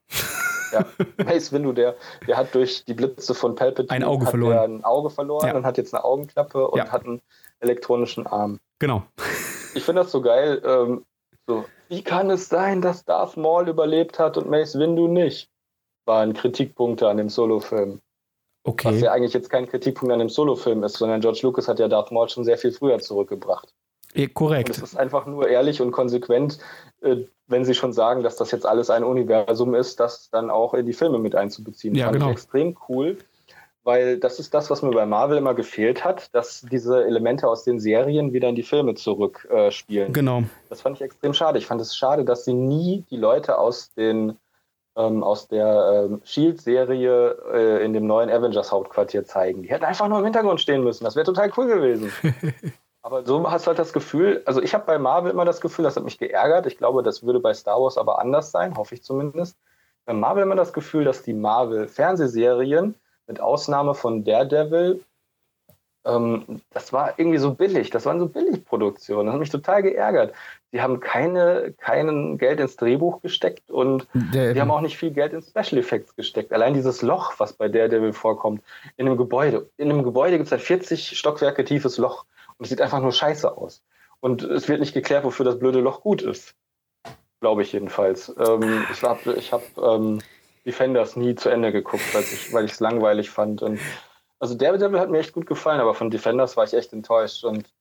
[0.73, 0.85] Ja,
[1.25, 1.95] Mace Windu, der,
[2.27, 4.53] der hat durch die Blitze von Palpatine Ein Auge verloren.
[4.57, 5.55] Er ein Auge verloren Ja.
[5.55, 6.91] und hat jetzt eine Augenklappe und Ja.
[6.91, 7.23] hat einen
[7.61, 8.59] elektronischen Arm.
[8.81, 9.05] Genau.
[9.77, 10.61] Ich finde das so geil.
[10.65, 11.05] Ähm,
[11.47, 15.49] so, wie kann es sein, dass Darth Maul überlebt hat und Mace Windu nicht?
[16.07, 18.01] Waren Kritikpunkte an dem Solo-Film.
[18.67, 18.99] Was Okay.
[18.99, 22.11] ja eigentlich jetzt kein Kritikpunkt an dem Solo-Film ist, sondern George Lucas hat ja Darth
[22.11, 23.73] Maul schon sehr viel früher zurückgebracht.
[24.15, 24.69] Eh, Und es korrekt.
[24.79, 26.59] ist einfach nur ehrlich und konsequent,
[27.03, 27.17] äh,
[27.49, 30.85] wenn sie schon sagen, dass das jetzt alles ein Universum ist, das dann auch in
[30.87, 31.95] die Filme mit einzubeziehen.
[31.95, 32.27] Ja, Fand genau.
[32.27, 33.19] ich extrem cool,
[33.85, 37.63] weil das ist das, was mir bei Marvel immer gefehlt hat, dass diese Elemente aus
[37.63, 40.09] den Serien wieder in die Filme zurückspielen.
[40.09, 40.13] Äh.
[40.13, 40.43] Genau.
[40.71, 41.59] Das fand ich extrem schade.
[41.59, 44.37] Ich fand es schade, dass sie nie die Leute aus den
[44.97, 49.63] ähm, aus der ähm, Shield-Serie äh, in dem neuen Avengers-Hauptquartier zeigen.
[49.63, 51.05] Die hätten einfach nur im Hintergrund stehen müssen.
[51.05, 52.13] Das wäre total cool gewesen.
[53.03, 55.85] aber so hast du halt das Gefühl, also ich habe bei Marvel immer das Gefühl,
[55.85, 56.67] das hat mich geärgert.
[56.67, 59.57] Ich glaube, das würde bei Star Wars aber anders sein, hoffe ich zumindest.
[60.07, 62.95] Bei Marvel immer das Gefühl, dass die Marvel-Fernsehserien
[63.27, 65.05] mit Ausnahme von Daredevil
[66.07, 67.91] ähm, das war irgendwie so billig.
[67.91, 69.27] Das waren so Billigproduktionen.
[69.27, 70.33] Das hat mich total geärgert.
[70.73, 75.11] Sie haben keine, kein Geld ins Drehbuch gesteckt und Der, die haben auch nicht viel
[75.11, 76.53] Geld in Special Effects gesteckt.
[76.53, 78.63] Allein dieses Loch, was bei Daredevil vorkommt,
[78.97, 79.71] in einem Gebäude.
[79.77, 82.25] In einem Gebäude gibt es ein 40 Stockwerke tiefes Loch
[82.59, 83.83] und es sieht einfach nur scheiße aus.
[84.21, 86.55] Und es wird nicht geklärt, wofür das blöde Loch gut ist.
[87.41, 88.35] Glaube ich jedenfalls.
[88.39, 90.21] Ähm, ich habe ich hab, ähm,
[90.67, 93.63] Defenders nie zu Ende geguckt, weil ich weil es langweilig fand.
[93.63, 93.79] Und
[94.41, 97.45] also Daredevil hat mir echt gut gefallen, aber von Defenders war ich echt enttäuscht.
[97.45, 97.73] Und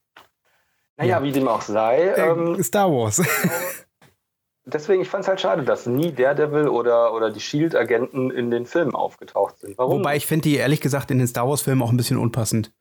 [0.97, 1.23] naja, Ja.
[1.23, 2.13] wie dem auch sei.
[2.15, 3.21] Ähm, äh, Star Wars.
[4.65, 8.65] deswegen, ich fand es halt schade, dass nie Daredevil oder, oder die Shield-Agenten in den
[8.65, 9.77] Filmen aufgetaucht sind.
[9.77, 9.99] Warum?
[9.99, 12.71] Wobei ich finde die ehrlich gesagt in den Star Wars-Filmen auch ein bisschen unpassend.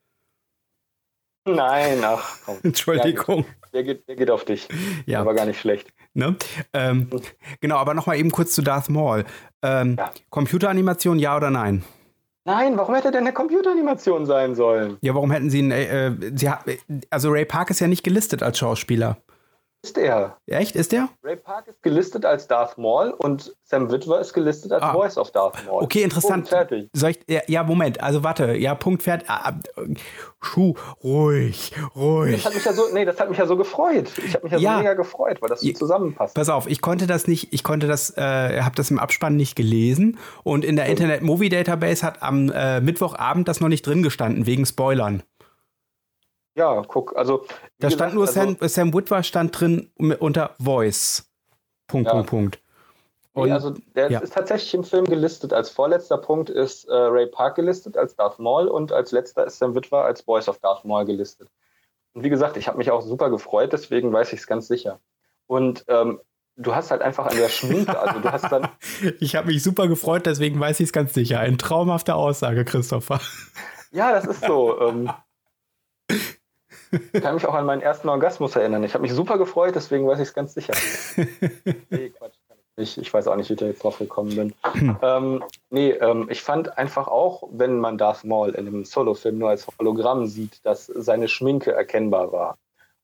[1.47, 2.57] Nein, ach komm.
[2.62, 3.45] Entschuldigung.
[3.75, 4.69] Der geht, der geht auf dich.
[5.05, 5.19] Ja.
[5.19, 5.93] Der war gar nicht schlecht.
[6.15, 6.37] Ne?
[6.73, 7.11] Ähm,
[7.61, 9.25] genau, aber nochmal eben kurz zu Darth Maul.
[9.62, 10.11] Ähm, Ja.
[10.31, 11.85] Computeranimation, ja oder nein?
[12.47, 14.99] Nein, warum hätte denn eine Computeranimation sein sollen?
[15.01, 15.71] Ja, warum hätten sie ihn.
[15.71, 16.61] Äh, äh, sie hat,
[17.09, 19.17] also Ray Park ist ja nicht gelistet als Schauspieler.
[19.85, 20.39] Ist er?
[20.47, 20.76] Echt?
[20.76, 21.11] Ist der?
[21.22, 24.95] Ray Park ist gelistet als Darth Maul und Sam Witwer ist gelistet als Ah.
[24.95, 25.82] Voice of Darth Maul.
[25.82, 26.49] Okay, interessant.
[26.49, 26.89] Punkt, fertig.
[26.95, 29.28] Soll ich, ja, ja, Moment, also warte, ja, Punkt, fertig.
[29.28, 29.82] Ah, ah,
[30.41, 30.72] Schuh,
[31.03, 32.37] ruhig, ruhig.
[32.37, 34.11] Das hat mich ja so, nee, das hat mich ja so gefreut.
[34.26, 34.72] Ich habe mich ja, Ja.
[34.72, 36.35] so mega gefreut, weil das so zusammenpasst.
[36.35, 39.55] Pass auf, ich konnte das nicht, ich konnte das, äh, habe das im Abspann nicht
[39.55, 44.03] gelesen und in der Internet Movie Database hat am äh, Mittwochabend das noch nicht drin
[44.03, 45.22] gestanden, wegen Spoilern.
[46.55, 47.45] Ja, guck, also.
[47.79, 51.29] Da gesagt, stand nur also, Sam, Sam Witwer stand drin unter Voice.
[51.87, 52.13] Punkt, Ja.
[52.15, 52.61] Punkt, Punkt.
[53.33, 54.21] Und, Nee, also der ja.
[54.21, 55.53] ist tatsächlich im Film gelistet.
[55.53, 59.59] Als vorletzter Punkt ist äh, Ray Park gelistet als Darth Maul und als letzter ist
[59.59, 61.49] Sam Witwer als Voice of Darth Maul gelistet.
[62.13, 65.01] Und wie gesagt, ich habe mich auch super gefreut, deswegen weiß ich es ganz sicher.
[65.49, 66.21] Und ähm,
[66.57, 68.69] du hast halt einfach an der Schminke, also du hast dann.
[69.21, 71.41] ich habe mich super gefreut, deswegen weiß ich es ganz sicher.
[71.41, 73.21] Ein traumhafte Aussage, Christopher.
[73.91, 74.81] Ja, das ist so.
[74.81, 75.11] Ähm,
[77.13, 78.85] ich kann mich auch an meinen ersten Orgasmus erinnern.
[78.85, 80.75] Ich habe mich super gefreut, deswegen weiß ich es ganz sicher.
[81.91, 82.35] nee, Quatsch.
[82.77, 84.55] Ich, ich weiß auch nicht, wie ich da jetzt drauf gekommen bin.
[84.73, 84.99] Hm.
[85.03, 89.51] Ähm, nee, ähm, ich fand einfach auch, wenn man Darth Maul in einem Solo-Film nur
[89.51, 92.59] als Hologramm sieht, dass seine Schminke erkennbar war.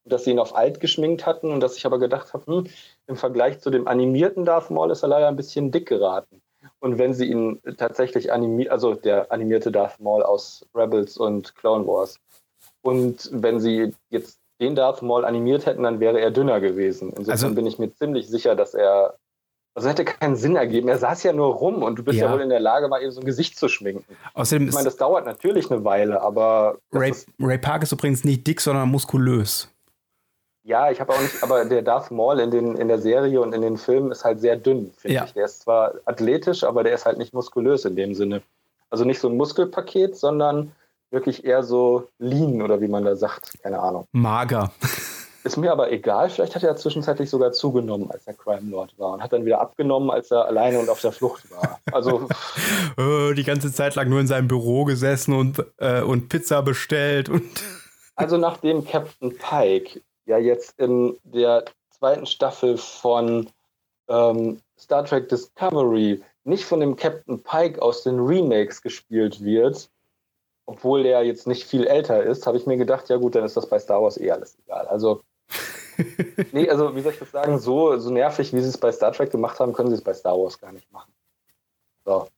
[0.05, 2.67] Und dass sie ihn auf alt geschminkt hatten und dass ich aber gedacht habe, hm,
[3.07, 6.41] im Vergleich zu dem animierten Darth Maul ist er leider ein bisschen dick geraten.
[6.81, 11.87] Und wenn sie ihn tatsächlich animiert, also der animierte Darth Maul aus Rebels und Clone
[11.87, 12.19] Wars,
[12.83, 17.11] und wenn sie jetzt den Darth Maul animiert hätten, dann wäre er dünner gewesen.
[17.11, 19.15] Insofern also, bin ich mir ziemlich sicher, dass er
[19.75, 20.89] also hätte keinen Sinn ergeben.
[20.89, 23.03] Er saß ja nur rum und du bist ja, ja wohl in der Lage, mal
[23.03, 24.17] eben so ein Gesicht zu schminken.
[24.35, 26.79] Außerdem ich meine, das dauert natürlich eine Weile, aber.
[26.93, 29.73] Ray, Ray Park ist übrigens nicht dick, sondern muskulös.
[30.65, 33.55] Ja, ich habe auch nicht, aber der Darth Maul in, den, in der Serie und
[33.55, 35.25] in den Filmen ist halt sehr dünn, finde ja.
[35.25, 35.33] ich.
[35.33, 38.43] Der ist zwar athletisch, aber der ist halt nicht muskulös in dem Sinne.
[38.91, 40.73] Also nicht so ein Muskelpaket, sondern
[41.11, 43.63] wirklich eher so lean oder wie man da sagt.
[43.63, 44.07] Keine Ahnung.
[44.13, 44.73] Mager.
[45.43, 46.29] Ist mir aber egal.
[46.29, 49.61] Vielleicht hat er zwischenzeitlich sogar zugenommen, als er Crime Lord war und hat dann wieder
[49.61, 51.81] abgenommen, als er alleine und auf der Flucht war.
[51.93, 52.29] Also
[52.99, 57.31] oh, die ganze Zeit lang nur in seinem Büro gesessen und, äh, und Pizza bestellt
[57.31, 57.43] und
[58.17, 63.49] also nachdem Captain Pike ja jetzt in der zweiten Staffel von
[64.09, 69.89] ähm, Star Trek Discovery nicht von dem Captain Pike aus den Remakes gespielt wird,
[70.71, 73.57] obwohl der jetzt nicht viel älter ist, habe ich mir gedacht, ja gut, dann ist
[73.57, 74.87] das bei Star Wars eh alles egal.
[74.87, 75.21] Also
[76.53, 79.11] nee, also wie soll ich das sagen, so, so nervig, wie sie es bei Star
[79.11, 81.13] Trek gemacht haben, können sie es bei Star Wars gar nicht machen.
[82.05, 82.29] So.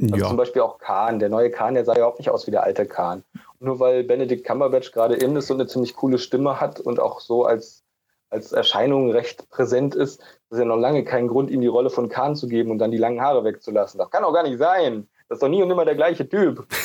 [0.00, 0.28] Also ja.
[0.28, 2.64] zum Beispiel auch Khan, der neue Khan, der sah ja auch nicht aus wie der
[2.64, 3.22] alte Khan.
[3.60, 7.20] nur weil Benedict Cumberbatch gerade in ist und eine ziemlich coole Stimme hat und auch
[7.20, 7.84] so als,
[8.30, 12.08] als Erscheinung recht präsent ist, ist ja noch lange kein Grund, ihm die Rolle von
[12.08, 13.98] Khan zu geben und dann die langen Haare wegzulassen.
[13.98, 15.06] Das kann auch gar nicht sein.
[15.28, 16.66] Das ist doch nie und immer der gleiche Typ.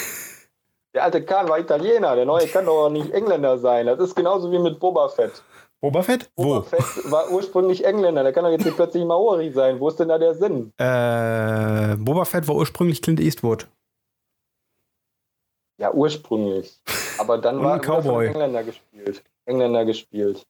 [0.93, 3.85] Der alte Khan war Italiener, der neue kann doch nicht Engländer sein.
[3.85, 5.43] Das ist genauso wie mit Boba Fett.
[5.81, 6.33] Boba Fett?
[6.35, 6.61] Boba Wo?
[6.61, 9.79] Fett war ursprünglich Engländer, der kann doch jetzt nicht plötzlich Maori sein.
[9.79, 10.73] Wo ist denn da der Sinn?
[10.77, 13.67] Äh, Boba Fett war ursprünglich Clint Eastwood.
[15.77, 16.81] Ja, ursprünglich.
[17.17, 19.23] Aber dann war er Engländer gespielt.
[19.45, 20.45] Engländer gespielt.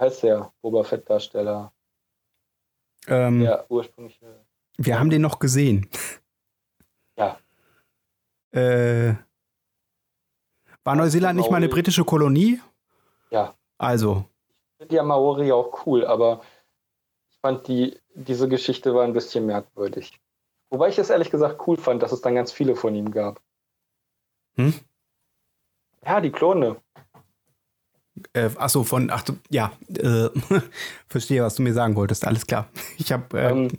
[0.00, 1.72] Heißt der Boba Fett-Darsteller?
[3.08, 4.18] Ähm, ja, ursprünglich.
[4.78, 5.90] Wir haben den noch gesehen.
[7.16, 7.38] Ja.
[8.52, 9.14] Äh,
[10.84, 12.60] war Neuseeland nicht mal eine britische Kolonie?
[13.30, 13.54] Ja.
[13.76, 14.24] Also.
[14.72, 16.40] Ich finde ja Maori auch cool, aber
[17.30, 20.18] ich fand die, diese Geschichte war ein bisschen merkwürdig.
[20.70, 23.40] Wobei ich es ehrlich gesagt cool fand, dass es dann ganz viele von ihm gab.
[24.56, 24.74] Hm?
[26.04, 26.76] Ja, die Klone.
[28.32, 30.28] Äh, achso, von, ach ja, äh,
[31.08, 32.68] verstehe, was du mir sagen wolltest, alles klar.
[32.96, 33.78] Ich habe äh, ähm,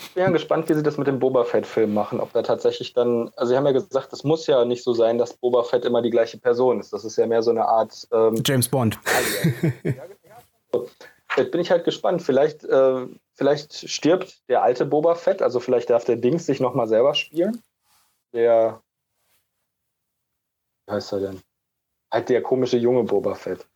[0.00, 2.20] ich bin ja gespannt, wie sie das mit dem Boba Fett-Film machen.
[2.20, 5.18] Ob da tatsächlich dann, also sie haben ja gesagt, es muss ja nicht so sein,
[5.18, 6.92] dass Boba Fett immer die gleiche Person ist.
[6.92, 8.98] Das ist ja mehr so eine Art ähm, James Bond.
[11.36, 12.22] Jetzt bin ich halt gespannt.
[12.22, 16.88] Vielleicht, äh, vielleicht stirbt der alte Boba Fett, also vielleicht darf der Dings sich nochmal
[16.88, 17.62] selber spielen.
[18.32, 18.80] Der,
[20.86, 21.40] wie heißt er denn?
[22.10, 23.66] Halt der komische junge Boba Fett.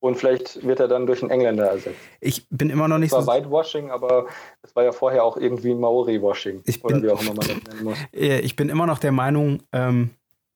[0.00, 1.98] Und vielleicht wird er dann durch einen Engländer ersetzt.
[2.20, 3.44] Ich bin immer noch nicht das war so.
[3.44, 4.26] Whitewashing, aber
[4.62, 6.62] es war ja vorher auch irgendwie Maori-Washing.
[6.82, 7.98] Oder wie auch immer man das nennen muss.
[8.12, 10.10] Ich bin immer noch der Meinung, ähm,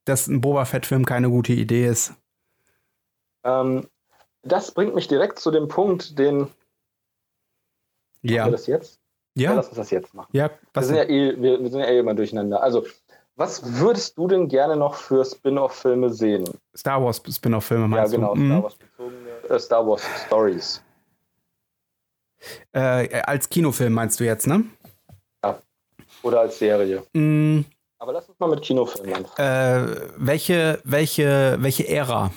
[0.05, 2.14] dass ein Boba Fett-Film keine gute Idee ist.
[3.45, 3.88] Ähm,
[4.43, 6.49] das bringt mich direkt zu dem Punkt, den.
[8.22, 8.43] Ja.
[8.43, 9.01] Machen wir das jetzt?
[9.34, 9.51] Ja.
[9.51, 10.28] ja lass uns das jetzt machen.
[10.32, 12.62] Ja, wir, sind ja eh, wir, wir sind ja eh immer durcheinander.
[12.62, 12.84] Also,
[13.36, 16.45] was würdest du denn gerne noch für Spin-off-Filme sehen?
[16.76, 18.20] Star Wars Spin-off-Filme meinst du?
[18.20, 18.45] Ja, genau, du?
[18.47, 18.62] Star mhm.
[18.62, 19.22] Wars bezogene
[19.53, 20.83] äh, Star Wars Stories.
[22.73, 24.65] Äh, als Kinofilm meinst du jetzt, ne?
[25.45, 25.59] Ja.
[26.23, 27.05] Oder als Serie.
[27.13, 27.61] Mm.
[27.99, 29.97] Aber lass uns mal mit Kinofilmen anfangen.
[29.97, 32.33] Äh, welche, welche, welche Ära?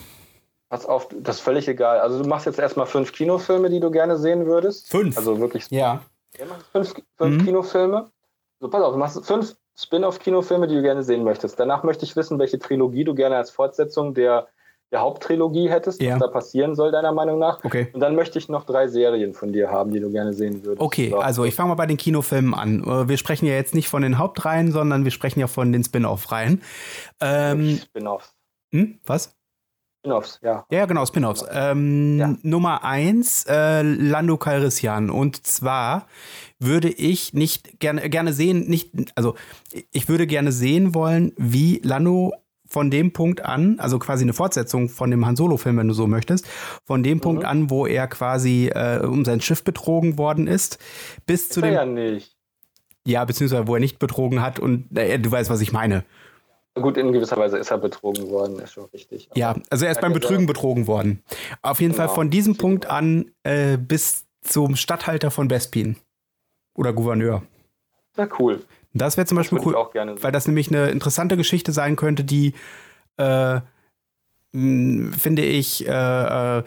[0.70, 2.00] Pass auf, das ist völlig egal.
[2.00, 4.90] Also du machst jetzt erstmal fünf Kinofilme, die du gerne sehen würdest.
[4.90, 5.18] Fünf?
[5.18, 5.68] Also wirklich.
[5.72, 6.02] Ja.
[6.38, 7.46] ja fünf, fünf mhm.
[7.46, 8.12] Kinofilme.
[8.60, 11.60] So, pass auf, du machst fünf Spin-off-Kinofilme, die du gerne sehen möchtest.
[11.60, 14.48] Danach möchte ich wissen, welche Trilogie du gerne als Fortsetzung der,
[14.92, 16.14] der Haupttrilogie hättest, ja.
[16.14, 17.64] was da passieren soll, deiner Meinung nach.
[17.64, 17.88] Okay.
[17.94, 20.82] Und dann möchte ich noch drei Serien von dir haben, die du gerne sehen würdest.
[20.82, 21.20] Okay, so.
[21.20, 22.84] also ich fange mal bei den Kinofilmen an.
[22.84, 25.84] Äh, wir sprechen ja jetzt nicht von den Hauptreihen, sondern wir sprechen ja von den
[25.84, 26.62] Spin-off-Reihen.
[27.20, 28.36] Ähm, Spin-offs.
[28.72, 29.00] Hm?
[29.06, 29.36] Was?
[30.06, 30.66] Spin-offs, ja.
[30.70, 31.44] Ja, genau, Spin-offs.
[31.52, 32.36] Ähm, ja.
[32.44, 35.10] Nummer eins, äh, Lando Calrissian.
[35.10, 36.08] Und zwar
[36.60, 39.34] würde ich nicht gerne, gerne sehen, nicht, also
[39.92, 42.34] ich würde gerne sehen wollen, wie Lando
[42.68, 46.08] von dem Punkt an, also quasi eine Fortsetzung von dem Han Solo-Film, wenn du so
[46.08, 46.48] möchtest,
[46.84, 47.22] von dem mhm.
[47.22, 50.80] Punkt an, wo er quasi äh, um sein Schiff betrogen worden ist,
[51.26, 51.74] bis ist zu dem.
[51.74, 52.36] ja nicht.
[53.08, 56.04] Ja, beziehungsweise wo er nicht betrogen hat und äh, du weißt, was ich meine.
[56.74, 59.30] Gut, in gewisser Weise ist er betrogen worden, ist schon richtig.
[59.30, 61.24] Aber ja, also er ist beim Betrügen betrogen worden.
[61.62, 62.08] Auf jeden genau.
[62.08, 65.96] Fall von diesem Punkt an äh, bis zum Statthalter von Bespin.
[66.76, 67.44] Oder Gouverneur.
[68.18, 68.62] Na cool.
[68.96, 72.54] Das wäre zum Beispiel cool, weil das nämlich eine interessante Geschichte sein könnte, die
[73.18, 73.60] äh,
[74.52, 76.64] finde ich äh, äh,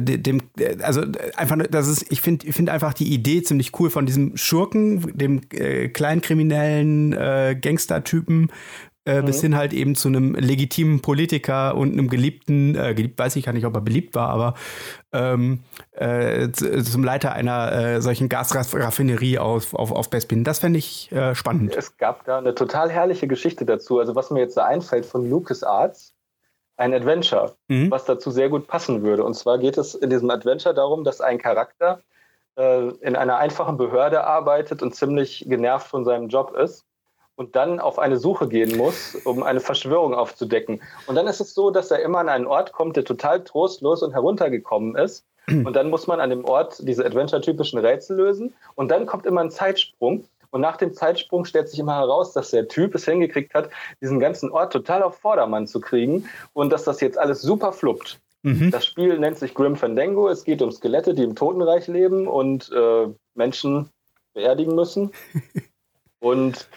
[0.00, 0.42] dem
[0.82, 1.02] also
[1.36, 5.16] einfach das ist ich finde ich finde einfach die Idee ziemlich cool von diesem Schurken
[5.16, 8.50] dem äh, kleinen kriminellen äh, Gangstertypen
[9.06, 9.26] äh, mhm.
[9.26, 13.44] bis hin halt eben zu einem legitimen Politiker und einem geliebten, äh, geliebt weiß ich
[13.46, 14.54] gar nicht, ob er beliebt war, aber
[15.12, 15.60] ähm,
[15.92, 20.44] äh, zum Leiter einer äh, solchen Gasraffinerie auf, auf, auf Bespin.
[20.44, 21.74] Das fände ich äh, spannend.
[21.74, 23.98] Es gab da eine total herrliche Geschichte dazu.
[23.98, 26.14] Also was mir jetzt so einfällt von Lucas Arts,
[26.76, 27.90] ein Adventure, mhm.
[27.90, 29.24] was dazu sehr gut passen würde.
[29.24, 32.02] Und zwar geht es in diesem Adventure darum, dass ein Charakter
[32.56, 36.84] äh, in einer einfachen Behörde arbeitet und ziemlich genervt von seinem Job ist
[37.40, 40.82] und dann auf eine Suche gehen muss, um eine Verschwörung aufzudecken.
[41.06, 44.02] Und dann ist es so, dass er immer an einen Ort kommt, der total trostlos
[44.02, 45.24] und heruntergekommen ist.
[45.48, 48.52] Und dann muss man an dem Ort diese Adventure-typischen Rätsel lösen.
[48.74, 50.24] Und dann kommt immer ein Zeitsprung.
[50.50, 53.70] Und nach dem Zeitsprung stellt sich immer heraus, dass der Typ es hingekriegt hat,
[54.02, 58.20] diesen ganzen Ort total auf Vordermann zu kriegen und dass das jetzt alles super fluppt.
[58.42, 58.70] Mhm.
[58.70, 60.28] Das Spiel nennt sich Grim Fandango.
[60.28, 63.88] Es geht um Skelette, die im Totenreich leben und äh, Menschen
[64.34, 65.10] beerdigen müssen.
[66.20, 66.68] und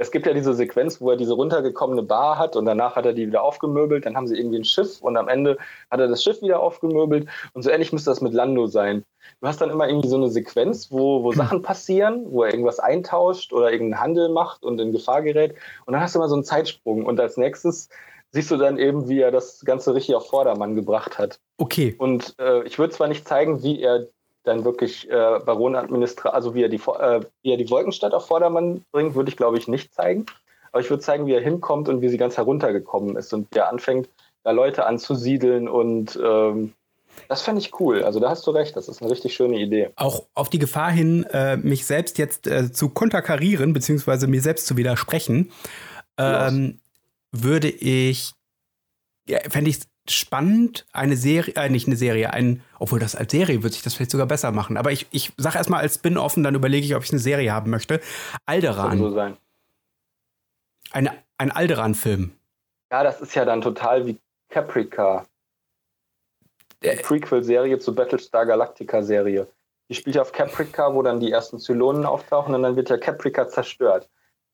[0.00, 3.12] es gibt ja diese Sequenz, wo er diese runtergekommene Bar hat und danach hat er
[3.12, 5.58] die wieder aufgemöbelt, dann haben sie irgendwie ein Schiff und am Ende
[5.90, 9.04] hat er das Schiff wieder aufgemöbelt und so ähnlich müsste das mit Lando sein.
[9.42, 12.80] Du hast dann immer irgendwie so eine Sequenz, wo, wo Sachen passieren, wo er irgendwas
[12.80, 16.34] eintauscht oder irgendeinen Handel macht und in Gefahr gerät und dann hast du immer so
[16.34, 17.90] einen Zeitsprung und als nächstes
[18.30, 21.40] siehst du dann eben, wie er das Ganze richtig auf Vordermann gebracht hat.
[21.58, 21.94] Okay.
[21.98, 24.06] Und äh, ich würde zwar nicht zeigen, wie er
[24.44, 28.84] dann wirklich äh, Baronadministrator, also wie er, die, äh, wie er die Wolkenstadt auf Vordermann
[28.92, 30.26] bringt, würde ich glaube ich nicht zeigen.
[30.72, 33.58] Aber ich würde zeigen, wie er hinkommt und wie sie ganz heruntergekommen ist und wie
[33.58, 34.08] er anfängt,
[34.44, 36.72] da Leute anzusiedeln und ähm,
[37.28, 38.02] das fände ich cool.
[38.02, 39.90] Also da hast du recht, das ist eine richtig schöne Idee.
[39.96, 44.66] Auch auf die Gefahr hin, äh, mich selbst jetzt äh, zu konterkarieren, beziehungsweise mir selbst
[44.66, 45.52] zu widersprechen,
[46.18, 46.80] ähm,
[47.32, 48.32] würde ich,
[49.28, 49.80] ja, fände ich
[50.12, 53.94] spannend, eine Serie, äh, nicht eine Serie, ein, obwohl das als Serie würde sich das
[53.94, 54.76] vielleicht sogar besser machen.
[54.76, 57.52] Aber ich, ich sage erstmal als Spin-off und dann überlege ich, ob ich eine Serie
[57.52, 58.00] haben möchte.
[58.46, 58.98] Alderan.
[58.98, 59.36] So sein.
[60.92, 62.32] Eine, ein Alderan-Film.
[62.90, 65.26] Ja, das ist ja dann total wie Caprica.
[66.82, 69.46] Die äh, Prequel-Serie zu Battlestar Galactica-Serie.
[69.88, 73.48] Die spielt auf Caprica, wo dann die ersten Zylonen auftauchen und dann wird ja Caprica
[73.48, 74.08] zerstört.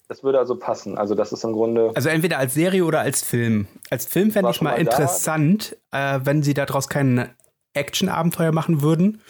[0.08, 0.96] Das würde also passen.
[0.96, 1.90] Also das ist im Grunde.
[1.94, 3.66] Also entweder als Serie oder als Film.
[3.90, 7.34] Als Film fände ich mal, mal interessant, äh, wenn sie daraus kein
[7.74, 9.20] Action-Abenteuer machen würden,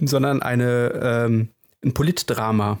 [0.00, 1.48] sondern eine, ähm,
[1.84, 2.80] ein Politdrama.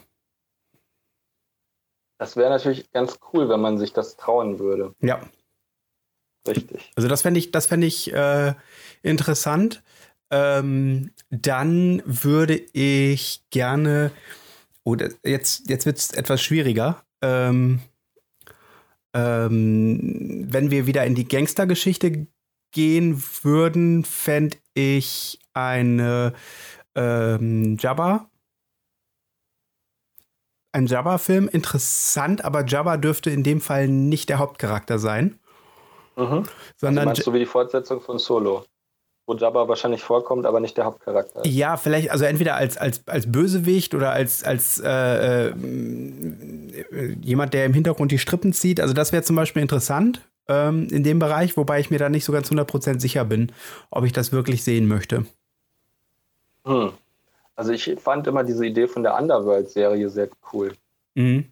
[2.18, 4.94] Das wäre natürlich ganz cool, wenn man sich das trauen würde.
[5.00, 5.20] Ja.
[6.46, 6.92] Richtig.
[6.96, 8.54] Also das fände ich, das fände ich äh,
[9.02, 9.82] interessant.
[10.30, 14.10] Ähm, dann würde ich gerne
[14.86, 17.02] Oh, jetzt, jetzt wird es etwas schwieriger.
[17.20, 17.80] Ähm,
[19.14, 22.28] ähm, wenn wir wieder in die Gangstergeschichte
[22.70, 26.34] gehen würden, fände ich eine
[26.94, 28.30] ähm, Jabba.
[30.70, 35.40] Ein Jabba-Film interessant, aber Jabba dürfte in dem Fall nicht der Hauptcharakter sein.
[36.14, 36.44] Mhm.
[36.76, 38.64] Sondern also meinst du wie die Fortsetzung von Solo?
[39.26, 41.44] Wo Jabba wahrscheinlich vorkommt, aber nicht der Hauptcharakter.
[41.44, 45.52] Ja, vielleicht, also entweder als, als, als Bösewicht oder als, als äh, äh,
[47.20, 48.80] jemand, der im Hintergrund die Strippen zieht.
[48.80, 52.24] Also das wäre zum Beispiel interessant ähm, in dem Bereich, wobei ich mir da nicht
[52.24, 53.50] so ganz 100% sicher bin,
[53.90, 55.26] ob ich das wirklich sehen möchte.
[56.64, 56.92] Hm.
[57.56, 60.72] Also ich fand immer diese Idee von der Underworld-Serie sehr cool.
[61.14, 61.46] Mhm.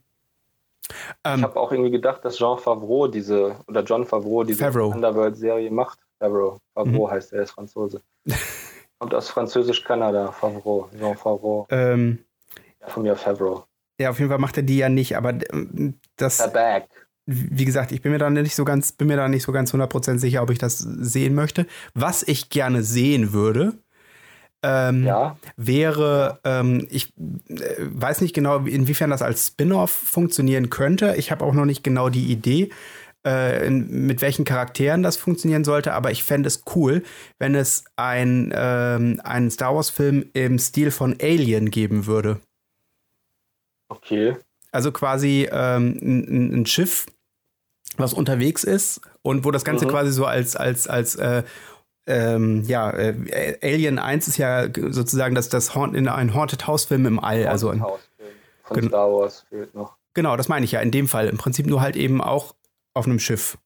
[0.86, 0.94] ich
[1.24, 5.98] ähm, habe auch irgendwie gedacht, dass Jean Favreau diese, oder John Favreau diese Underworld-Serie macht.
[6.18, 6.58] Favreau.
[6.74, 7.10] Favreau mhm.
[7.10, 8.00] heißt er, ist Franzose.
[8.98, 11.66] Kommt aus Französisch-Kanada, Favreau, Jean Favreau.
[11.70, 12.18] Ähm,
[12.80, 13.64] ja, von mir Favreau.
[14.00, 16.38] Ja, auf jeden Fall macht er die ja nicht, aber ähm, das.
[16.38, 16.84] The Bag.
[17.26, 19.72] Wie gesagt, ich bin mir da nicht so ganz, bin mir da nicht so ganz
[19.72, 21.66] 100% sicher, ob ich das sehen möchte.
[21.94, 23.78] Was ich gerne sehen würde,
[24.62, 25.36] ähm, ja.
[25.56, 31.14] wäre, ähm, ich äh, weiß nicht genau, inwiefern das als Spin-off funktionieren könnte.
[31.16, 32.70] Ich habe auch noch nicht genau die Idee
[33.26, 37.02] äh, in, mit welchen Charakteren das funktionieren sollte, aber ich fände es cool,
[37.38, 42.40] wenn es ein, ähm, einen Star Wars-Film im Stil von Alien geben würde.
[43.88, 44.36] Okay.
[44.72, 47.06] Also quasi ähm, ein, ein Schiff,
[47.96, 49.90] was unterwegs ist und wo das Ganze mhm.
[49.90, 51.44] quasi so als, als, als äh,
[52.06, 56.84] ähm, ja, äh, Alien 1 ist ja sozusagen das, das Haunt, in ein Haunted House
[56.84, 57.46] Film im All.
[57.46, 57.82] also ein,
[58.64, 59.96] von Star Wars fehlt noch.
[60.14, 61.28] Genau, das meine ich ja in dem Fall.
[61.28, 62.54] Im Prinzip nur halt eben auch
[62.94, 63.58] auf einem Schiff.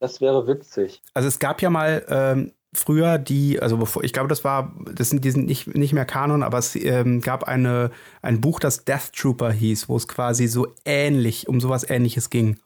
[0.00, 1.02] Das wäre witzig.
[1.14, 5.10] Also es gab ja mal ähm, früher die, also bevor, ich glaube, das war, das
[5.10, 7.90] sind, die sind nicht, nicht mehr Kanon, aber es ähm, gab eine,
[8.22, 12.58] ein Buch, das Death Trooper hieß, wo es quasi so ähnlich, um sowas ähnliches ging.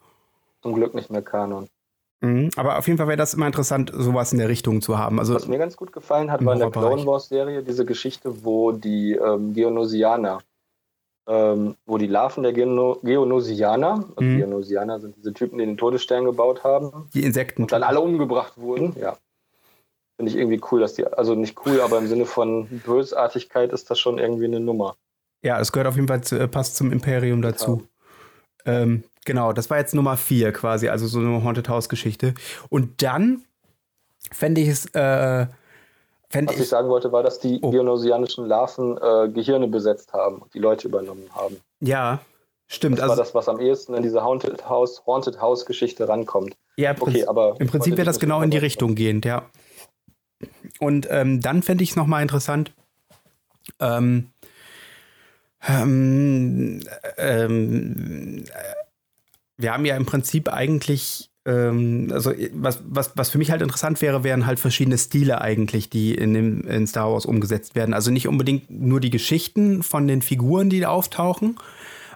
[0.63, 1.69] Zum Glück nicht mehr Kanon.
[2.21, 5.19] Mhm, aber auf jeden Fall wäre das immer interessant, sowas in der Richtung zu haben.
[5.19, 8.45] Also, Was mir ganz gut gefallen hat, war in der Clone Wars Serie diese Geschichte,
[8.45, 10.39] wo die ähm, Geonosianer,
[11.27, 14.39] ähm, wo die Larven der Geno Geonosianer, also mhm.
[14.39, 18.55] Geonosianer sind diese Typen, die den Todesstern gebaut haben, die Insekten, und dann alle umgebracht
[18.57, 18.97] wurden.
[19.01, 19.17] Ja,
[20.17, 23.91] finde ich irgendwie cool, dass die, also nicht cool, aber im Sinne von Bösartigkeit ist
[23.91, 24.97] das schon irgendwie eine Nummer.
[25.43, 27.83] Ja, es gehört auf jeden Fall zu, äh, passt zum Imperium dazu.
[28.65, 28.83] Ja.
[28.83, 32.35] Ähm, Genau, das war jetzt Nummer vier quasi, also so eine Haunted House Geschichte.
[32.69, 33.43] Und dann
[34.31, 34.87] fände ich es.
[34.95, 35.47] Äh,
[36.33, 37.71] fänd Was ich, sagen wollte, war, dass die oh.
[37.71, 41.59] geonosianischen Larven äh, Gehirne besetzt haben und die Leute übernommen haben.
[41.81, 42.21] Ja,
[42.67, 42.99] stimmt.
[42.99, 46.55] Das also, war das, was am ehesten in diese Haunted House, Haunted House Geschichte rankommt.
[46.77, 49.45] Ja, okay, aber im Prinzip wäre das genau in die Richtung gehend, ja.
[50.81, 52.73] Und ähm, dann fände ich es nochmal interessant.
[53.79, 54.31] Ähm,
[55.69, 56.81] ähm,
[57.19, 58.45] ähm,
[59.57, 64.23] wir haben ja im Prinzip eigentlich, also was, was, was für mich halt interessant wäre,
[64.23, 67.95] wären halt verschiedene Stile eigentlich, die in, dem, in Star Wars umgesetzt werden.
[67.95, 71.59] Also nicht unbedingt nur die Geschichten von den Figuren, die da auftauchen,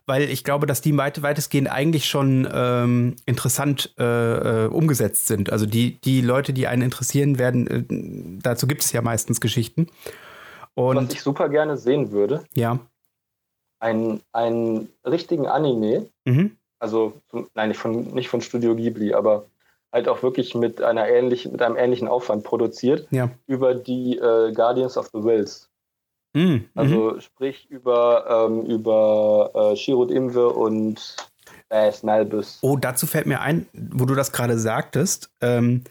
[0.06, 4.04] weil ich glaube, dass die weit, weitestgehend eigentlich schon ähm, interessant äh,
[4.64, 5.50] äh, umgesetzt sind.
[5.50, 9.88] Also die, die Leute, die einen interessieren werden, äh, dazu gibt es ja meistens Geschichten.
[10.74, 12.78] Und Was ich super gerne sehen würde, ja.
[13.80, 17.20] einen, einen richtigen Anime, mhm also
[17.54, 19.46] nein, nicht von, nicht von Studio Ghibli, aber
[19.92, 23.30] halt auch wirklich mit einer ähnlichen, mit einem ähnlichen Aufwand produziert ja.
[23.46, 25.70] über die äh, Guardians of the Wills.
[26.34, 27.20] Mm, also mhm.
[27.20, 31.16] sprich über, ähm, über äh, Shirut Imwe und
[31.68, 32.58] Bass Malbus.
[32.60, 35.84] Oh, dazu fällt mir ein, wo du das gerade sagtest, ähm,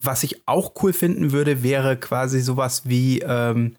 [0.00, 3.76] was ich auch cool finden würde, wäre quasi sowas wie ähm,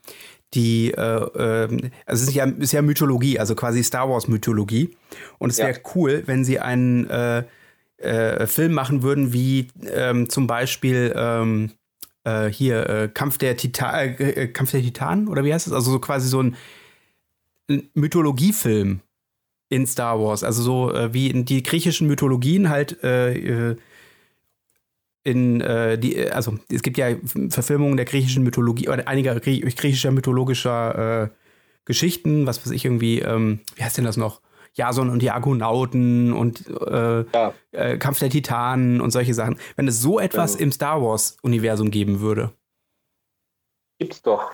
[0.53, 4.95] die, äh, äh, also es ist ja, ist ja Mythologie, also quasi Star Wars Mythologie.
[5.37, 5.79] Und es wäre ja.
[5.95, 7.43] cool, wenn sie einen äh,
[7.97, 11.71] äh, Film machen würden, wie ähm, zum Beispiel ähm,
[12.23, 14.15] äh, hier äh, Kampf der Titan,
[14.53, 15.73] Kampf der Titanen oder wie heißt es?
[15.73, 16.55] Also so quasi so ein,
[17.69, 19.01] ein Mythologiefilm
[19.71, 22.97] in Star Wars, also so wie in die griechischen Mythologien halt
[25.23, 27.15] in äh, die, also es gibt ja
[27.49, 31.29] Verfilmungen der griechischen Mythologie oder einiger griechischer mythologischer äh,
[31.85, 34.41] Geschichten, was weiß ich irgendwie, ähm, wie heißt denn das noch?
[34.73, 37.53] Jason und die Argonauten und äh, ja.
[37.71, 39.57] äh, Kampf der Titanen und solche Sachen.
[39.75, 40.61] Wenn es so etwas ja.
[40.61, 42.53] im Star Wars-Universum geben würde.
[43.99, 44.53] Gibt's doch.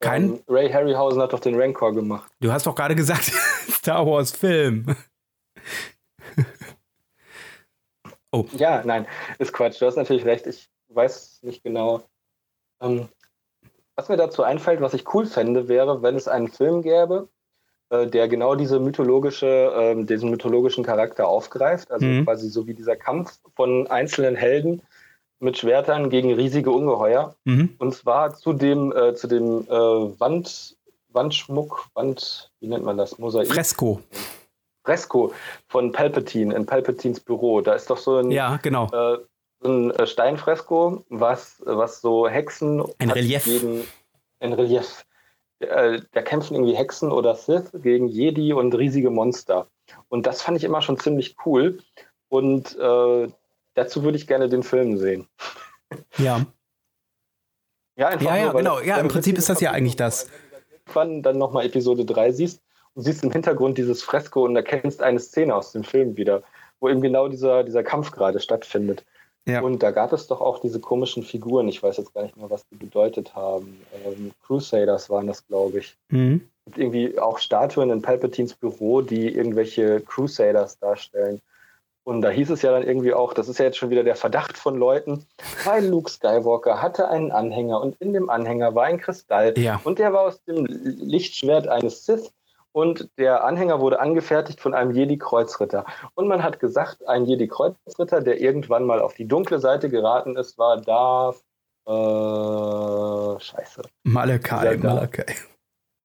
[0.00, 0.24] Kein?
[0.24, 2.30] Ähm, Ray Harryhausen hat doch den Rancor gemacht.
[2.40, 3.24] Du hast doch gerade gesagt,
[3.70, 4.94] Star Wars-Film.
[8.32, 8.44] Oh.
[8.56, 9.06] Ja, nein,
[9.38, 9.80] ist Quatsch.
[9.80, 10.46] Du hast natürlich recht.
[10.46, 12.02] Ich weiß nicht genau.
[12.80, 13.08] Ähm,
[13.96, 17.28] was mir dazu einfällt, was ich cool fände, wäre, wenn es einen Film gäbe,
[17.90, 21.90] äh, der genau diese mythologische, äh, diesen mythologischen Charakter aufgreift.
[21.90, 22.24] Also mhm.
[22.24, 24.82] quasi so wie dieser Kampf von einzelnen Helden
[25.40, 27.34] mit Schwertern gegen riesige Ungeheuer.
[27.44, 27.74] Mhm.
[27.78, 30.76] Und zwar zu dem, äh, zu dem äh, Wand,
[31.10, 33.18] Wandschmuck, Wand, wie nennt man das?
[33.18, 33.48] Mosaik.
[33.48, 34.00] Fresko.
[34.88, 35.34] Fresko
[35.68, 37.60] von Palpatine in Palpatines Büro.
[37.60, 38.86] Da ist doch so ein, ja, genau.
[38.86, 39.18] äh,
[39.60, 42.82] so ein äh, Steinfresko, was, was so Hexen.
[42.98, 43.44] Ein Relief.
[43.44, 43.84] Gegen,
[44.40, 45.04] ein Relief.
[45.58, 49.66] Äh, da kämpfen irgendwie Hexen oder Sith gegen Jedi und riesige Monster.
[50.08, 51.80] Und das fand ich immer schon ziemlich cool.
[52.30, 53.28] Und äh,
[53.74, 55.28] dazu würde ich gerne den Film sehen.
[56.18, 56.44] Ja.
[57.96, 58.80] Ja, ja, ja nur, genau.
[58.80, 60.28] Ja, im Prinzip ist das ja eigentlich das.
[60.92, 62.60] Wenn du dann nochmal Episode 3 siehst,
[62.98, 66.42] du siehst im Hintergrund dieses Fresko und erkennst eine Szene aus dem Film wieder,
[66.80, 69.04] wo eben genau dieser, dieser Kampf gerade stattfindet.
[69.46, 69.60] Ja.
[69.60, 72.50] Und da gab es doch auch diese komischen Figuren, ich weiß jetzt gar nicht mehr,
[72.50, 73.80] was die bedeutet haben.
[74.04, 75.96] Ähm, Crusaders waren das, glaube ich.
[76.08, 76.48] Mhm.
[76.66, 81.40] Und irgendwie auch Statuen in Palpatines Büro, die irgendwelche Crusaders darstellen.
[82.02, 84.16] Und da hieß es ja dann irgendwie auch, das ist ja jetzt schon wieder der
[84.16, 85.24] Verdacht von Leuten,
[85.64, 89.80] weil Luke Skywalker hatte einen Anhänger und in dem Anhänger war ein Kristall ja.
[89.84, 92.32] und der war aus dem Lichtschwert eines Sith
[92.78, 95.84] und der Anhänger wurde angefertigt von einem Jedi-Kreuzritter.
[96.14, 100.58] Und man hat gesagt, ein Jedi-Kreuzritter, der irgendwann mal auf die dunkle Seite geraten ist,
[100.58, 101.42] war Darth.
[101.88, 103.82] Äh, scheiße.
[104.04, 105.34] Malakai, Malakai.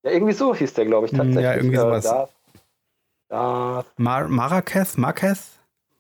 [0.01, 1.43] Ja, irgendwie so hieß der, glaube ich, tatsächlich.
[1.43, 2.05] Ja, irgendwie sowas.
[2.05, 2.31] Darth,
[3.29, 3.85] Darth.
[3.97, 4.97] Mar Maraketh?
[4.97, 5.59] Marketh?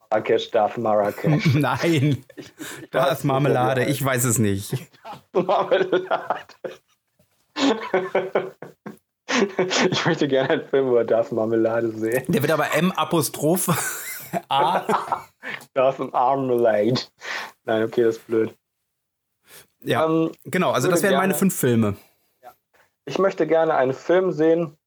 [0.09, 1.53] Marrakesch darf Marrakesch.
[1.53, 2.51] Nein, Ich,
[2.81, 3.85] ich, da Marmelade.
[3.85, 4.73] Ich weiß es nicht.
[5.33, 6.55] Marmelade.
[9.91, 12.23] ich möchte gerne einen Film über Darth Marmelade sehen.
[12.27, 13.69] Der wird aber M Apostroph
[14.49, 15.27] A.
[15.73, 16.99] Darth Marmalade.
[17.65, 18.55] Nein, okay, das ist blöd.
[19.81, 20.71] Ja, Ähm, genau.
[20.71, 21.95] Also das wären meine gerne- fünf Filme.
[23.05, 24.77] Ich möchte gerne einen Film sehen.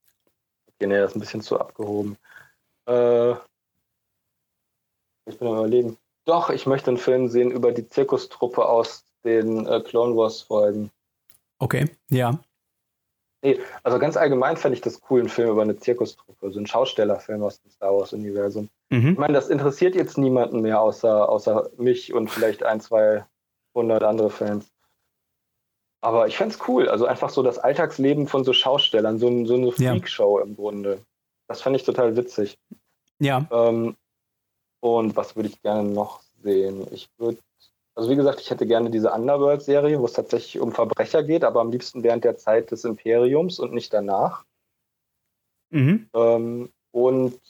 [0.69, 2.17] Okay, nee, das ist ein bisschen zu abgehoben.
[2.87, 3.33] Äh,
[5.27, 5.99] ich bin am überlegen.
[6.25, 10.91] Doch, ich möchte einen Film sehen über die Zirkustruppe aus den äh, Clone Wars Folgen.
[11.59, 12.39] Okay, ja.
[13.47, 16.67] Nee, also ganz allgemein fände ich das cool, einen Film über eine Zirkustruppe, so ein
[16.67, 18.69] Schaustellerfilm aus dem Star Wars Universum.
[18.89, 19.15] Ich Mhm.
[19.19, 23.25] meine, das interessiert jetzt niemanden mehr außer, außer mich und vielleicht ein, zwei
[23.73, 24.67] hundert andere Fans.
[26.01, 26.89] Aber ich fände es cool.
[26.89, 29.93] Also einfach so das Alltagsleben von so Schaustellern, so, so eine Ja.
[29.93, 31.03] Freakshow im Grunde.
[31.47, 32.59] Das fände ich total witzig.
[33.21, 33.97] Ja, Ähm,
[34.81, 36.85] und was würde ich gerne noch sehen?
[36.93, 37.39] Ich würde,
[37.97, 41.61] also wie gesagt, ich hätte gerne diese Underworld-Serie, wo es tatsächlich um Verbrecher geht, aber
[41.61, 44.45] am liebsten während der Zeit des Imperiums und nicht danach.
[45.71, 46.09] mhm.
[46.15, 47.41] Ähm, und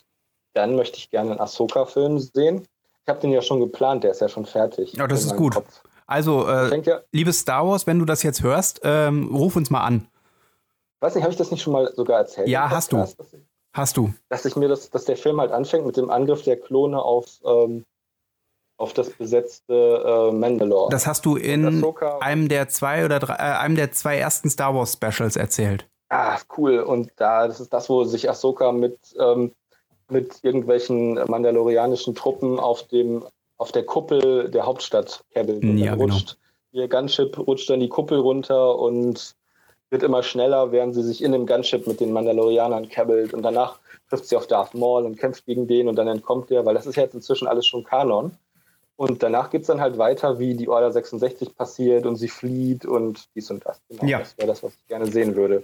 [0.55, 2.67] dann möchte ich gerne einen Ahsoka-Film sehen.
[3.03, 4.95] Ich habe den ja schon geplant, der ist ja schon fertig.
[4.95, 5.55] Ja, das ist gut.
[5.55, 5.83] Kopf.
[6.07, 9.85] Also, äh, ja, liebes Star Wars, wenn du das jetzt hörst, ähm, ruf uns mal
[9.85, 10.09] an.
[11.01, 12.49] weiß nicht, habe ich das nicht schon mal sogar erzählt?
[12.49, 13.05] Ja, hast du.
[13.73, 14.15] Hast du?
[14.31, 17.27] dass ich mir das, dass der Film halt anfängt mit dem Angriff der Klone auf,
[17.45, 17.85] ähm,
[18.77, 20.91] auf das besetzte äh, Mandalore.
[20.91, 21.85] Das hast du in
[22.21, 25.87] einem der zwei oder drei, äh, einem der zwei ersten Star Wars Specials erzählt.
[26.09, 26.81] Ah, cool.
[26.81, 29.53] Und da, das ist das, wo sich Ahsoka mit, ähm,
[30.09, 33.25] mit irgendwelchen mandalorianischen Truppen auf dem,
[33.57, 35.63] auf der Kuppel der Hauptstadt käbbelt.
[35.63, 36.05] Und Ja, genau.
[36.05, 36.37] rutscht
[36.77, 39.35] ihr Gunship rutscht dann die Kuppel runter und
[39.91, 43.33] wird immer schneller, während sie sich in dem Gunship mit den Mandalorianern käbbelt.
[43.33, 46.65] Und danach trifft sie auf Darth Maul und kämpft gegen den und dann entkommt der,
[46.67, 48.37] weil das ist jetzt inzwischen alles schon Kanon.
[48.97, 52.87] Und danach geht es dann halt weiter, wie die Order 66 passiert und sie flieht
[52.87, 53.81] und dies und das.
[53.89, 54.21] Genau, Ja.
[54.21, 55.63] Das wäre das, was ich gerne sehen würde.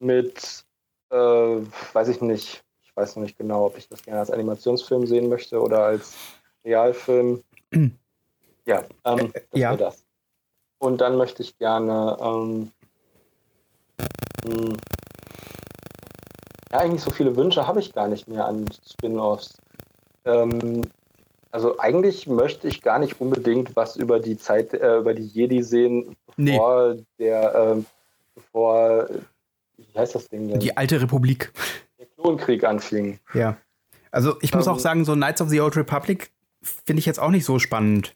[0.00, 0.64] Mit,
[1.10, 5.06] äh, weiß ich nicht, ich weiß noch nicht genau, ob ich das gerne als Animationsfilm
[5.06, 6.14] sehen möchte oder als
[6.64, 7.44] Realfilm.
[8.66, 9.70] ja, ähm, das Ja.
[9.70, 10.04] wäre das.
[10.78, 12.72] Und dann möchte ich gerne, ähm,
[14.44, 14.76] hm,
[16.72, 19.58] ja, eigentlich so viele Wünsche habe ich gar nicht mehr an Spin-offs.
[20.24, 20.82] Ähm,
[21.54, 25.62] also eigentlich möchte ich gar nicht unbedingt was über die Zeit, äh, über die Jedi
[25.62, 26.50] sehen, Nee.
[26.52, 27.86] bevor der, ähm,
[28.34, 29.08] bevor,
[29.76, 30.58] wie heißt das Ding denn?
[30.58, 31.52] Die alte Republik.
[31.96, 33.20] der Klonkrieg anfing.
[33.34, 33.56] Ja.
[34.10, 37.20] Also ich muss Ähm, auch sagen, so Knights of the Old Republic finde ich jetzt
[37.20, 38.14] auch nicht so spannend.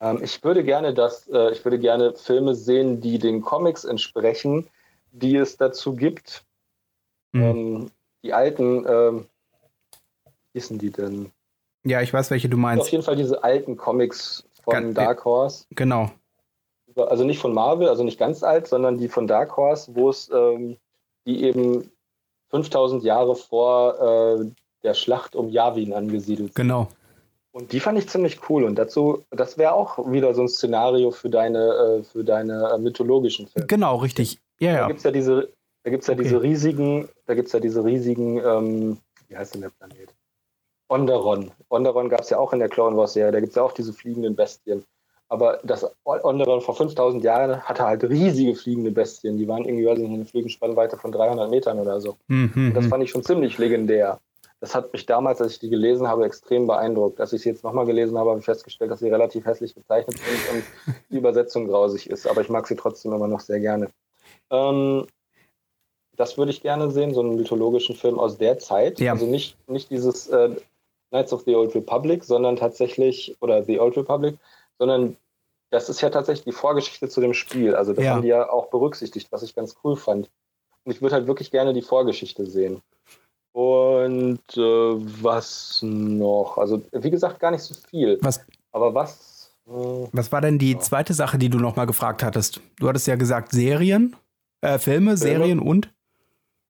[0.00, 4.68] Ähm, ich würde gerne das, äh, ich würde gerne Filme sehen, die den Comics entsprechen,
[5.12, 6.44] die es dazu gibt.
[7.32, 7.42] Mhm.
[7.42, 7.90] Ähm,
[8.22, 9.26] die alten, ähm,
[10.52, 11.32] wie hießen die denn?
[11.84, 12.90] Ja, ich weiß, welche du Auf meinst.
[12.92, 15.64] jeden Fall diese alten Comics von Gan- Dark Horse.
[15.70, 16.10] Genau.
[16.96, 20.30] Also nicht von Marvel, also nicht ganz alt, sondern die von Dark Horse, wo es
[20.32, 20.76] ähm,
[21.26, 21.90] die eben
[22.50, 24.46] 5000 Jahre vor äh,
[24.84, 26.54] der Schlacht um Yavin angesiedelt sind.
[26.54, 26.88] Genau.
[27.52, 28.64] Und die fand ich ziemlich cool.
[28.64, 32.78] Und dazu, das wäre auch wieder so ein Szenario für deine, äh, für deine äh,
[32.78, 33.66] mythologischen Filme.
[33.66, 34.38] Genau, richtig.
[34.60, 34.86] Ja, Da ja.
[34.86, 35.48] gibt es ja diese,
[35.82, 36.22] da gibt's ja Okay.
[36.24, 40.08] diese riesigen, da gibt's ja diese riesigen, ähm, wie heißt denn der Planet?
[40.88, 41.50] Onderon.
[41.68, 43.72] Onderon gab es ja auch in der Clone Wars Serie, da gibt es ja auch
[43.72, 44.84] diese fliegenden Bestien.
[45.28, 49.38] Aber das Onderon vor 5000 Jahren hatte halt riesige fliegende Bestien.
[49.38, 52.16] Die waren irgendwie, weiß ich nicht, eine Flügelspannweite von 300 Metern oder so.
[52.28, 52.88] Mhm, Das mhm.
[52.90, 54.20] fand ich schon ziemlich legendär.
[54.60, 57.20] Das hat mich damals, als ich die gelesen habe, extrem beeindruckt.
[57.20, 60.18] Als ich sie jetzt nochmal gelesen habe, habe ich festgestellt, dass sie relativ hässlich gezeichnet
[60.18, 62.26] sind und die Übersetzung grausig ist.
[62.26, 63.90] Aber ich mag sie trotzdem immer noch sehr gerne.
[64.50, 65.06] Ähm,
[66.16, 69.00] das würde ich gerne sehen, so einen mythologischen Film aus der Zeit.
[69.00, 69.12] Ja.
[69.12, 70.50] Also nicht, nicht dieses äh,
[71.10, 74.36] Knights of the Old Republic, sondern tatsächlich, oder The Old Republic,
[74.78, 75.16] sondern
[75.70, 77.74] das ist ja tatsächlich die Vorgeschichte zu dem Spiel.
[77.74, 78.14] Also das Ja.
[78.14, 80.30] haben die ja auch berücksichtigt, was ich ganz cool fand.
[80.84, 82.82] Und ich würde halt wirklich gerne die Vorgeschichte sehen.
[83.52, 86.58] Und äh, was noch?
[86.58, 88.18] Also, wie gesagt, gar nicht so viel.
[88.20, 89.52] Was, Aber was?
[89.68, 89.70] Äh,
[90.12, 90.80] was war denn die Ja.
[90.80, 92.60] zweite Sache, die du noch mal gefragt hattest?
[92.80, 94.16] Du hattest ja gesagt Serien,
[94.60, 95.93] äh, Filme, Serien und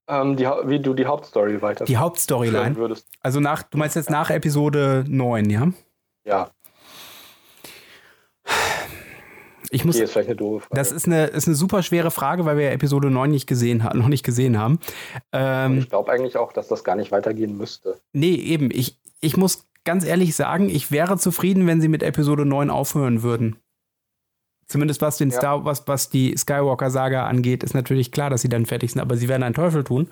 [0.07, 2.75] ähm, die, wie du die Hauptstory weiter die Hauptstoryline.
[2.75, 3.07] würdest.
[3.21, 5.71] Also nach, du meinst jetzt nach Episode 9, ja?
[6.25, 6.49] Ja,
[9.75, 10.75] Ich muss, die ist vielleicht eine doofe Frage.
[10.75, 13.87] das ist eine, ist eine super schwere Frage, weil wir ja Episode 9 nicht gesehen,
[13.93, 14.79] noch nicht gesehen haben.
[15.33, 17.99] Ähm, ich glaube eigentlich auch, dass das gar nicht weitergehen müsste.
[18.13, 18.69] Nee, eben.
[18.71, 23.21] Ich, ich muss ganz ehrlich sagen, ich wäre zufrieden, wenn sie mit Episode 9 aufhören
[23.21, 23.57] würden.
[24.67, 25.37] Zumindest was den Ja.
[25.37, 29.15] Star, was, was die Skywalker-Saga angeht, ist natürlich klar, dass sie dann fertig sind, aber
[29.15, 30.09] sie werden einen Teufel tun.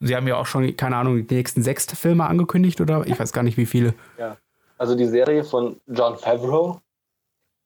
[0.00, 3.04] Sie haben ja auch schon, keine Ahnung, die nächsten sechs Filme angekündigt, oder?
[3.06, 3.94] Ich weiß gar nicht, wie viele.
[4.18, 4.36] Ja.
[4.76, 6.80] Also die Serie von John Favreau,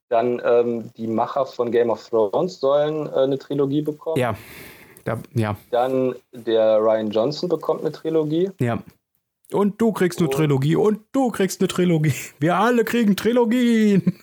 [0.09, 4.17] dann ähm, die Macher von Game of Thrones sollen äh, eine Trilogie bekommen.
[4.19, 4.35] Ja.
[5.05, 5.19] ja.
[5.33, 5.55] Ja.
[5.69, 8.49] Dann der Ryan Johnson bekommt eine Trilogie.
[8.59, 8.79] Ja.
[9.51, 12.15] Und du kriegst eine Trilogie und du kriegst eine Trilogie.
[12.39, 14.19] Wir alle kriegen Trilogien.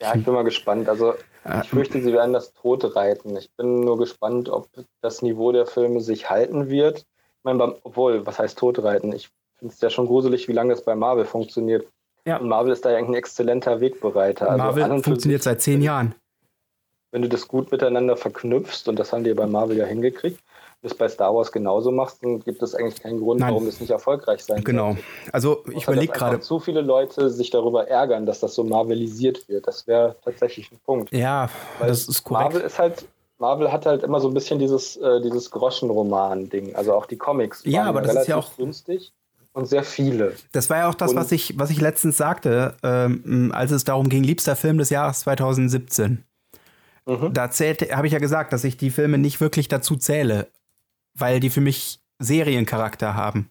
[0.00, 0.88] Ja, ich bin mal gespannt.
[0.88, 1.14] Also
[1.62, 3.36] ich fürchte, sie werden das Tote reiten.
[3.36, 4.68] Ich bin nur gespannt, ob
[5.00, 6.98] das Niveau der Filme sich halten wird.
[6.98, 9.12] Ich meine, obwohl, was heißt Tote reiten?
[9.12, 11.86] Ich finde es ja schon gruselig, wie lange das bei Marvel funktioniert.
[12.24, 12.36] Ja.
[12.36, 14.50] Und Marvel ist da ja ein exzellenter Wegbereiter.
[14.50, 16.14] Also Marvel funktioniert seit zehn Jahren.
[17.10, 20.40] Wenn du das gut miteinander verknüpfst, und das haben die ja bei Marvel ja hingekriegt,
[20.82, 23.50] das bei Star Wars genauso machst, dann gibt es eigentlich keinen Grund, Nein.
[23.50, 24.88] warum das nicht erfolgreich sein Genau.
[24.94, 25.02] sollte.
[25.32, 26.40] Also ich überlege gerade.
[26.40, 29.66] Zu viele Leute sich darüber ärgern, dass das so marvelisiert wird.
[29.68, 31.12] Das wäre tatsächlich ein Punkt.
[31.12, 31.48] Ja,
[31.78, 32.52] Weil das ist korrekt.
[32.52, 33.04] Marvel ist halt,
[33.38, 36.74] Marvel hat halt immer so ein bisschen dieses, äh, dieses Groschenroman-Ding.
[36.74, 39.12] Also auch die Comics Ja, waren aber das ist relativ ja auch- günstig
[39.52, 40.34] und sehr viele.
[40.52, 43.84] Das war ja auch das, Und- was ich, was ich letztens sagte, ähm, als es
[43.84, 46.24] darum ging, liebster Film des Jahres 2017.
[47.06, 47.32] Mhm.
[47.32, 50.48] Da habe ich ja gesagt, dass ich die Filme nicht wirklich dazu zähle,
[51.14, 53.50] weil die für mich Seriencharakter haben.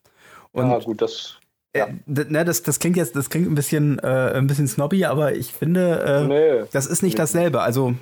[0.52, 1.38] Und ja, gut, das.
[1.76, 1.88] ja.
[1.88, 5.34] äh, ne, das, das klingt jetzt, das klingt ein bisschen, äh, ein bisschen snobby, aber
[5.34, 6.68] ich finde, äh, Nee.
[6.72, 7.20] das ist nicht Nee.
[7.20, 7.62] dasselbe.
[7.62, 7.96] Also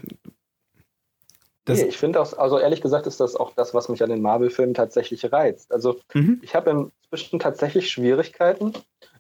[1.66, 4.10] das, nee, ich finde auch, also ehrlich gesagt ist das auch das, was mich an
[4.10, 5.72] den Marvel-Filmen tatsächlich reizt.
[5.72, 6.40] Also mhm.
[6.42, 8.74] ich habe inzwischen tatsächlich Schwierigkeiten,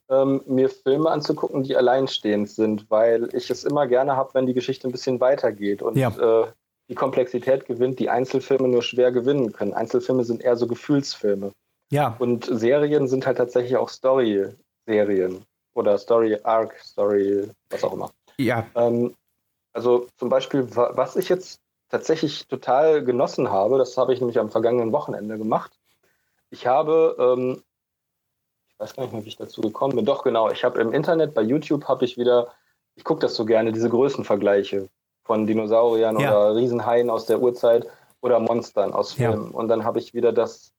[0.09, 4.55] ähm, mir Filme anzugucken, die alleinstehend sind, weil ich es immer gerne habe, wenn die
[4.55, 6.09] Geschichte ein bisschen weitergeht und Ja.
[6.09, 6.47] äh,
[6.89, 9.73] die Komplexität gewinnt, die Einzelfilme nur schwer gewinnen können.
[9.73, 11.51] Einzelfilme sind eher so Gefühlsfilme.
[11.91, 18.11] ja, Und Serien sind halt tatsächlich auch Story-Serien oder Story-Arc, Story, was auch immer.
[18.37, 19.15] ja, Ähm,
[19.73, 24.39] also zum Beispiel, wa- was ich jetzt tatsächlich total genossen habe, das habe ich nämlich
[24.39, 25.71] am vergangenen Wochenende gemacht.
[26.49, 27.61] Ich habe, ähm,
[28.69, 30.05] ich weiß gar nicht mehr, wie ich dazu gekommen bin.
[30.05, 32.51] Doch, genau, ich habe im Internet, bei YouTube habe ich wieder,
[32.95, 34.89] ich gucke das so gerne, diese Größenvergleiche
[35.29, 36.31] von Dinosauriern Ja.
[36.31, 37.85] oder Riesenhaien aus der Urzeit
[38.21, 39.29] oder Monstern aus Ja.
[39.29, 39.51] Filmen.
[39.51, 40.73] Und dann habe ich wieder das,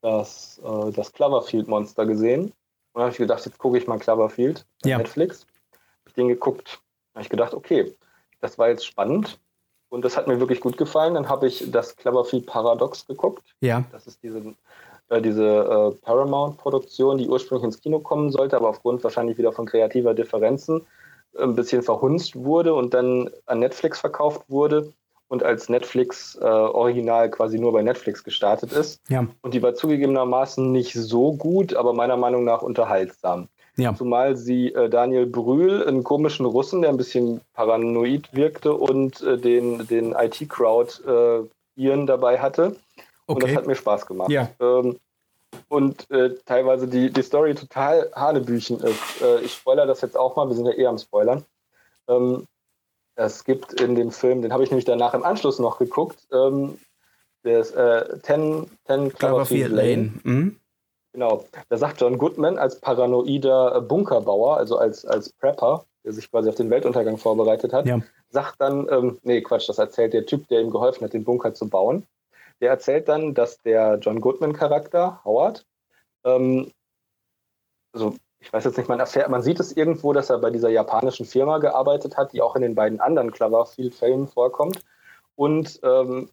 [0.00, 2.44] das, äh, das Cloverfield-Monster gesehen.
[2.44, 2.52] Und
[2.94, 4.98] dann habe ich gedacht, jetzt gucke ich mal Cloverfield Ja.
[4.98, 5.40] Netflix.
[5.72, 6.78] Hab ich den geguckt.
[7.12, 7.92] Da habe ich gedacht, okay,
[8.40, 9.40] das war jetzt spannend
[9.88, 11.14] und das hat mir wirklich gut gefallen.
[11.14, 13.56] Dann habe ich das Cloverfield Paradox geguckt.
[13.60, 14.54] ja, Das ist diese,
[15.08, 19.66] äh, diese äh, Paramount-Produktion, die ursprünglich ins Kino kommen sollte, aber aufgrund wahrscheinlich wieder von
[19.66, 20.86] kreativer Differenzen
[21.38, 24.92] ein bisschen verhunzt wurde und dann an Netflix verkauft wurde
[25.28, 29.00] und als Netflix äh, original quasi nur bei Netflix gestartet ist.
[29.08, 33.48] ja, Und die war zugegebenermaßen nicht so gut, aber meiner Meinung nach unterhaltsam.
[33.76, 39.20] ja, Zumal sie äh, Daniel Brühl, einen komischen Russen, der ein bisschen paranoid wirkte und
[39.22, 42.76] äh, den, den IT-Crowd äh, Ian dabei hatte.
[43.26, 44.30] Und das okay, hat mir Spaß gemacht.
[44.30, 44.48] Ja.
[44.60, 44.98] Ähm,
[45.68, 49.22] und äh, teilweise die, die Story total Hanebüchen ist.
[49.22, 51.44] Äh, ich spoiler das jetzt auch mal, wir sind ja eh am Spoilern.
[52.08, 52.46] Ähm,
[53.16, 56.78] es gibt in dem Film, den habe ich nämlich danach im Anschluss noch geguckt, ähm,
[57.44, 59.70] der ist äh, Ten, Ten Cloverfield.
[59.72, 60.12] Lane.
[60.24, 60.60] Mhm.
[61.12, 61.44] Genau.
[61.68, 66.48] Da sagt John Goodman als paranoider äh, Bunkerbauer, also als, als Prepper, der sich quasi
[66.48, 68.00] auf den Weltuntergang vorbereitet hat, Ja.
[68.28, 71.54] sagt dann, ähm, nee, Quatsch, das erzählt der Typ, der ihm geholfen hat, den Bunker
[71.54, 72.06] zu bauen.
[72.60, 75.66] Der erzählt dann, dass der John Goodman-Charakter, Howard,
[76.24, 76.72] ähm,
[77.92, 80.68] also ich weiß jetzt nicht, man erfährt, man sieht es irgendwo, dass er bei dieser
[80.68, 84.84] japanischen Firma gearbeitet hat, die auch in den beiden anderen Cloverfield-Filmen vorkommt.
[85.34, 86.30] Und ähm,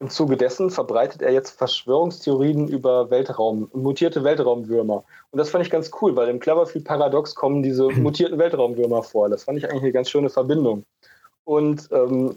[0.00, 5.04] im Zuge dessen verbreitet er jetzt Verschwörungstheorien über Weltraum, mutierte Weltraumwürmer.
[5.30, 9.28] Und das fand ich ganz cool, weil im Cloverfield-Paradox kommen diese mutierten Weltraumwürmer vor.
[9.28, 10.84] Das fand ich eigentlich eine ganz schöne Verbindung.
[11.44, 12.36] Und ähm,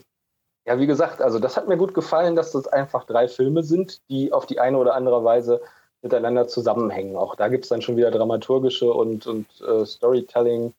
[0.68, 4.02] ja, wie gesagt, also das hat mir gut gefallen, dass das einfach drei Filme sind,
[4.10, 5.62] die auf die eine oder andere Weise
[6.02, 7.16] miteinander zusammenhängen.
[7.16, 10.74] Auch da gibt es dann schon wieder dramaturgische und, und äh, Storytelling,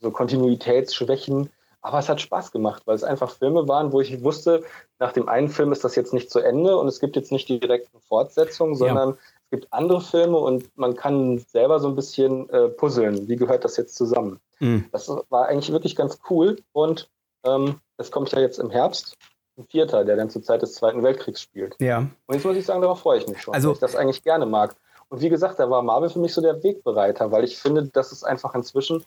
[0.00, 1.50] so Kontinuitätsschwächen.
[1.82, 4.62] Aber es hat Spaß gemacht, weil es einfach Filme waren, wo ich wusste,
[5.00, 7.48] nach dem einen Film ist das jetzt nicht zu Ende und es gibt jetzt nicht
[7.48, 12.48] direkt eine Fortsetzung, sondern es gibt andere Filme und man kann selber so ein bisschen
[12.50, 13.26] äh, puzzeln.
[13.28, 14.38] Wie gehört das jetzt zusammen?
[14.60, 14.84] Mhm.
[14.92, 17.08] Das war eigentlich wirklich ganz cool und
[17.44, 19.16] ähm, es kommt ja jetzt im Herbst
[19.58, 21.76] ein Vierter, der dann zur Zeit des Zweiten Weltkriegs spielt.
[21.80, 23.96] Ja, Und jetzt muss ich sagen, darauf freue ich mich schon, Also- weil ich das
[23.96, 24.76] eigentlich gerne mag.
[25.08, 28.10] Und wie gesagt, da war Marvel für mich so der Wegbereiter, weil ich finde, dass
[28.12, 29.04] es einfach inzwischen,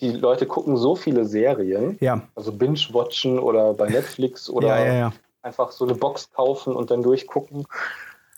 [0.00, 5.12] die Leute gucken so viele Serien, ja, also Binge-Watchen oder bei Netflix oder ja, ja,
[5.42, 7.64] einfach so eine Box kaufen und dann durchgucken,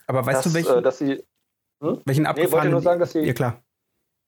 [0.07, 1.23] Aber weißt dass, du, welchen, äh, dass sie,
[1.79, 2.71] welchen nee, wollte abgefahrenen...
[2.71, 3.61] nur sagen, dass sie, ja, klar.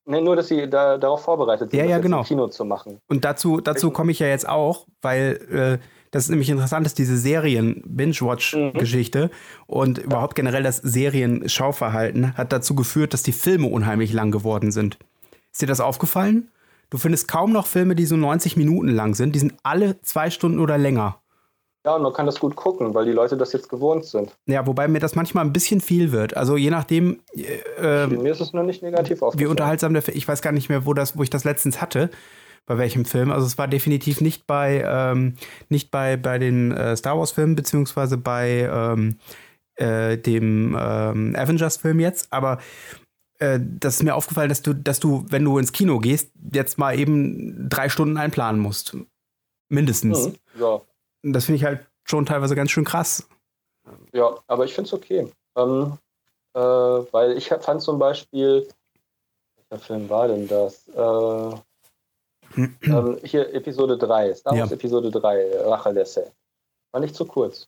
[0.05, 2.23] Nee, nur, dass sie da, darauf vorbereitet sind, Ja, das ja, genau.
[2.23, 2.99] Kino zu machen.
[3.07, 5.77] Und dazu, dazu komme ich ja jetzt auch, weil äh,
[6.11, 9.29] das ist nämlich interessant, ist diese Serien-Binge-Watch-Geschichte
[9.67, 14.97] und überhaupt generell das Serien-Schauverhalten hat dazu geführt, dass die Filme unheimlich lang geworden sind.
[15.51, 16.49] Ist dir das aufgefallen?
[16.89, 19.35] Du findest kaum noch Filme, die so 90 Minuten lang sind.
[19.35, 21.19] Die sind alle zwei Stunden oder länger.
[21.85, 24.35] Ja, und man kann das gut gucken, weil die Leute das jetzt gewohnt sind.
[24.47, 26.35] Ja, wobei mir das manchmal ein bisschen viel wird.
[26.35, 27.19] Also je nachdem,
[27.79, 29.51] äh, Mir ist es nur nicht negativ wie aufgefallen.
[29.51, 32.09] unterhaltsam der Film, ich weiß gar nicht mehr, wo, das, wo ich das letztens hatte,
[32.65, 33.31] bei welchem Film.
[33.31, 35.35] Also es war definitiv nicht bei, ähm,
[35.69, 39.17] nicht bei, bei den äh, Star Wars-Filmen, beziehungsweise bei ähm,
[39.75, 42.57] äh, dem ähm, Avengers-Film jetzt, aber
[43.37, 46.79] äh, das ist mir aufgefallen, dass du, dass du, wenn du ins Kino gehst, jetzt
[46.79, 48.97] mal eben drei Stunden einplanen musst.
[49.69, 50.29] Mindestens.
[50.29, 50.35] Mhm.
[50.59, 50.81] Ja.
[51.25, 53.27] Und Das finde ich halt schon teilweise ganz schön krass.
[54.13, 55.29] Ja, aber ich finde es okay.
[55.57, 55.97] Ähm,
[56.53, 58.67] äh, weil ich fand zum Beispiel,
[59.55, 60.87] welcher Film war denn das?
[60.89, 64.75] Äh, ähm, hier Episode 3, Star Wars Ja.
[64.75, 66.31] Episode 3, Rache der Sith.
[66.91, 67.67] War nicht zu kurz.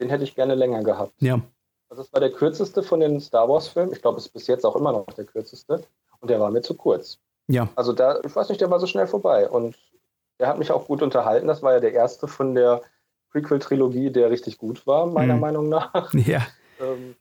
[0.00, 1.12] Den hätte ich gerne länger gehabt.
[1.20, 1.40] Ja.
[1.90, 3.92] Also es war der kürzeste von den Star Wars Filmen.
[3.92, 5.84] Ich glaube, es ist bis jetzt auch immer noch der kürzeste.
[6.20, 7.18] Und der war mir zu kurz.
[7.46, 7.68] Ja.
[7.76, 9.48] Also da, ich weiß nicht, der war so schnell vorbei.
[9.48, 9.76] Und
[10.38, 11.46] der hat mich auch gut unterhalten.
[11.46, 12.82] Das war ja der erste von der
[13.32, 15.40] Prequel-Trilogie, der richtig gut war, meiner Mhm.
[15.40, 15.92] Meinung nach.
[16.14, 16.46] Ja.
[16.80, 17.14] Ähm,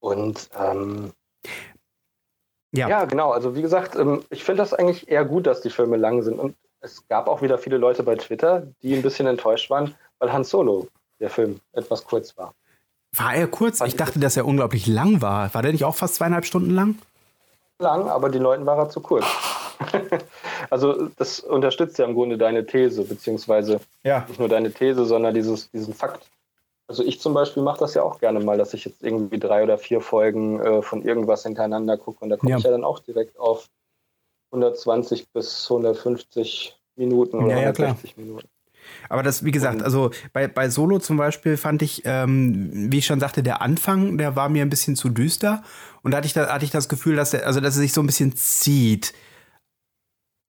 [0.00, 1.12] und ähm,
[2.72, 2.88] Ja.
[2.88, 3.04] ja.
[3.04, 3.32] genau.
[3.32, 6.38] Also wie gesagt, ähm, ich finde das eigentlich eher gut, dass die Filme lang sind.
[6.38, 10.32] Und es gab auch wieder viele Leute bei Twitter, die ein bisschen enttäuscht waren, weil
[10.32, 10.86] Han Solo,
[11.20, 12.54] der Film, etwas kurz war.
[13.16, 13.80] War er kurz?
[13.80, 15.52] Ich dachte, dass er unglaublich lang war.
[15.54, 16.96] War der nicht auch fast zweieinhalb Stunden lang?
[17.80, 19.24] Lang, aber den Leuten war er zu kurz.
[20.70, 24.24] also das unterstützt ja im Grunde deine These, beziehungsweise Ja.
[24.28, 26.26] nicht nur deine These, sondern dieses, diesen Fakt.
[26.88, 29.62] Also ich zum Beispiel mache das ja auch gerne mal, dass ich jetzt irgendwie drei
[29.62, 32.24] oder vier Folgen äh, von irgendwas hintereinander gucke.
[32.24, 32.58] Und da komme Ja.
[32.58, 33.68] ich ja dann auch direkt auf
[34.52, 37.88] 120 bis 150 Minuten oder Ja, ja, klar.
[37.90, 38.48] 160 Minuten.
[39.10, 43.06] Aber das, wie gesagt, also bei, bei Solo zum Beispiel fand ich, ähm, wie ich
[43.06, 45.62] schon sagte, der Anfang, der war mir ein bisschen zu düster.
[46.02, 47.92] Und da hatte ich, da, hatte ich das Gefühl, dass er, also dass er sich
[47.92, 49.12] so ein bisschen zieht.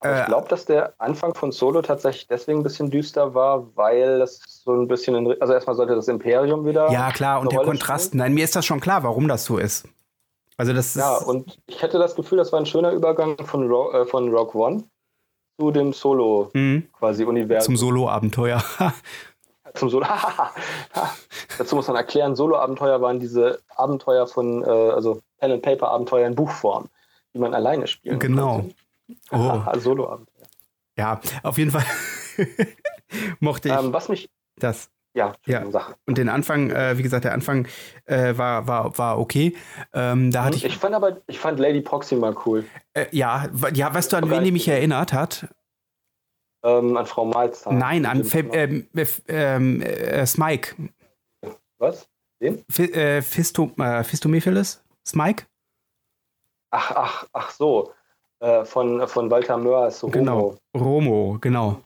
[0.01, 3.75] Aber Äh, ich glaube, dass der Anfang von Solo tatsächlich deswegen ein bisschen düster war,
[3.75, 6.89] weil das so ein bisschen, in, also erstmal sollte das Imperium wieder.
[6.91, 8.19] Ja, klar, und der Rolle Kontrast, spielen.
[8.19, 9.87] nein, mir ist das schon klar, warum das so ist.
[10.57, 13.69] Also das ist, Ja, und ich hätte das Gefühl, das war ein schöner Übergang von,
[13.71, 14.83] Ro äh, von Rogue One
[15.59, 16.87] zu dem Solo Mhm.
[16.93, 17.75] quasi Universum.
[17.75, 18.61] zum Solo-Abenteuer.
[19.75, 20.05] Zum Solo.
[21.57, 26.25] Dazu muss man erklären, Solo-Abenteuer waren diese Abenteuer von, äh, also Pen and Paper Abenteuer
[26.27, 26.87] in Buchform,
[27.33, 28.55] die man alleine spielen Genau.
[28.55, 28.75] konnte.
[29.31, 30.47] Oh, Solo-Abenteuer.
[30.97, 31.85] ja, auf jeden Fall
[33.39, 34.89] mochte ich Ähm, was mich, das.
[35.13, 35.69] ja, Ja.
[35.71, 35.95] Sache.
[36.05, 37.67] Und den Anfang, äh, wie gesagt, der Anfang
[38.05, 39.55] äh, war, war, war okay.
[39.93, 42.65] Ähm, da hatte ich, Ich fand aber, ich fand Lady Proxima cool.
[42.93, 45.47] äh, ja, ja, weißt du, an wen die ich- mich erinnert hat?
[46.61, 47.77] Ähm, an Frau Malzahn.
[47.77, 50.75] Nein, an Fe sind- ähm, äh, ähm, äh, Smike.
[51.77, 52.09] Was?
[52.39, 52.63] Wen?
[52.69, 54.83] Fi äh, Fisto äh, Fistomephiles?
[55.07, 55.45] Smike?
[56.71, 57.93] Ach, ach, ach so.
[58.39, 60.55] Äh, von, von Walter Mörs, so Genau.
[60.75, 61.81] Romo, genau.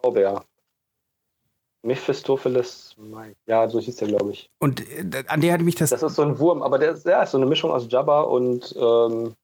[0.00, 0.40] glaube ja.
[1.82, 3.36] Mephistopheles, Mike.
[3.46, 4.50] Ja, so hieß der, glaube ich.
[4.58, 5.90] Und äh, an der hatte mich das.
[5.90, 8.22] Das ist so ein Wurm, aber der ist, ja, ist so eine Mischung aus Jabba
[8.22, 9.34] und ähm,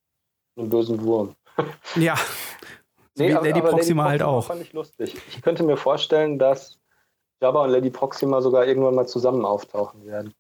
[0.56, 1.34] einem bösen Wurm.
[1.96, 2.16] ja.
[3.14, 4.46] So wie Lady Proxima halt auch.
[4.46, 5.16] fand ich lustig.
[5.28, 6.78] Ich könnte mir vorstellen, dass
[7.40, 10.34] Jabba und Lady Proxima sogar irgendwann mal zusammen auftauchen werden.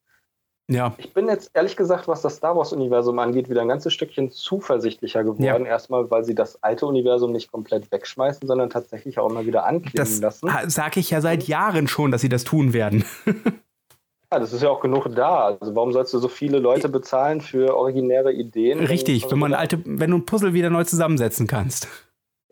[0.68, 0.94] Ja.
[0.96, 5.22] Ich bin jetzt ehrlich gesagt, was das Star Wars-Universum angeht, wieder ein ganzes Stückchen zuversichtlicher
[5.22, 5.66] geworden.
[5.66, 9.92] Erstmal, weil sie das alte Universum nicht komplett wegschmeißen, sondern tatsächlich auch immer wieder anklingen
[9.94, 10.48] Das lassen.
[10.68, 13.04] sage ich ja seit Jahren schon, dass sie das tun werden.
[14.32, 15.56] Ja, das ist ja auch genug da.
[15.60, 18.80] Also warum sollst du so viele Leute bezahlen für originäre Ideen?
[18.80, 21.86] Richtig, wenn man alte, wenn du ein Puzzle wieder neu zusammensetzen kannst.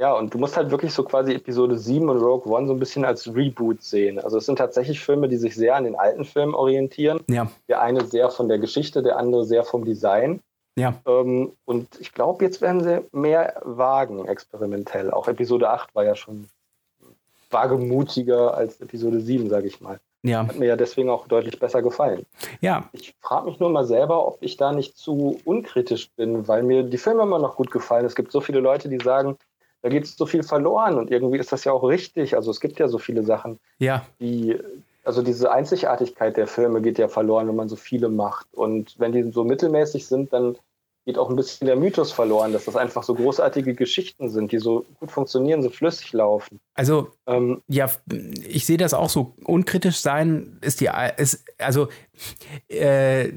[0.03, 2.81] Ja, und du musst halt wirklich so quasi Episode 7 und Rogue One so ein
[2.81, 4.19] bisschen als Reboot sehen.
[4.19, 7.21] Also es sind tatsächlich Filme, die sich sehr an den alten Filmen orientieren.
[7.31, 10.41] Ja, Der eine sehr von der Geschichte, der andere sehr vom Design.
[10.75, 10.95] ja.
[11.07, 15.13] Ähm, und ich glaube, jetzt werden sie mehr wagen, experimentell.
[15.13, 16.49] Auch Episode 8 war ja schon
[17.51, 20.01] wagemutiger als Episode 7, sage ich mal.
[20.25, 22.27] Ja, Hat mir ja deswegen auch deutlich besser gefallen.
[22.61, 26.63] ja, Ich frage mich nur mal selber, ob ich da nicht zu unkritisch bin, weil
[26.65, 28.05] mir die Filme immer noch gut gefallen.
[28.07, 29.37] Es gibt so viele Leute, die sagen,
[29.83, 32.37] da geht so viel verloren und irgendwie ist das ja auch richtig.
[32.37, 34.59] Also es gibt ja so viele Sachen, ja, die,
[35.05, 38.47] also diese Einzigartigkeit der Filme geht ja verloren, wenn man so viele macht.
[38.53, 40.57] Und wenn die so mittelmäßig sind, dann
[41.05, 44.59] geht auch ein bisschen der Mythos verloren, dass das einfach so großartige Geschichten sind, die
[44.59, 46.61] so gut funktionieren, so flüssig laufen.
[46.75, 47.91] Also Ähm, Ja,
[48.47, 49.35] ich sehe das auch so.
[49.45, 51.89] Unkritisch sein ist die, ist, also
[52.71, 53.29] äh,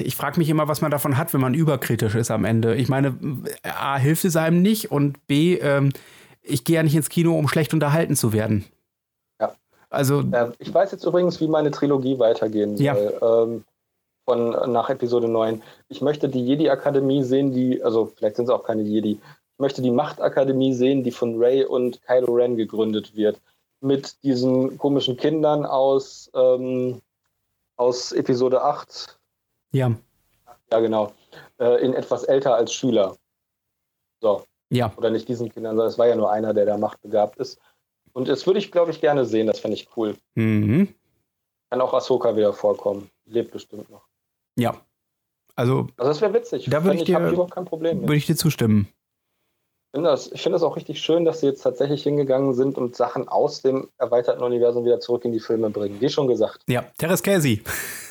[0.00, 2.74] ich frage mich immer, was man davon hat, wenn man überkritisch ist am Ende.
[2.74, 3.16] Ich meine,
[3.62, 5.92] A, hilft es einem nicht und B, ähm,
[6.42, 8.64] ich gehe ja nicht ins Kino, um schlecht unterhalten zu werden.
[9.40, 9.52] Ja.
[9.90, 12.84] Also, äh, ich weiß jetzt übrigens, wie meine Trilogie weitergehen soll.
[12.84, 13.42] Ja.
[13.42, 13.64] Ähm,
[14.30, 15.60] von nach Episode 9.
[15.88, 19.14] Ich möchte die Jedi-Akademie sehen, die, also vielleicht sind es auch keine Jedi.
[19.14, 23.40] Ich möchte die Machtakademie sehen, die von Ray und Kylo Ren gegründet wird.
[23.80, 27.02] Mit diesen komischen Kindern aus, ähm,
[27.76, 29.18] aus Episode 8.
[29.72, 29.96] Ja.
[30.70, 31.12] Ja, genau.
[31.58, 33.16] Äh, in etwas älter als Schüler.
[34.20, 34.44] So.
[34.68, 34.92] Ja.
[34.96, 37.58] Oder nicht diesen Kindern, sondern es war ja nur einer, der da machtbegabt ist.
[38.12, 39.48] Und das würde ich, glaube ich, gerne sehen.
[39.48, 40.14] Das fände ich cool.
[40.36, 40.94] Mhm.
[41.68, 43.10] Kann auch Ahsoka wieder vorkommen.
[43.26, 44.09] Lebt bestimmt noch.
[44.58, 44.74] Ja.
[45.56, 46.66] Also, Also das wäre witzig.
[46.70, 48.08] Da würde ich dir- habe überhaupt kein Problem mit.
[48.08, 48.88] würde ich dir zustimmen.
[49.92, 52.78] Ich finde das, ich finde das auch richtig schön, dass sie jetzt tatsächlich hingegangen sind
[52.78, 56.00] und Sachen aus dem erweiterten Universum wieder zurück in die Filme bringen.
[56.00, 56.60] Wie schon gesagt.
[56.68, 57.64] Ja, Teres Casey.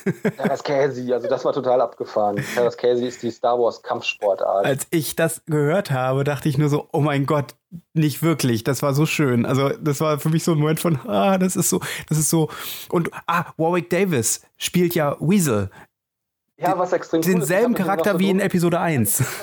[0.36, 2.36] Terras Casey, also das war total abgefahren.
[2.54, 4.66] Terras Casey ist die Star Wars Kampfsportart.
[4.66, 7.54] Als ich das gehört habe, dachte ich nur so, oh mein Gott,
[7.94, 8.62] nicht wirklich.
[8.62, 9.46] Das war so schön.
[9.46, 11.80] Also, das war für mich so ein Moment von, ah, das ist so,
[12.10, 12.50] das ist so.
[12.90, 15.70] Und, ah, Warwick Davis spielt ja Weasel.
[16.60, 19.24] Ja, was extrem cool ist, Denselben mich Charakter wie in so Episode 1.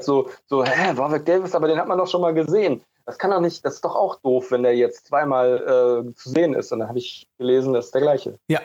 [0.00, 2.82] So, so, hä, Warwick Davis, aber den hat man doch schon mal gesehen.
[3.06, 6.30] Das kann doch nicht, das ist doch auch doof, wenn der jetzt zweimal äh, zu
[6.30, 6.72] sehen ist.
[6.72, 8.38] Und dann habe ich gelesen, das ist der gleiche.
[8.48, 8.60] Ja.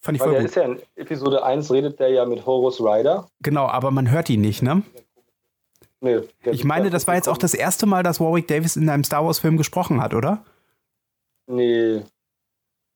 [0.00, 0.50] Fand ich Weil voll der gut.
[0.50, 3.28] ist ja in Episode 1 redet der ja mit Horus Rider.
[3.40, 4.82] Genau, aber man hört ihn nicht, ne?
[6.00, 9.04] Nee, Ich meine, das war jetzt auch das erste Mal, dass Warwick Davis in einem
[9.04, 10.44] Star Wars-Film gesprochen hat, oder?
[11.46, 12.02] Nee.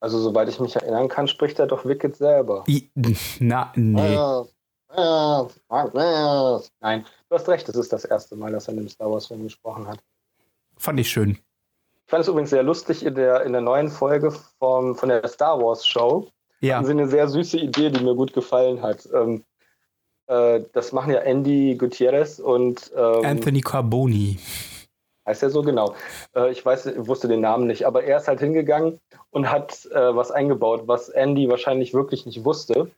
[0.03, 2.65] Also, soweit ich mich erinnern kann, spricht er doch Wicked selber.
[2.67, 2.91] I,
[3.39, 4.17] na, nee.
[6.81, 9.45] Nein, du hast recht, es ist das erste Mal, dass er in einem Star Wars-Film
[9.45, 10.01] gesprochen hat.
[10.77, 11.39] Fand ich schön.
[12.05, 15.29] Ich fand es übrigens sehr lustig in der, in der neuen Folge vom, von der
[15.29, 16.29] Star Wars-Show.
[16.59, 16.79] Ja.
[16.79, 19.09] Haben sie eine sehr süße Idee, die mir gut gefallen hat.
[19.15, 19.45] Ähm,
[20.27, 24.41] äh, das machen ja Andy Gutierrez und ähm, Anthony Carboni.
[25.27, 25.95] Heißt er so genau.
[26.35, 29.01] Äh, ich weiß, wusste den Namen nicht, aber er ist halt hingegangen
[29.31, 32.91] und hat äh, was eingebaut, was Andy wahrscheinlich wirklich nicht wusste.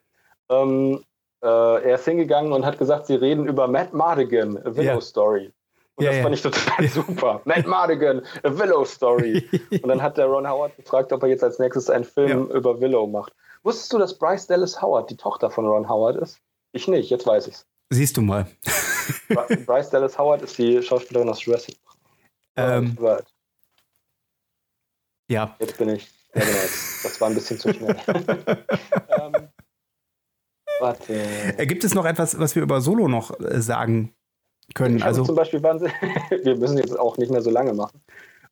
[0.49, 1.03] Ähm,
[1.43, 5.01] äh, er ist hingegangen und hat gesagt, sie reden über Matt Mardigan, A Willow Ja.
[5.01, 5.53] Story.
[5.97, 6.23] Und Ja, das ja.
[6.23, 7.41] fand ich total super.
[7.45, 9.47] Matt Mardigan, A Willow Story.
[9.71, 12.81] und dann hat der Ron Howard gefragt, ob er jetzt als nächstes einen Film über
[12.81, 13.33] Willow macht.
[13.63, 16.39] Wusstest du, dass Bryce Dallas Howard die Tochter von Ron Howard ist?
[16.73, 17.65] Ich nicht, jetzt weiß ich's.
[17.91, 18.47] Siehst du mal.
[19.29, 21.77] Bry- Bryce Dallas Howard ist die Schauspielerin aus Jurassic
[22.57, 22.97] Ähm,
[25.29, 25.57] ja.
[25.59, 26.11] Jetzt bin ich.
[26.35, 26.59] Ja, genau.
[27.03, 27.97] Das war ein bisschen zu schnell.
[29.09, 29.49] ähm,
[30.81, 31.13] warte.
[31.13, 34.15] Äh, Gibt es noch etwas, was wir über Solo noch äh, sagen
[34.75, 34.99] können?
[34.99, 35.95] Ich Also, zum Beispiel wahnsinnig.
[36.43, 38.03] Wir müssen jetzt auch nicht mehr so lange machen.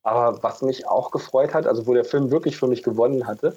[0.03, 3.57] Aber was mich auch gefreut hat, also wo der Film wirklich für mich gewonnen hatte,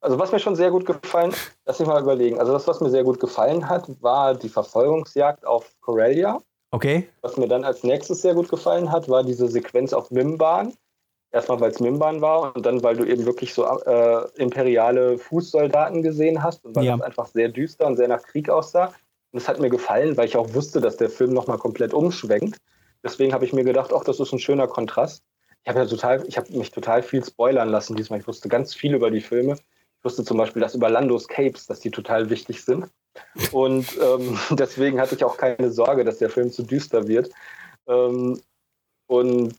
[0.00, 1.34] also was mir schon sehr gut gefallen,
[1.64, 2.38] lass mich mal überlegen.
[2.38, 6.40] Also das, was mir sehr gut gefallen hat, war die Verfolgungsjagd auf Corellia.
[6.70, 7.08] Okay.
[7.22, 10.74] Was mir dann als nächstes sehr gut gefallen hat, war diese Sequenz auf Mimban.
[11.30, 16.02] Erstmal, weil es Mimban war und dann, weil du eben wirklich so äh, imperiale Fußsoldaten
[16.02, 16.96] gesehen hast und weil Ja.
[16.96, 18.94] das einfach sehr düster und sehr nach Krieg aussah.
[19.32, 22.56] Und es hat mir gefallen, weil ich auch wusste, dass der Film nochmal komplett umschwenkt.
[23.04, 25.22] Deswegen habe ich mir gedacht, ach, das ist ein schöner Kontrast.
[25.64, 28.20] Ich habe ja total, ich habe mich total viel spoilern lassen diesmal.
[28.20, 29.52] Ich wusste ganz viel über die Filme.
[29.98, 32.86] Ich wusste zum Beispiel, dass über Landos Capes, dass die total wichtig sind.
[33.52, 37.30] Und ähm, deswegen hatte ich auch keine Sorge, dass der Film zu düster wird.
[37.86, 38.40] Ähm,
[39.06, 39.54] und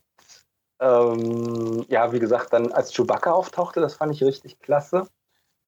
[0.80, 5.06] ähm, ja, wie gesagt, dann als Chewbacca auftauchte, das fand ich richtig klasse.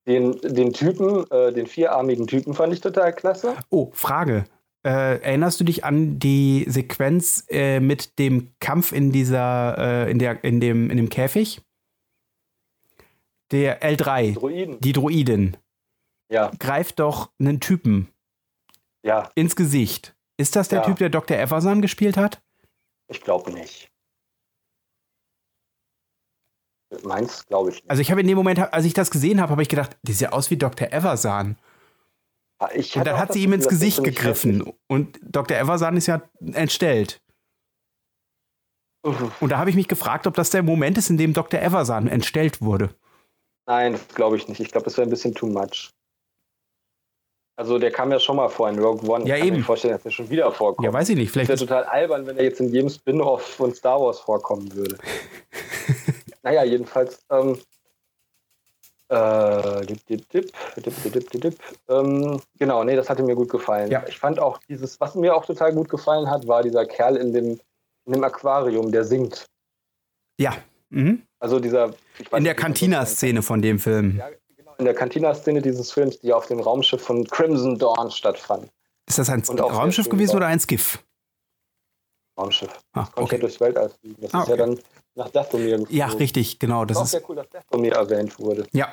[0.06, 3.54] Den, den Typen, äh, den vierarmigen Typen fand ich total klasse.
[3.70, 4.46] Oh, Frage.
[4.84, 10.18] Äh, erinnerst du dich an die Sequenz äh, mit dem Kampf in dieser, äh, in
[10.18, 11.60] der, in dem, in dem Käfig?
[13.52, 14.80] Der L3, Droiden.
[14.80, 15.56] die Droidin,
[16.32, 18.08] Ja, greift doch einen Typen
[19.04, 20.16] ja, ins Gesicht.
[20.38, 20.86] Ist das der Ja.
[20.86, 21.36] Typ, der Dr.
[21.36, 22.42] Everson gespielt hat?
[23.08, 23.90] ich glaube nicht.
[27.04, 27.90] Meins glaube ich nicht.
[27.90, 30.12] Also ich habe in dem Moment, als ich das gesehen habe, habe ich gedacht, die
[30.12, 30.92] sieht ja aus wie Dr.
[30.92, 31.56] Everson.
[32.74, 34.72] Ich Und dann hat sie ihm ins Gesicht gegriffen.
[34.88, 35.56] Und Dr.
[35.56, 37.20] Everson ist ja entstellt.
[39.04, 41.60] Und da habe ich mich gefragt, ob das der Moment ist, in dem Dr.
[41.60, 42.94] Everson entstellt wurde.
[43.66, 44.60] Nein, das glaube ich nicht.
[44.60, 45.90] Ich glaube, das wäre ein bisschen too much.
[47.62, 49.24] Also der kam ja schon mal vor in Rogue One.
[49.24, 50.84] Ja, ich kann mir vorstellen, dass der schon wieder vorkommt.
[50.84, 51.30] Ja, weiß ich nicht.
[51.30, 54.74] Vielleicht das wäre total albern, wenn er jetzt in jedem Spin-off von Star Wars vorkommen
[54.74, 54.98] würde.
[56.42, 57.24] naja, jedenfalls.
[57.30, 57.56] Ähm,
[59.10, 61.58] äh, dip, dip, dip, dip, dip, dip, dip.
[61.88, 63.92] Ähm, genau, nee, das hatte mir gut gefallen.
[63.92, 64.02] Ja.
[64.08, 67.32] Ich fand auch dieses, was mir auch total gut gefallen hat, war dieser Kerl in
[67.32, 67.60] dem,
[68.06, 69.46] in dem Aquarium, der singt.
[70.36, 70.56] Ja.
[70.90, 71.22] Mhm.
[71.38, 71.94] Also dieser.
[72.32, 74.16] in der Cantina-Szene von dem Film.
[74.18, 74.30] Ja,
[74.82, 78.68] in der Cantina-Szene dieses Films, die auf dem Raumschiff von Crimson Dawn stattfand.
[79.06, 80.98] Ist das ein Raumschiff gewesen oder ein Skiff?
[82.36, 82.68] Raumschiff.
[82.92, 83.38] Ah, Konnte ja okay.
[83.38, 84.20] durchs Weltall fliegen.
[84.20, 84.62] Das Ah, ist ja okay.
[84.64, 84.80] dann
[85.14, 85.96] nach Dathomir geflogen.
[85.96, 86.84] Ja, richtig, genau.
[86.84, 88.66] Das Das ist auch sehr cool, dass Dathomir erwähnt wurde.
[88.72, 88.92] Ja,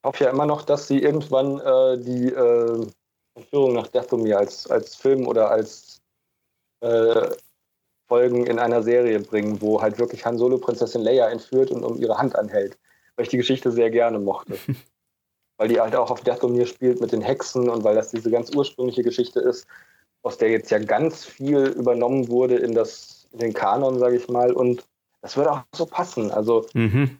[0.00, 2.86] Ich hoffe ja immer noch, dass sie irgendwann äh, die äh,
[3.34, 6.00] Entführung nach Dathomir als, als Film oder als
[6.84, 7.30] äh,
[8.06, 11.96] Folgen in einer Serie bringen, wo halt wirklich Han Solo Prinzessin Leia entführt und um
[12.00, 12.78] ihre Hand anhält.
[13.18, 14.56] Weil ich die Geschichte sehr gerne mochte.
[15.58, 18.54] weil die halt auch auf Dathomir spielt mit den Hexen und weil das diese ganz
[18.54, 19.66] ursprüngliche Geschichte ist,
[20.22, 24.28] aus der jetzt ja ganz viel übernommen wurde in, das, in den Kanon, sage ich
[24.28, 24.52] mal.
[24.52, 24.84] Und
[25.20, 26.30] das würde auch so passen.
[26.30, 27.18] Also mhm.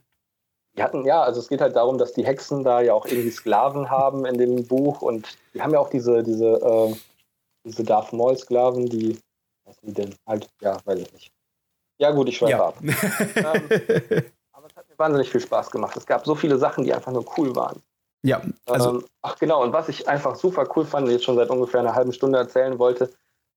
[0.77, 3.31] die hatten, ja, also es geht halt darum, dass die Hexen da ja auch irgendwie
[3.31, 6.95] Sklaven haben in dem Buch und die haben ja auch diese, diese, äh,
[7.65, 9.19] diese Darth Maul-Sklaven, die
[9.69, 10.15] was die denn?
[10.27, 11.33] Halt, ja, weiß ich nicht.
[11.99, 12.69] Ja, gut, ich schweife ja.
[12.69, 12.79] ab.
[12.83, 15.97] ähm, aber es hat mir wahnsinnig viel Spaß gemacht.
[15.97, 17.81] Es gab so viele Sachen, die einfach nur cool waren.
[18.23, 18.91] Ja, also.
[18.91, 21.95] Ähm, ach, genau, und was ich einfach super cool fand, jetzt schon seit ungefähr einer
[21.95, 23.11] halben Stunde erzählen wollte,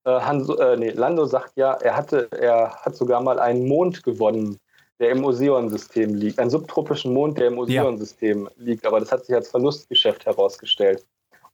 [0.06, 4.04] äh, Hanso, äh, nee, Lando sagt ja, er hatte, er hat sogar mal einen Mond
[4.04, 4.58] gewonnen,
[5.00, 6.40] der im Oseon-System liegt.
[6.40, 8.52] Einen subtropischen Mond, der im Oseon-System ja.
[8.58, 8.86] liegt.
[8.86, 11.04] Aber das hat sich als Verlustgeschäft herausgestellt.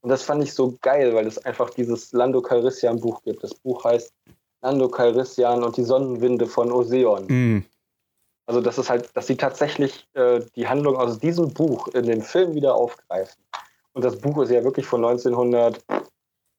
[0.01, 3.43] Und das fand ich so geil, weil es einfach dieses Lando Calrissian-Buch gibt.
[3.43, 4.13] Das Buch heißt
[4.61, 7.25] Lando Calrissian und die Sonnenwinde von Oseon.
[7.27, 7.65] Mm.
[8.47, 12.21] Also das ist halt, dass sie tatsächlich äh, die Handlung aus diesem Buch in den
[12.21, 13.43] Film wieder aufgreifen.
[13.91, 15.83] Und das Buch ist ja wirklich von 1900.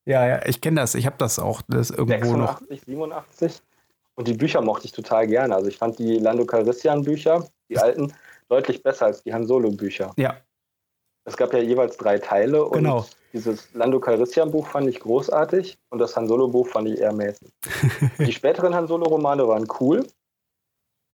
[0.04, 0.94] Ja, ja, ich kenne das.
[0.94, 2.86] Ich habe das auch das irgendwo 86, noch.
[2.86, 3.62] 87.
[4.16, 5.54] Und die Bücher mochte ich total gerne.
[5.54, 8.12] Also ich fand die Lando Calrissian Bücher, die alten,
[8.48, 10.12] deutlich besser als die Han Solo Bücher.
[10.16, 10.36] Ja.
[11.24, 13.06] Es gab ja jeweils drei Teile und genau.
[13.32, 17.12] Dieses Lando Calrissian Buch fand ich großartig und das Han Solo Buch fand ich eher
[17.12, 17.48] mäßig.
[18.18, 20.06] die späteren Han Solo Romane waren cool.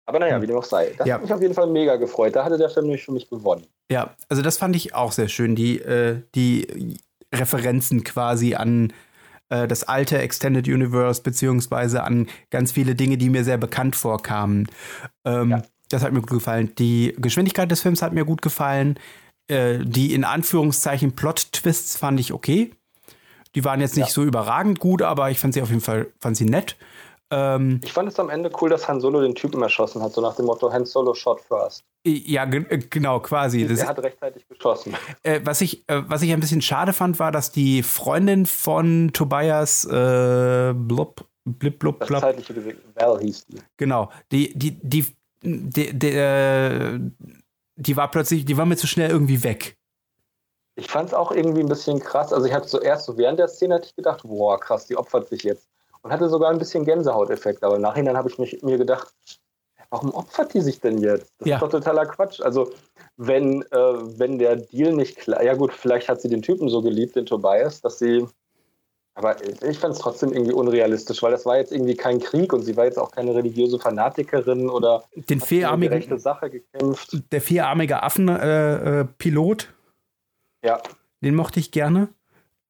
[0.06, 0.94] Aber naja, wie dem auch sei.
[0.98, 1.16] Das ja.
[1.16, 2.36] hat mich auf jeden Fall mega gefreut.
[2.36, 3.66] Da hatte der Film nämlich für mich gewonnen.
[3.90, 5.56] Ja, also das fand ich auch sehr schön.
[5.56, 6.98] Die, äh, die
[7.34, 8.92] Referenzen quasi an
[9.50, 14.68] äh, das alte Extended Universe, beziehungsweise an ganz viele Dinge, die mir sehr bekannt vorkamen.
[15.26, 15.64] Ähm, ja.
[15.90, 16.74] Das hat mir gut gefallen.
[16.80, 19.00] Die Geschwindigkeit des Films hat mir gut gefallen.
[19.48, 22.72] Äh, die in Anführungszeichen Plot-Twists fand ich okay.
[23.56, 24.14] Die waren jetzt nicht ja.
[24.14, 26.76] so überragend gut, aber ich fand sie auf jeden Fall fand sie nett.
[27.32, 30.22] Ähm, ich fand es am Ende cool, dass Han Solo den Typen erschossen hat, so
[30.22, 31.84] nach dem Motto Han Solo shot first.
[32.06, 33.64] Ja, äh, genau, quasi.
[33.64, 34.96] Er hat rechtzeitig geschossen.
[35.24, 39.12] Äh, was, ich, äh, was ich ein bisschen schade fand, war, dass die Freundin von
[39.14, 43.60] Tobias äh, blub, blip, blub, blub, das zeitliche Gesicht, Val hieß die.
[43.78, 45.06] Genau, die, die, die,
[45.42, 47.00] die, die, äh,
[47.76, 49.78] die war plötzlich, die war mir zu schnell irgendwie weg.
[50.76, 52.34] Ich fand es auch irgendwie ein bisschen krass.
[52.34, 55.30] Also ich hatte zuerst so während der Szene hatte ich gedacht, boah, krass, die opfert
[55.30, 55.70] sich jetzt.
[56.04, 57.64] Und hatte sogar ein bisschen Gänsehauteffekt.
[57.64, 59.14] Aber im Nachhinein habe ich mich, mir gedacht,
[59.90, 61.34] warum opfert die sich denn jetzt?
[61.40, 61.56] Das ja.
[61.56, 62.42] ist doch totaler Quatsch.
[62.42, 62.72] Also
[63.18, 66.82] wenn, äh, wenn der Deal nicht klar, ja gut, vielleicht hat sie den Typen so
[66.82, 68.28] geliebt, den Tobias, dass sie
[69.16, 72.64] aber ich fand es trotzdem irgendwie unrealistisch, weil das war jetzt irgendwie kein Krieg und
[72.64, 77.22] sie war jetzt auch keine religiöse Fanatikerin oder den vierarmigen, rechte Sache gekämpft.
[77.32, 79.64] Der vierarmige Affenpilot.
[79.64, 80.82] Äh, äh, ja.
[81.22, 82.10] Den mochte ich gerne.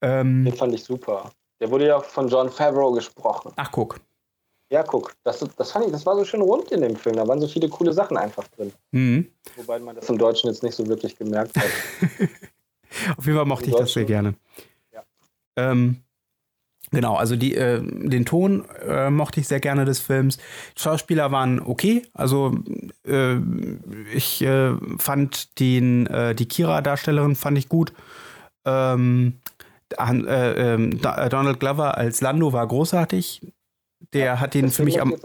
[0.02, 1.32] Ähm, den fand ich super.
[1.64, 3.54] Der wurde ja von John Favreau gesprochen.
[3.56, 3.98] Ach, guck.
[4.70, 5.14] Ja, guck.
[5.24, 7.16] Das, das fand ich, das war so schön rund in dem Film.
[7.16, 8.74] Da waren so viele coole Sachen einfach drin.
[8.92, 9.30] Mhm.
[9.56, 11.64] Wobei man das im Deutschen jetzt nicht so wirklich gemerkt hat.
[13.18, 14.34] Auf jeden Fall mochte ich das sehr gerne.
[14.92, 15.04] Ja.
[15.56, 16.04] Ähm,
[16.92, 20.38] Genau, also die, äh, den Ton äh, mochte ich sehr gerne des Films.
[20.78, 22.04] Die Schauspieler waren okay.
[22.14, 22.56] Also
[23.08, 23.38] äh,
[24.14, 27.94] ich äh, fand den, äh, die Kira-Darstellerin fand ich gut.
[28.66, 29.40] Ähm,
[29.98, 33.42] äh, ähm, Donald Glover als Lando war großartig.
[34.12, 35.16] Der ja, hat den für mich am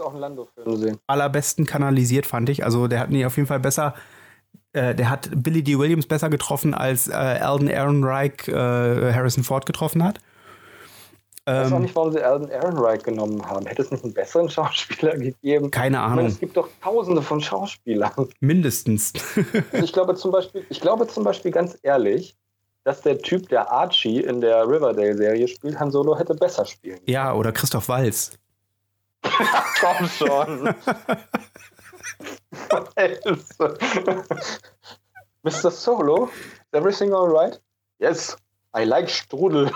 [1.05, 2.63] allerbesten kanalisiert, fand ich.
[2.63, 3.93] Also der hat ihn auf jeden Fall besser
[4.71, 5.79] der hat Billy D.
[5.79, 10.19] Williams besser getroffen, als äh, Alden Ehrenreich äh, Harrison Ford getroffen hat.
[11.49, 13.65] Ich weiß auch ähm, nicht, warum sie Alden Ehrenreich genommen haben.
[13.65, 15.71] Hätte es nicht einen besseren Schauspieler gegeben?
[15.71, 16.17] Keine Ahnung.
[16.17, 18.11] Meine, es gibt doch tausende von Schauspielern.
[18.39, 19.13] Mindestens.
[19.71, 22.37] also ich glaube zum Beispiel, ich glaube zum Beispiel ganz ehrlich,
[22.89, 26.99] dass der Typ, der Archie in der Riverdale-Serie spielt, Han Solo hätte besser spielen.
[27.05, 28.31] Ja, oder Christoph Walz.
[29.79, 30.73] Komm schon.
[35.43, 35.69] Mr.
[35.69, 37.61] Solo, is everything alright?
[37.99, 38.35] Yes,
[38.75, 39.67] I like Strudel.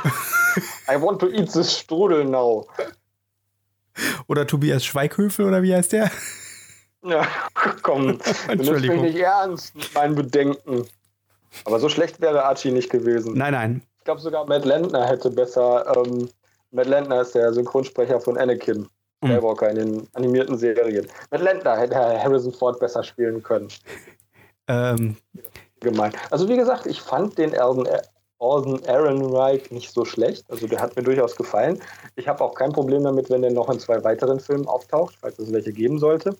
[0.90, 2.66] I want to eat this Strudel now.
[4.26, 6.10] Oder Tobias Schweighöfel oder wie heißt der?
[7.04, 7.28] Ja,
[7.84, 8.18] komm,
[8.48, 10.88] das ist nicht ernst mit meinen Bedenken.
[11.66, 13.38] Aber so schlecht wäre Archie nicht gewesen.
[13.38, 13.82] Nein, nein.
[14.00, 15.86] Ich glaube sogar Matt Landner hätte besser.
[15.96, 16.30] Ähm,
[16.72, 18.88] Matt Landner ist der Synchronsprecher von Anakin
[19.22, 19.28] mhm.
[19.28, 21.08] Skywalker in den animierten Serien.
[21.32, 23.68] Matt Landner hätte Harrison Ford besser spielen können.
[24.70, 25.18] Ähm.
[25.82, 26.14] Gemein.
[26.30, 27.86] Also wie gesagt, ich fand den Alden
[28.44, 30.46] Aaron Ehrenreich nicht so schlecht.
[30.50, 31.82] Also der hat mir durchaus gefallen.
[32.16, 35.40] Ich habe auch kein Problem damit, wenn der noch in zwei weiteren Filmen auftaucht, falls
[35.40, 36.36] es welche geben sollte.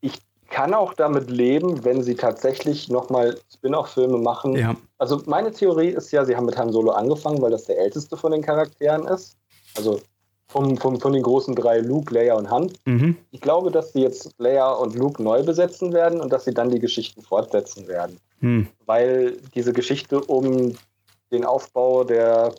[0.00, 0.18] Ich
[0.48, 4.56] kann auch damit leben, wenn sie tatsächlich nochmal Spin-off-Filme machen.
[4.56, 4.74] Ja.
[4.98, 8.16] Also meine Theorie ist ja, sie haben mit Han Solo angefangen, weil das der älteste
[8.16, 9.36] von den Charakteren ist.
[9.76, 10.00] Also
[10.48, 12.72] vom, vom, von den großen drei, Luke, Leia und Han.
[12.84, 13.16] Mhm.
[13.30, 16.70] Ich glaube, dass sie jetzt Leia und Luke neu besetzen werden und dass sie dann
[16.70, 18.18] die Geschichten fortsetzen werden.
[18.40, 18.68] Hm.
[18.84, 20.74] Weil diese Geschichte um
[21.32, 22.52] den Aufbau der,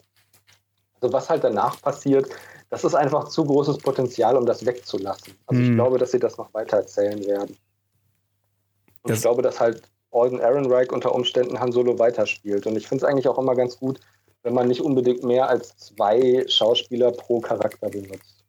[0.99, 2.27] also was halt danach passiert,
[2.69, 5.33] das ist einfach zu großes Potenzial, um das wegzulassen.
[5.45, 5.75] Also ich Hm.
[5.75, 7.55] glaube, dass sie das noch weiter erzählen werden.
[9.07, 9.81] Und Das- ich glaube, dass halt
[10.11, 12.65] Alden Ehrenreich unter Umständen Han Solo weiterspielt.
[12.67, 13.99] Und ich finde es eigentlich auch immer ganz gut,
[14.43, 18.43] wenn man nicht unbedingt mehr als zwei Schauspieler pro Charakter benutzt.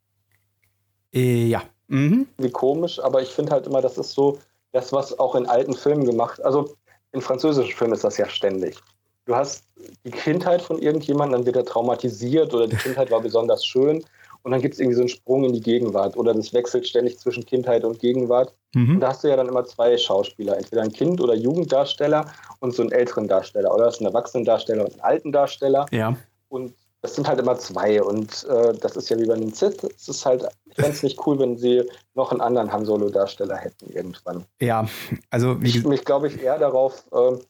[1.15, 1.63] Äh, ja.
[1.89, 2.27] Mhm.
[2.39, 4.39] Wie komisch, aber ich finde halt immer, das ist so
[4.73, 6.75] das, was auch in alten Filmen gemacht Also
[7.13, 8.77] in französischen Filmen ist das ja ständig.
[9.25, 9.65] Du hast
[10.05, 14.05] die Kindheit von irgendjemandem, dann wird er traumatisiert oder die Kindheit war besonders schön
[14.49, 17.19] und dann gibt es irgendwie so einen Sprung in die Gegenwart oder das wechselt ständig
[17.19, 18.55] zwischen Kindheit und Gegenwart.
[18.75, 19.01] Und Mhm.
[19.01, 22.25] da hast du ja dann immer zwei Schauspieler, entweder ein Kind- oder Jugenddarsteller
[22.61, 25.85] und so einen älteren Darsteller oder das ist ein Erwachsenendarsteller und einen alten Darsteller.
[25.91, 26.17] Ja.
[26.49, 26.73] Und
[27.03, 28.03] das sind halt immer zwei.
[28.03, 29.77] Und äh, das ist ja wie bei den Sith.
[29.95, 31.83] Es ist halt, ich fände es nicht cool, wenn sie
[32.15, 34.47] noch einen anderen Han Solo-Darsteller hätten irgendwann.
[34.63, 34.89] Ja.
[35.29, 37.41] Also, wie Ich mich, glaube ich, eher darauf ähm,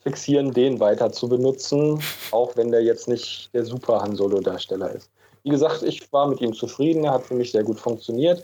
[0.00, 2.00] fixieren, den weiter zu benutzen,
[2.30, 5.08] auch wenn der jetzt nicht der super Han Solo-Darsteller ist.
[5.44, 8.42] Wie gesagt, ich war mit ihm zufrieden, er hat für mich sehr gut funktioniert.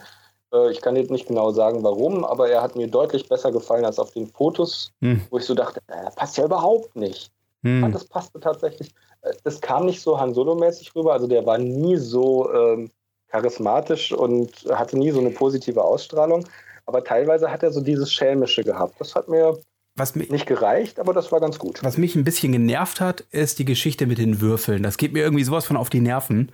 [0.53, 3.85] Äh, ich kann jetzt nicht genau sagen, warum, aber er hat mir deutlich besser gefallen
[3.85, 5.23] als auf den Fotos, Hm.
[5.31, 7.31] wo ich so dachte, äh, das passt ja überhaupt nicht.
[7.63, 7.91] Hm.
[7.93, 8.91] das passte tatsächlich.
[9.23, 11.13] Äh, Das kam nicht so Han Solo-mäßig rüber.
[11.13, 12.91] Also der war nie so ähm,
[13.29, 16.47] charismatisch und hatte nie so eine positive Ausstrahlung.
[16.87, 18.95] Aber teilweise hat er so dieses Schelmische gehabt.
[18.99, 19.59] Das hat mir
[19.97, 21.83] was, mi nicht gereicht, aber das war ganz gut.
[21.83, 24.83] was mich ein bisschen genervt hat, ist die Geschichte mit den Würfeln.
[24.83, 26.51] Das geht mir irgendwie sowas von auf die Nerven.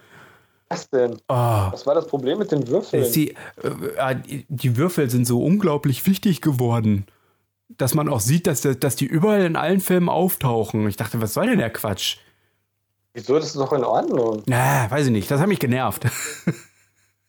[0.69, 1.17] Was denn?
[1.29, 1.35] Oh.
[1.35, 3.11] Was war das Problem mit den Würfeln?
[3.13, 3.31] Die,
[3.63, 4.17] äh,
[4.49, 7.07] die Würfel sind so unglaublich wichtig geworden,
[7.69, 10.89] dass man auch sieht, dass, dass die überall in allen Filmen auftauchen.
[10.89, 12.19] Ich dachte, was soll denn der Quatsch?
[13.15, 13.35] Wieso?
[13.35, 14.43] Das ist doch in Ordnung.
[14.47, 15.31] Na, weiß ich nicht.
[15.31, 16.07] Das hat mich genervt.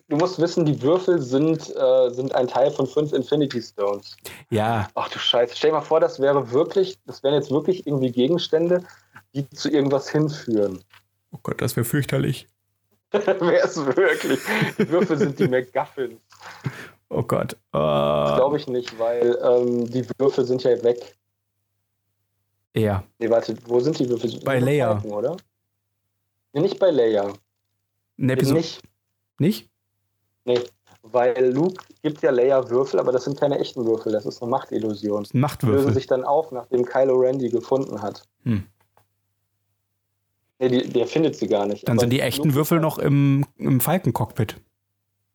[0.10, 4.16] Du musst wissen, die Würfel sind, äh, sind ein Teil von fünf Infinity Stones.
[4.50, 5.54] ja, Ach du Scheiße.
[5.58, 8.86] Stell dir mal vor, das wäre wirklich, das wären jetzt wirklich irgendwie Gegenstände,
[9.34, 10.80] die zu irgendwas hinführen.
[11.32, 12.48] oh Gott, das wäre fürchterlich.
[13.12, 14.40] Wäre es wirklich.
[14.78, 16.20] Die Würfel sind die McGuffins.
[17.10, 17.54] Oh Gott.
[17.54, 21.16] Äh, Glaube ich nicht, weil ähm, die Würfel sind ja weg.
[22.76, 23.04] ja.
[23.20, 24.40] Nee, warte, wo sind die Würfel?
[24.44, 25.02] Bei Leia.
[25.04, 25.38] Oder?
[26.54, 27.32] Nee, nicht bei Leia.
[28.18, 28.58] Eben Episode.
[28.58, 28.82] nicht.
[29.40, 29.70] Nicht?
[30.46, 30.60] Nee,
[31.04, 34.52] weil Luke gibt ja Leia Würfel, aber das sind keine echten Würfel, das ist eine
[34.52, 35.24] Machtillusion.
[35.24, 35.94] Das ist ein Die lösen Machtwürfel.
[35.94, 38.24] sich dann auf, nachdem Kylo Ren die gefunden hat.
[38.44, 38.66] Hm.
[40.60, 41.88] Nee, die, der findet sie gar nicht.
[41.88, 44.56] Dann sind die echten Würfel noch im, im Falkencockpit.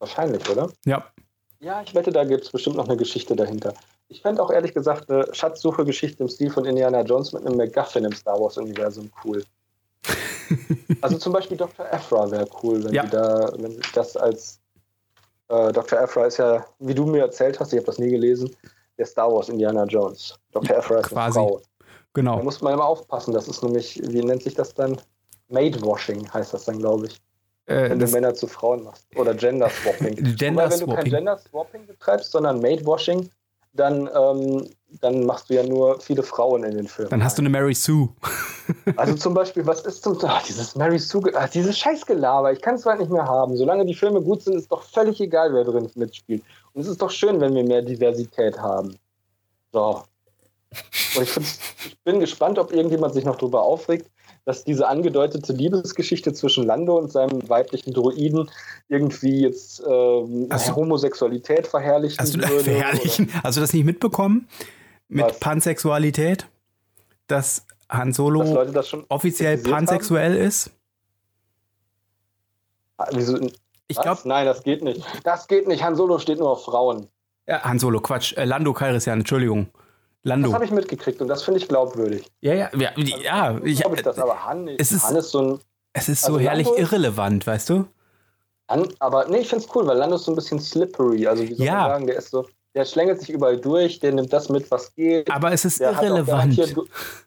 [0.01, 0.69] Wahrscheinlich, oder?
[0.85, 1.05] Ja.
[1.61, 3.73] Ja, ich wette, da gibt es bestimmt noch eine Geschichte dahinter.
[4.09, 8.05] Ich fände auch ehrlich gesagt eine Schatzsuche-Geschichte im Stil von Indiana Jones mit einem MacGuffin
[8.05, 9.44] im Star Wars-Universum cool.
[11.01, 11.86] also zum Beispiel Dr.
[11.93, 13.05] Aphra wäre cool, wenn Ja.
[13.05, 14.61] sie da, wenn sie das als
[15.49, 16.01] äh, Dr.
[16.01, 18.51] Aphra ist ja, wie du mir erzählt hast, ich habe das nie gelesen,
[18.99, 20.35] der Star Wars Indiana Jones.
[20.51, 20.77] Dr.
[20.78, 21.39] Aphra ist quasi.
[21.39, 21.59] eine Frau.
[21.59, 21.65] Da
[22.15, 22.43] Genau.
[22.43, 23.32] muss man immer aufpassen.
[23.32, 24.99] Das ist nämlich, wie nennt sich das dann?
[25.53, 27.20] Maidwashing heißt das dann, glaube ich.
[27.66, 29.07] Äh, Wenn du Männer zu Frauen machst.
[29.16, 30.16] Oder Gender Swapping.
[30.37, 31.05] Gender Wobei, wenn du kein.
[31.05, 33.31] Gender Swapping betreibst, sondern Maidwashing,
[33.74, 34.69] dann, ähm,
[35.01, 37.11] dann machst du ja nur viele Frauen in den Filmen.
[37.11, 38.09] Dann hast du eine Mary Sue.
[38.97, 42.74] also zum Beispiel, was ist zum ach, dieses Mary Sue, ach, dieses Scheißgelaber, ich kann
[42.74, 43.57] es halt nicht mehr haben.
[43.57, 46.43] Solange die Filme gut sind, ist doch völlig egal, wer drin mitspielt.
[46.74, 48.97] Und es ist doch schön, wenn wir mehr Diversität haben.
[49.73, 50.03] So.
[51.16, 51.37] Und ich,
[51.87, 54.11] ich bin gespannt, ob irgendjemand sich noch darüber aufregt,
[54.44, 58.51] dass diese angedeutete Liebesgeschichte zwischen Lando und seinem weiblichen Droiden
[58.89, 62.64] irgendwie jetzt ähm, du- Homosexualität verherrlichen Hast du, würde.
[62.64, 63.31] verherrlichen?
[63.44, 64.48] Hast du das nicht mitbekommen?
[65.09, 65.39] Mit Was?
[65.40, 66.47] Pansexualität?
[67.28, 69.86] Dass Han Oder, Solo dass offiziell kritisiert haben?
[69.86, 70.70] pansexuell ist?
[72.97, 73.39] Ah, Wieso,
[73.89, 75.05] Ich glaube, Nein, das geht nicht.
[75.24, 75.82] Das geht nicht.
[75.82, 77.09] Han Solo steht nur auf Frauen.
[77.47, 78.32] ja, Han Solo, Quatsch.
[78.36, 79.69] Äh, Lando Calrissian, Entschuldigung.
[80.24, 80.53] Das Lando.
[80.53, 82.31] habe ich mitgekriegt und das finde ich glaubwürdig.
[82.40, 85.40] Ja, ja, ja, ja ich, Glaube ich das, aber Han, es ist- Han ist so
[85.43, 85.61] ein.
[85.94, 87.85] es ist so also herrlich Lando- irrelevant, weißt du?
[88.70, 91.27] Han, aber nee, ich finde es cool, weil Lando ist so ein bisschen slippery.
[91.27, 91.74] Also, wie soll Ja.
[91.74, 92.47] man sagen, der ist so.
[92.74, 95.31] Der schlängelt sich überall durch, der nimmt das mit, was geht.
[95.31, 96.57] Aber es ist der auch irrelevant.
[96.74, 96.85] gu-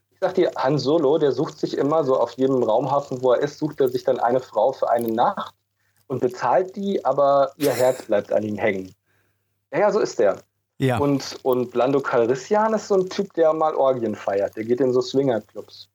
[0.10, 3.42] Ich sag dir, Han Solo, der sucht sich immer so auf jedem Raumhafen, wo er
[3.42, 5.54] ist, sucht er sich dann eine Frau für eine Nacht
[6.08, 8.96] und bezahlt die, aber ihr Herz bleibt an ihm hängen.
[9.74, 10.38] Ja, ja, so ist der.
[10.78, 14.56] Ja, Und, und Lando Calrissian ist so ein Typ, der mal Orgien feiert.
[14.58, 15.88] Der geht in so Swingerclubs.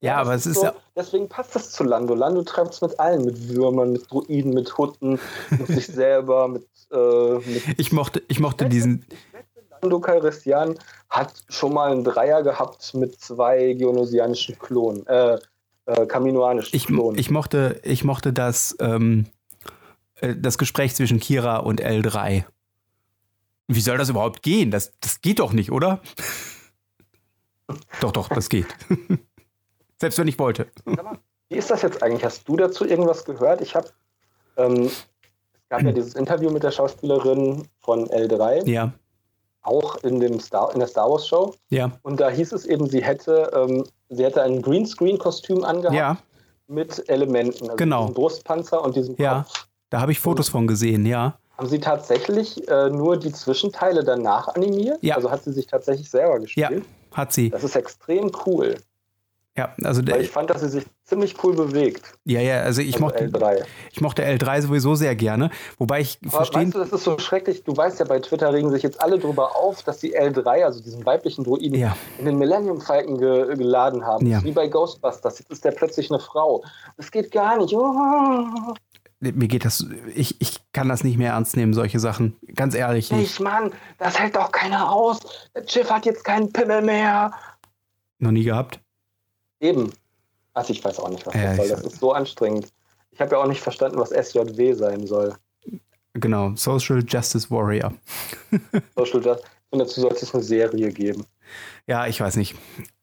[0.00, 0.74] ja, das aber es ist so, ja.
[0.96, 2.14] Deswegen passt das zu Lando.
[2.14, 5.20] Lando treibt es mit allen, mit Würmern, mit Druiden, mit Hunden,
[5.50, 9.04] mit sich selber, mit, äh, mit Ich mochte, ich mochte diesen.
[9.82, 10.78] Lando Calrissian
[11.10, 15.06] hat schon mal einen Dreier gehabt mit zwei geonosianischen Klonen.
[15.06, 15.38] Äh,
[15.84, 19.26] äh, Kaminoanisch ich, ich mochte, ich mochte das, ähm,
[20.16, 22.44] äh, das Gespräch zwischen Kira und L3.
[23.68, 24.70] Wie soll das überhaupt gehen?
[24.70, 26.00] Das, das geht doch nicht, oder?
[28.00, 28.66] doch, doch, das geht.
[30.00, 30.68] Selbst wenn ich wollte.
[31.48, 32.24] Wie ist das jetzt eigentlich?
[32.24, 33.60] Hast du dazu irgendwas gehört?
[33.60, 33.88] Ich habe,
[34.56, 38.68] ähm, es gab ja dieses Interview mit der Schauspielerin von L3.
[38.68, 38.92] Ja.
[39.62, 41.54] Auch in, dem Star, in der Star Wars Show.
[41.70, 41.90] Ja.
[42.02, 45.96] Und da hieß es eben, sie hätte, ähm, sie hätte ein Greenscreen-Kostüm angehabt.
[45.96, 46.18] Ja.
[46.68, 47.64] Mit Elementen.
[47.64, 48.02] Also genau.
[48.02, 49.20] Diesem Brustpanzer und diesem Kopf.
[49.20, 49.46] Ja.
[49.90, 51.38] Da habe ich Fotos von gesehen, ja.
[51.56, 54.98] Haben Sie tatsächlich äh, nur die Zwischenteile danach animiert?
[55.02, 55.16] Ja.
[55.16, 56.70] Also hat sie sich tatsächlich selber gespielt?
[56.70, 57.48] Ja, hat sie.
[57.50, 58.76] Das ist extrem cool.
[59.56, 62.12] Ja, also Weil ich fand, dass sie sich ziemlich cool bewegt.
[62.24, 63.64] Ja, ja, also ich Also mochte L3.
[63.90, 67.18] ich mochte L3 sowieso sehr gerne, wobei ich Aber verstehen weißt du, das ist so
[67.18, 67.64] schrecklich.
[67.64, 70.82] Du weißt ja, bei Twitter regen sich jetzt alle drüber auf, dass die L3, also
[70.82, 71.96] diesen weiblichen Druiden, Ja.
[72.18, 74.26] in den Millennium Falcon ge geladen haben.
[74.26, 74.44] Ja.
[74.44, 75.38] Wie bei Ghostbusters.
[75.38, 76.62] Jetzt ist der plötzlich eine Frau.
[76.98, 77.72] Das geht gar nicht.
[77.72, 78.74] Oh.
[79.20, 83.10] Mir geht das ich, ich kann das nicht mehr ernst nehmen solche Sachen, ganz ehrlich
[83.10, 83.20] nicht.
[83.20, 85.20] Nicht, Mann, das hält doch keiner aus.
[85.54, 87.32] Das Schiff hat jetzt keinen Pimmel mehr.
[88.18, 88.80] Noch nie gehabt.
[89.60, 89.92] Eben.
[90.54, 91.68] Also ich weiß auch nicht, was Ja, das soll.
[91.68, 92.72] Das ist so anstrengend.
[93.10, 95.34] Ich habe ja auch nicht verstanden, was SJW sein soll.
[96.14, 97.92] Genau, Social Justice Warrior.
[98.96, 99.50] Social Justice.
[99.70, 101.24] Und dazu sollte es eine Serie geben.
[101.86, 102.54] Ja, ich weiß nicht.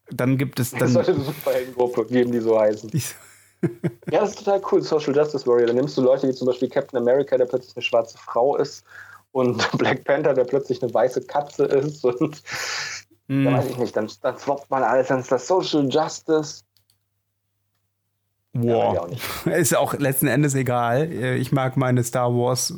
[0.10, 2.90] Dann gibt es Es dann sollte eine Superheldengruppe geben, die so heißen.
[4.12, 5.68] Ja, das ist total cool, Social Justice Warrior.
[5.68, 8.84] Da nimmst du Leute wie zum Beispiel Captain America, der plötzlich eine schwarze Frau ist,
[9.32, 12.04] und Black Panther, der plötzlich eine weiße Katze ist.
[12.06, 12.42] Und
[13.30, 13.46] Hm.
[13.46, 16.64] da weiß ich nicht, dann, dann swappt man alles, dann ist das Social Justice.
[18.54, 18.98] Ja, Wow.
[19.00, 19.24] auch nicht.
[19.48, 21.10] Ist auch letzten Endes egal.
[21.12, 22.74] Äh, Ich mag meine Star Wars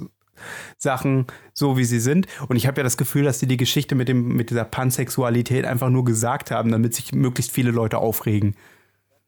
[0.78, 2.28] Sachen so, wie sie sind.
[2.48, 5.66] Und ich habe ja das Gefühl, dass sie die Geschichte mit, dem, mit dieser Pansexualität
[5.66, 8.56] einfach nur gesagt haben, damit sich möglichst viele Leute aufregen.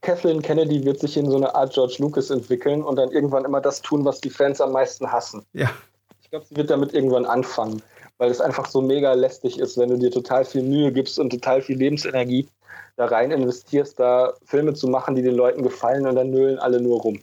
[0.01, 3.61] Kathleen Kennedy wird sich in so eine Art George Lucas entwickeln und dann irgendwann immer
[3.61, 5.45] das tun, was die Fans am meisten hassen.
[5.53, 5.69] Ja.
[6.21, 7.81] Ich glaube, sie wird damit irgendwann anfangen,
[8.17, 11.29] weil es einfach so mega lästig ist, wenn du dir total viel Mühe gibst und
[11.29, 12.47] total viel Lebensenergie
[12.97, 16.81] da rein investierst, da Filme zu machen, die den Leuten gefallen und dann nölen alle
[16.81, 17.19] nur rum.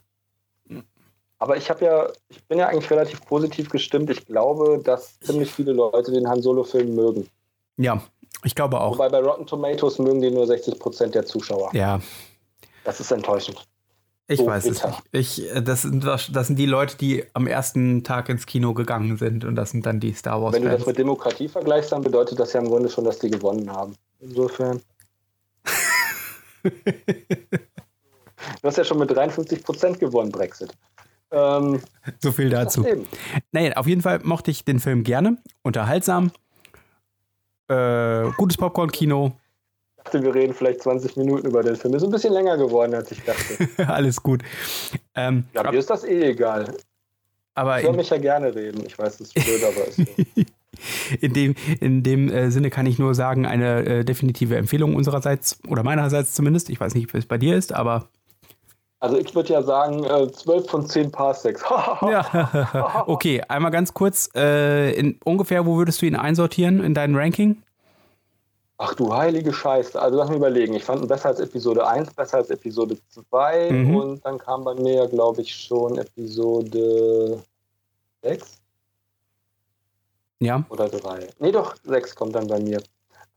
[1.37, 4.09] Aber ich habe ja, ich bin ja eigentlich relativ positiv gestimmt.
[4.09, 7.27] Ich glaube, dass ziemlich viele Leute den Han Solo-Film mögen.
[7.77, 8.01] Ja,
[8.43, 8.93] ich glaube auch.
[8.93, 11.71] Wobei bei Rotten Tomatoes mögen den nur 60 Prozent der Zuschauer.
[11.73, 11.99] Ja,
[12.85, 13.67] Das ist enttäuschend.
[14.27, 15.01] ich So weiß es nicht.
[15.11, 19.17] Ich, äh, das, sind, das sind die Leute, die am ersten Tag ins Kino gegangen
[19.17, 19.43] sind.
[19.43, 22.53] Und das sind dann die Star Wenn du das mit Demokratie vergleichst, dann bedeutet das
[22.53, 23.95] ja im Grunde schon, dass die gewonnen haben.
[24.21, 24.81] Insofern.
[26.63, 26.71] du
[28.63, 30.71] hast ja schon mit 53 Prozent gewonnen, Brexit.
[31.31, 31.81] Ähm,
[32.21, 32.85] So viel dazu.
[33.51, 35.37] Nein, auf jeden Fall mochte ich den Film gerne.
[35.63, 36.31] Unterhaltsam.
[37.67, 39.35] Äh, gutes Popcorn-Kino.
[40.05, 41.95] Ich dachte, wir reden vielleicht 20 Minuten über den Film.
[41.95, 43.67] Ist ein bisschen länger geworden, als ich dachte.
[43.91, 44.43] Alles gut.
[45.15, 46.75] Ähm, Ja, mir ist das eh egal.
[47.55, 48.83] aber Ich höre mich ja gerne reden.
[48.85, 50.05] Ich weiß, es ist blöd, aber ist so.
[51.21, 55.57] in dem, in dem äh, Sinne kann ich nur sagen, eine äh, definitive Empfehlung unsererseits
[55.67, 56.69] oder meinerseits zumindest.
[56.69, 58.07] Ich weiß nicht, wie es bei dir ist, aber
[58.99, 61.63] Also ich würde ja sagen, äh, 12 von 10 Parsecs.
[62.03, 63.03] ja.
[63.07, 64.29] okay, einmal ganz kurz.
[64.35, 67.63] Äh, in ungefähr, wo würdest du ihn einsortieren in dein Ranking?
[68.77, 69.99] Ach du heilige Scheiße.
[70.01, 70.73] Also lass mich überlegen.
[70.73, 73.95] Ich fand ihn besser als Episode 1, besser als Episode 2 Mhm.
[73.95, 77.41] und dann kam bei mir, glaube ich, schon Episode
[78.21, 78.57] 6
[80.39, 80.65] Ja.
[80.69, 81.27] oder 3.
[81.39, 82.81] Nee, doch, 6 kommt dann bei mir.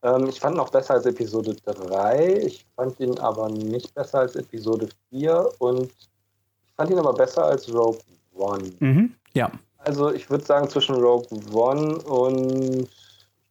[0.02, 2.38] Ähm, ich fand ihn auch besser als Episode 3.
[2.44, 7.44] Ich fand ihn aber nicht besser als Episode 4 und ich fand ihn aber besser
[7.44, 7.98] als Rogue
[8.34, 8.72] One.
[8.80, 9.14] Mhm.
[9.34, 9.50] Ja.
[9.78, 12.88] Also ich würde sagen zwischen Rogue One und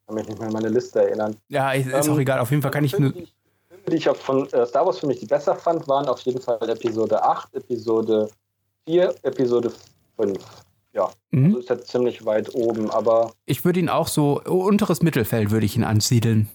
[0.07, 1.35] kann mich nicht mehr an meine Liste erinnern.
[1.49, 2.39] Ja, ist Ähm, auch egal.
[2.39, 3.13] Auf jeden Fall kann ich Filme, nur.
[3.13, 3.27] die
[3.67, 6.41] Filme, die ich von äh, Star Wars für mich die besser fand, waren auf jeden
[6.41, 8.29] Fall Episode 8, Episode
[8.85, 9.71] 4, Episode
[10.17, 10.37] 5.
[10.93, 11.45] Ja, Mhm.
[11.47, 15.65] also ist jetzt ziemlich weit oben, aber Ich würde ihn auch so, unteres Mittelfeld würde
[15.65, 16.49] ich ihn ansiedeln.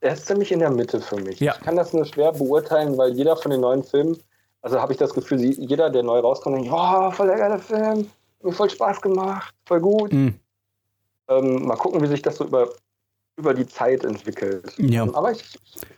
[0.00, 1.40] er ist ziemlich in der Mitte für mich.
[1.40, 1.54] Ja.
[1.54, 4.16] Ich kann das nur schwer beurteilen, weil jeder von den neuen Filmen,
[4.62, 7.82] also habe ich das Gefühl, jeder, der neu rauskommt, denkt, oh, voll der geile Film,
[7.98, 10.12] hat mir voll Spaß gemacht, voll gut.
[10.12, 10.34] Mhm.
[11.28, 12.68] Ähm, mal gucken, wie sich das so über,
[13.36, 14.72] über die Zeit entwickelt.
[14.78, 15.02] Ja.
[15.14, 15.42] Aber ich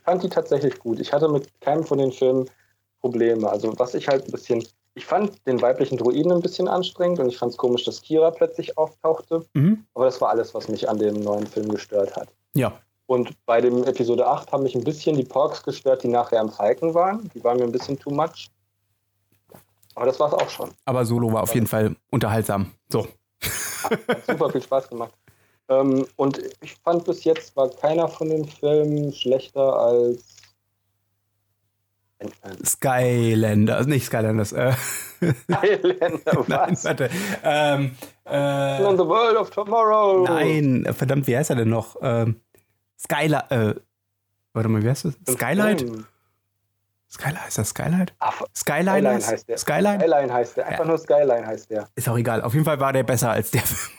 [0.04, 1.00] fand die tatsächlich gut.
[1.00, 2.48] Ich hatte mit keinem von den Filmen
[3.00, 3.48] Probleme.
[3.48, 7.28] Also was ich halt ein bisschen, ich fand den weiblichen Druiden ein bisschen anstrengend und
[7.28, 9.44] ich fand es komisch, dass Kira plötzlich auftauchte.
[9.54, 9.84] Mhm.
[9.94, 12.28] Aber das war alles, was mich an dem neuen Film gestört hat.
[12.54, 12.72] Ja.
[13.06, 16.50] Und bei dem Episode 8 haben mich ein bisschen die Porks gestört, die nachher am
[16.50, 17.30] Falken waren.
[17.34, 18.48] Die waren mir ein bisschen too much.
[19.94, 20.70] Aber das war es auch schon.
[20.84, 22.72] Aber Solo war auf jeden Fall unterhaltsam.
[22.88, 23.06] So.
[23.84, 25.14] Hat super viel Spaß gemacht.
[25.68, 30.36] Ähm, und ich fand bis jetzt war keiner von den Filmen schlechter als
[32.64, 34.52] Skylander, also nicht Skylanders.
[34.52, 34.72] Äh.
[35.22, 36.48] Skylander, was?
[36.48, 37.10] Nein, warte.
[37.42, 37.90] Ähm,
[38.24, 40.24] äh, On the World of Tomorrow.
[40.24, 41.96] nein, verdammt, wie heißt er denn noch?
[42.00, 42.40] Ähm,
[42.98, 43.50] Skylight.
[43.50, 43.74] Äh,
[44.54, 45.14] warte mal, wie heißt das?
[45.28, 45.80] Skylight?
[45.82, 46.06] Film.
[47.16, 48.12] Skylight, ist das Skylight?
[48.54, 49.56] Skyline, Skyline heißt der.
[49.58, 49.98] Skyline?
[50.00, 50.66] Skyline heißt der.
[50.66, 51.88] Einfach nur Skyline heißt der.
[51.94, 52.42] Ist auch egal.
[52.42, 53.90] Auf jeden Fall war der besser als der Film.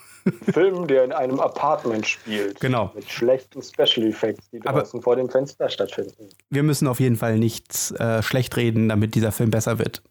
[0.53, 2.59] Film, der in einem Apartment spielt.
[2.59, 2.91] Genau.
[2.93, 6.29] Mit schlechten Special Effects, die Aber- draußen vor dem Fenster stattfinden.
[6.49, 10.03] Wir müssen auf jeden Fall nichts äh, schlecht reden, damit dieser Film besser wird.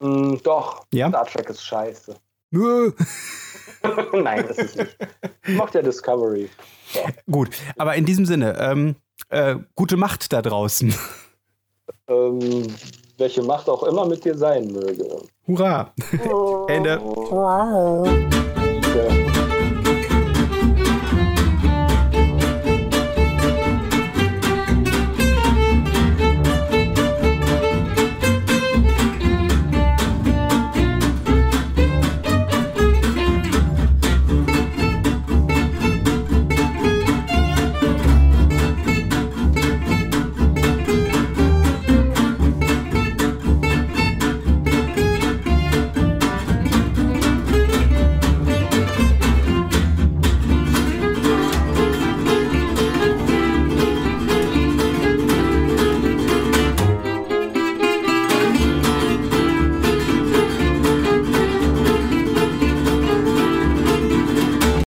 [0.00, 1.08] Mm, doch, Ja?
[1.08, 2.16] Star Trek ist scheiße.
[2.52, 2.92] Nö.
[4.12, 4.96] Nein, das ist nicht.
[5.46, 6.50] Ich mochte ja Discovery.
[7.30, 8.96] Gut, aber in diesem Sinne, ähm,
[9.28, 10.94] äh, gute Macht da draußen.
[12.08, 12.66] Ähm,
[13.18, 15.04] welche Macht auch immer mit dir sein möge.
[15.46, 15.92] Hurra.
[16.68, 17.00] Ende.
[18.94, 19.29] Ja.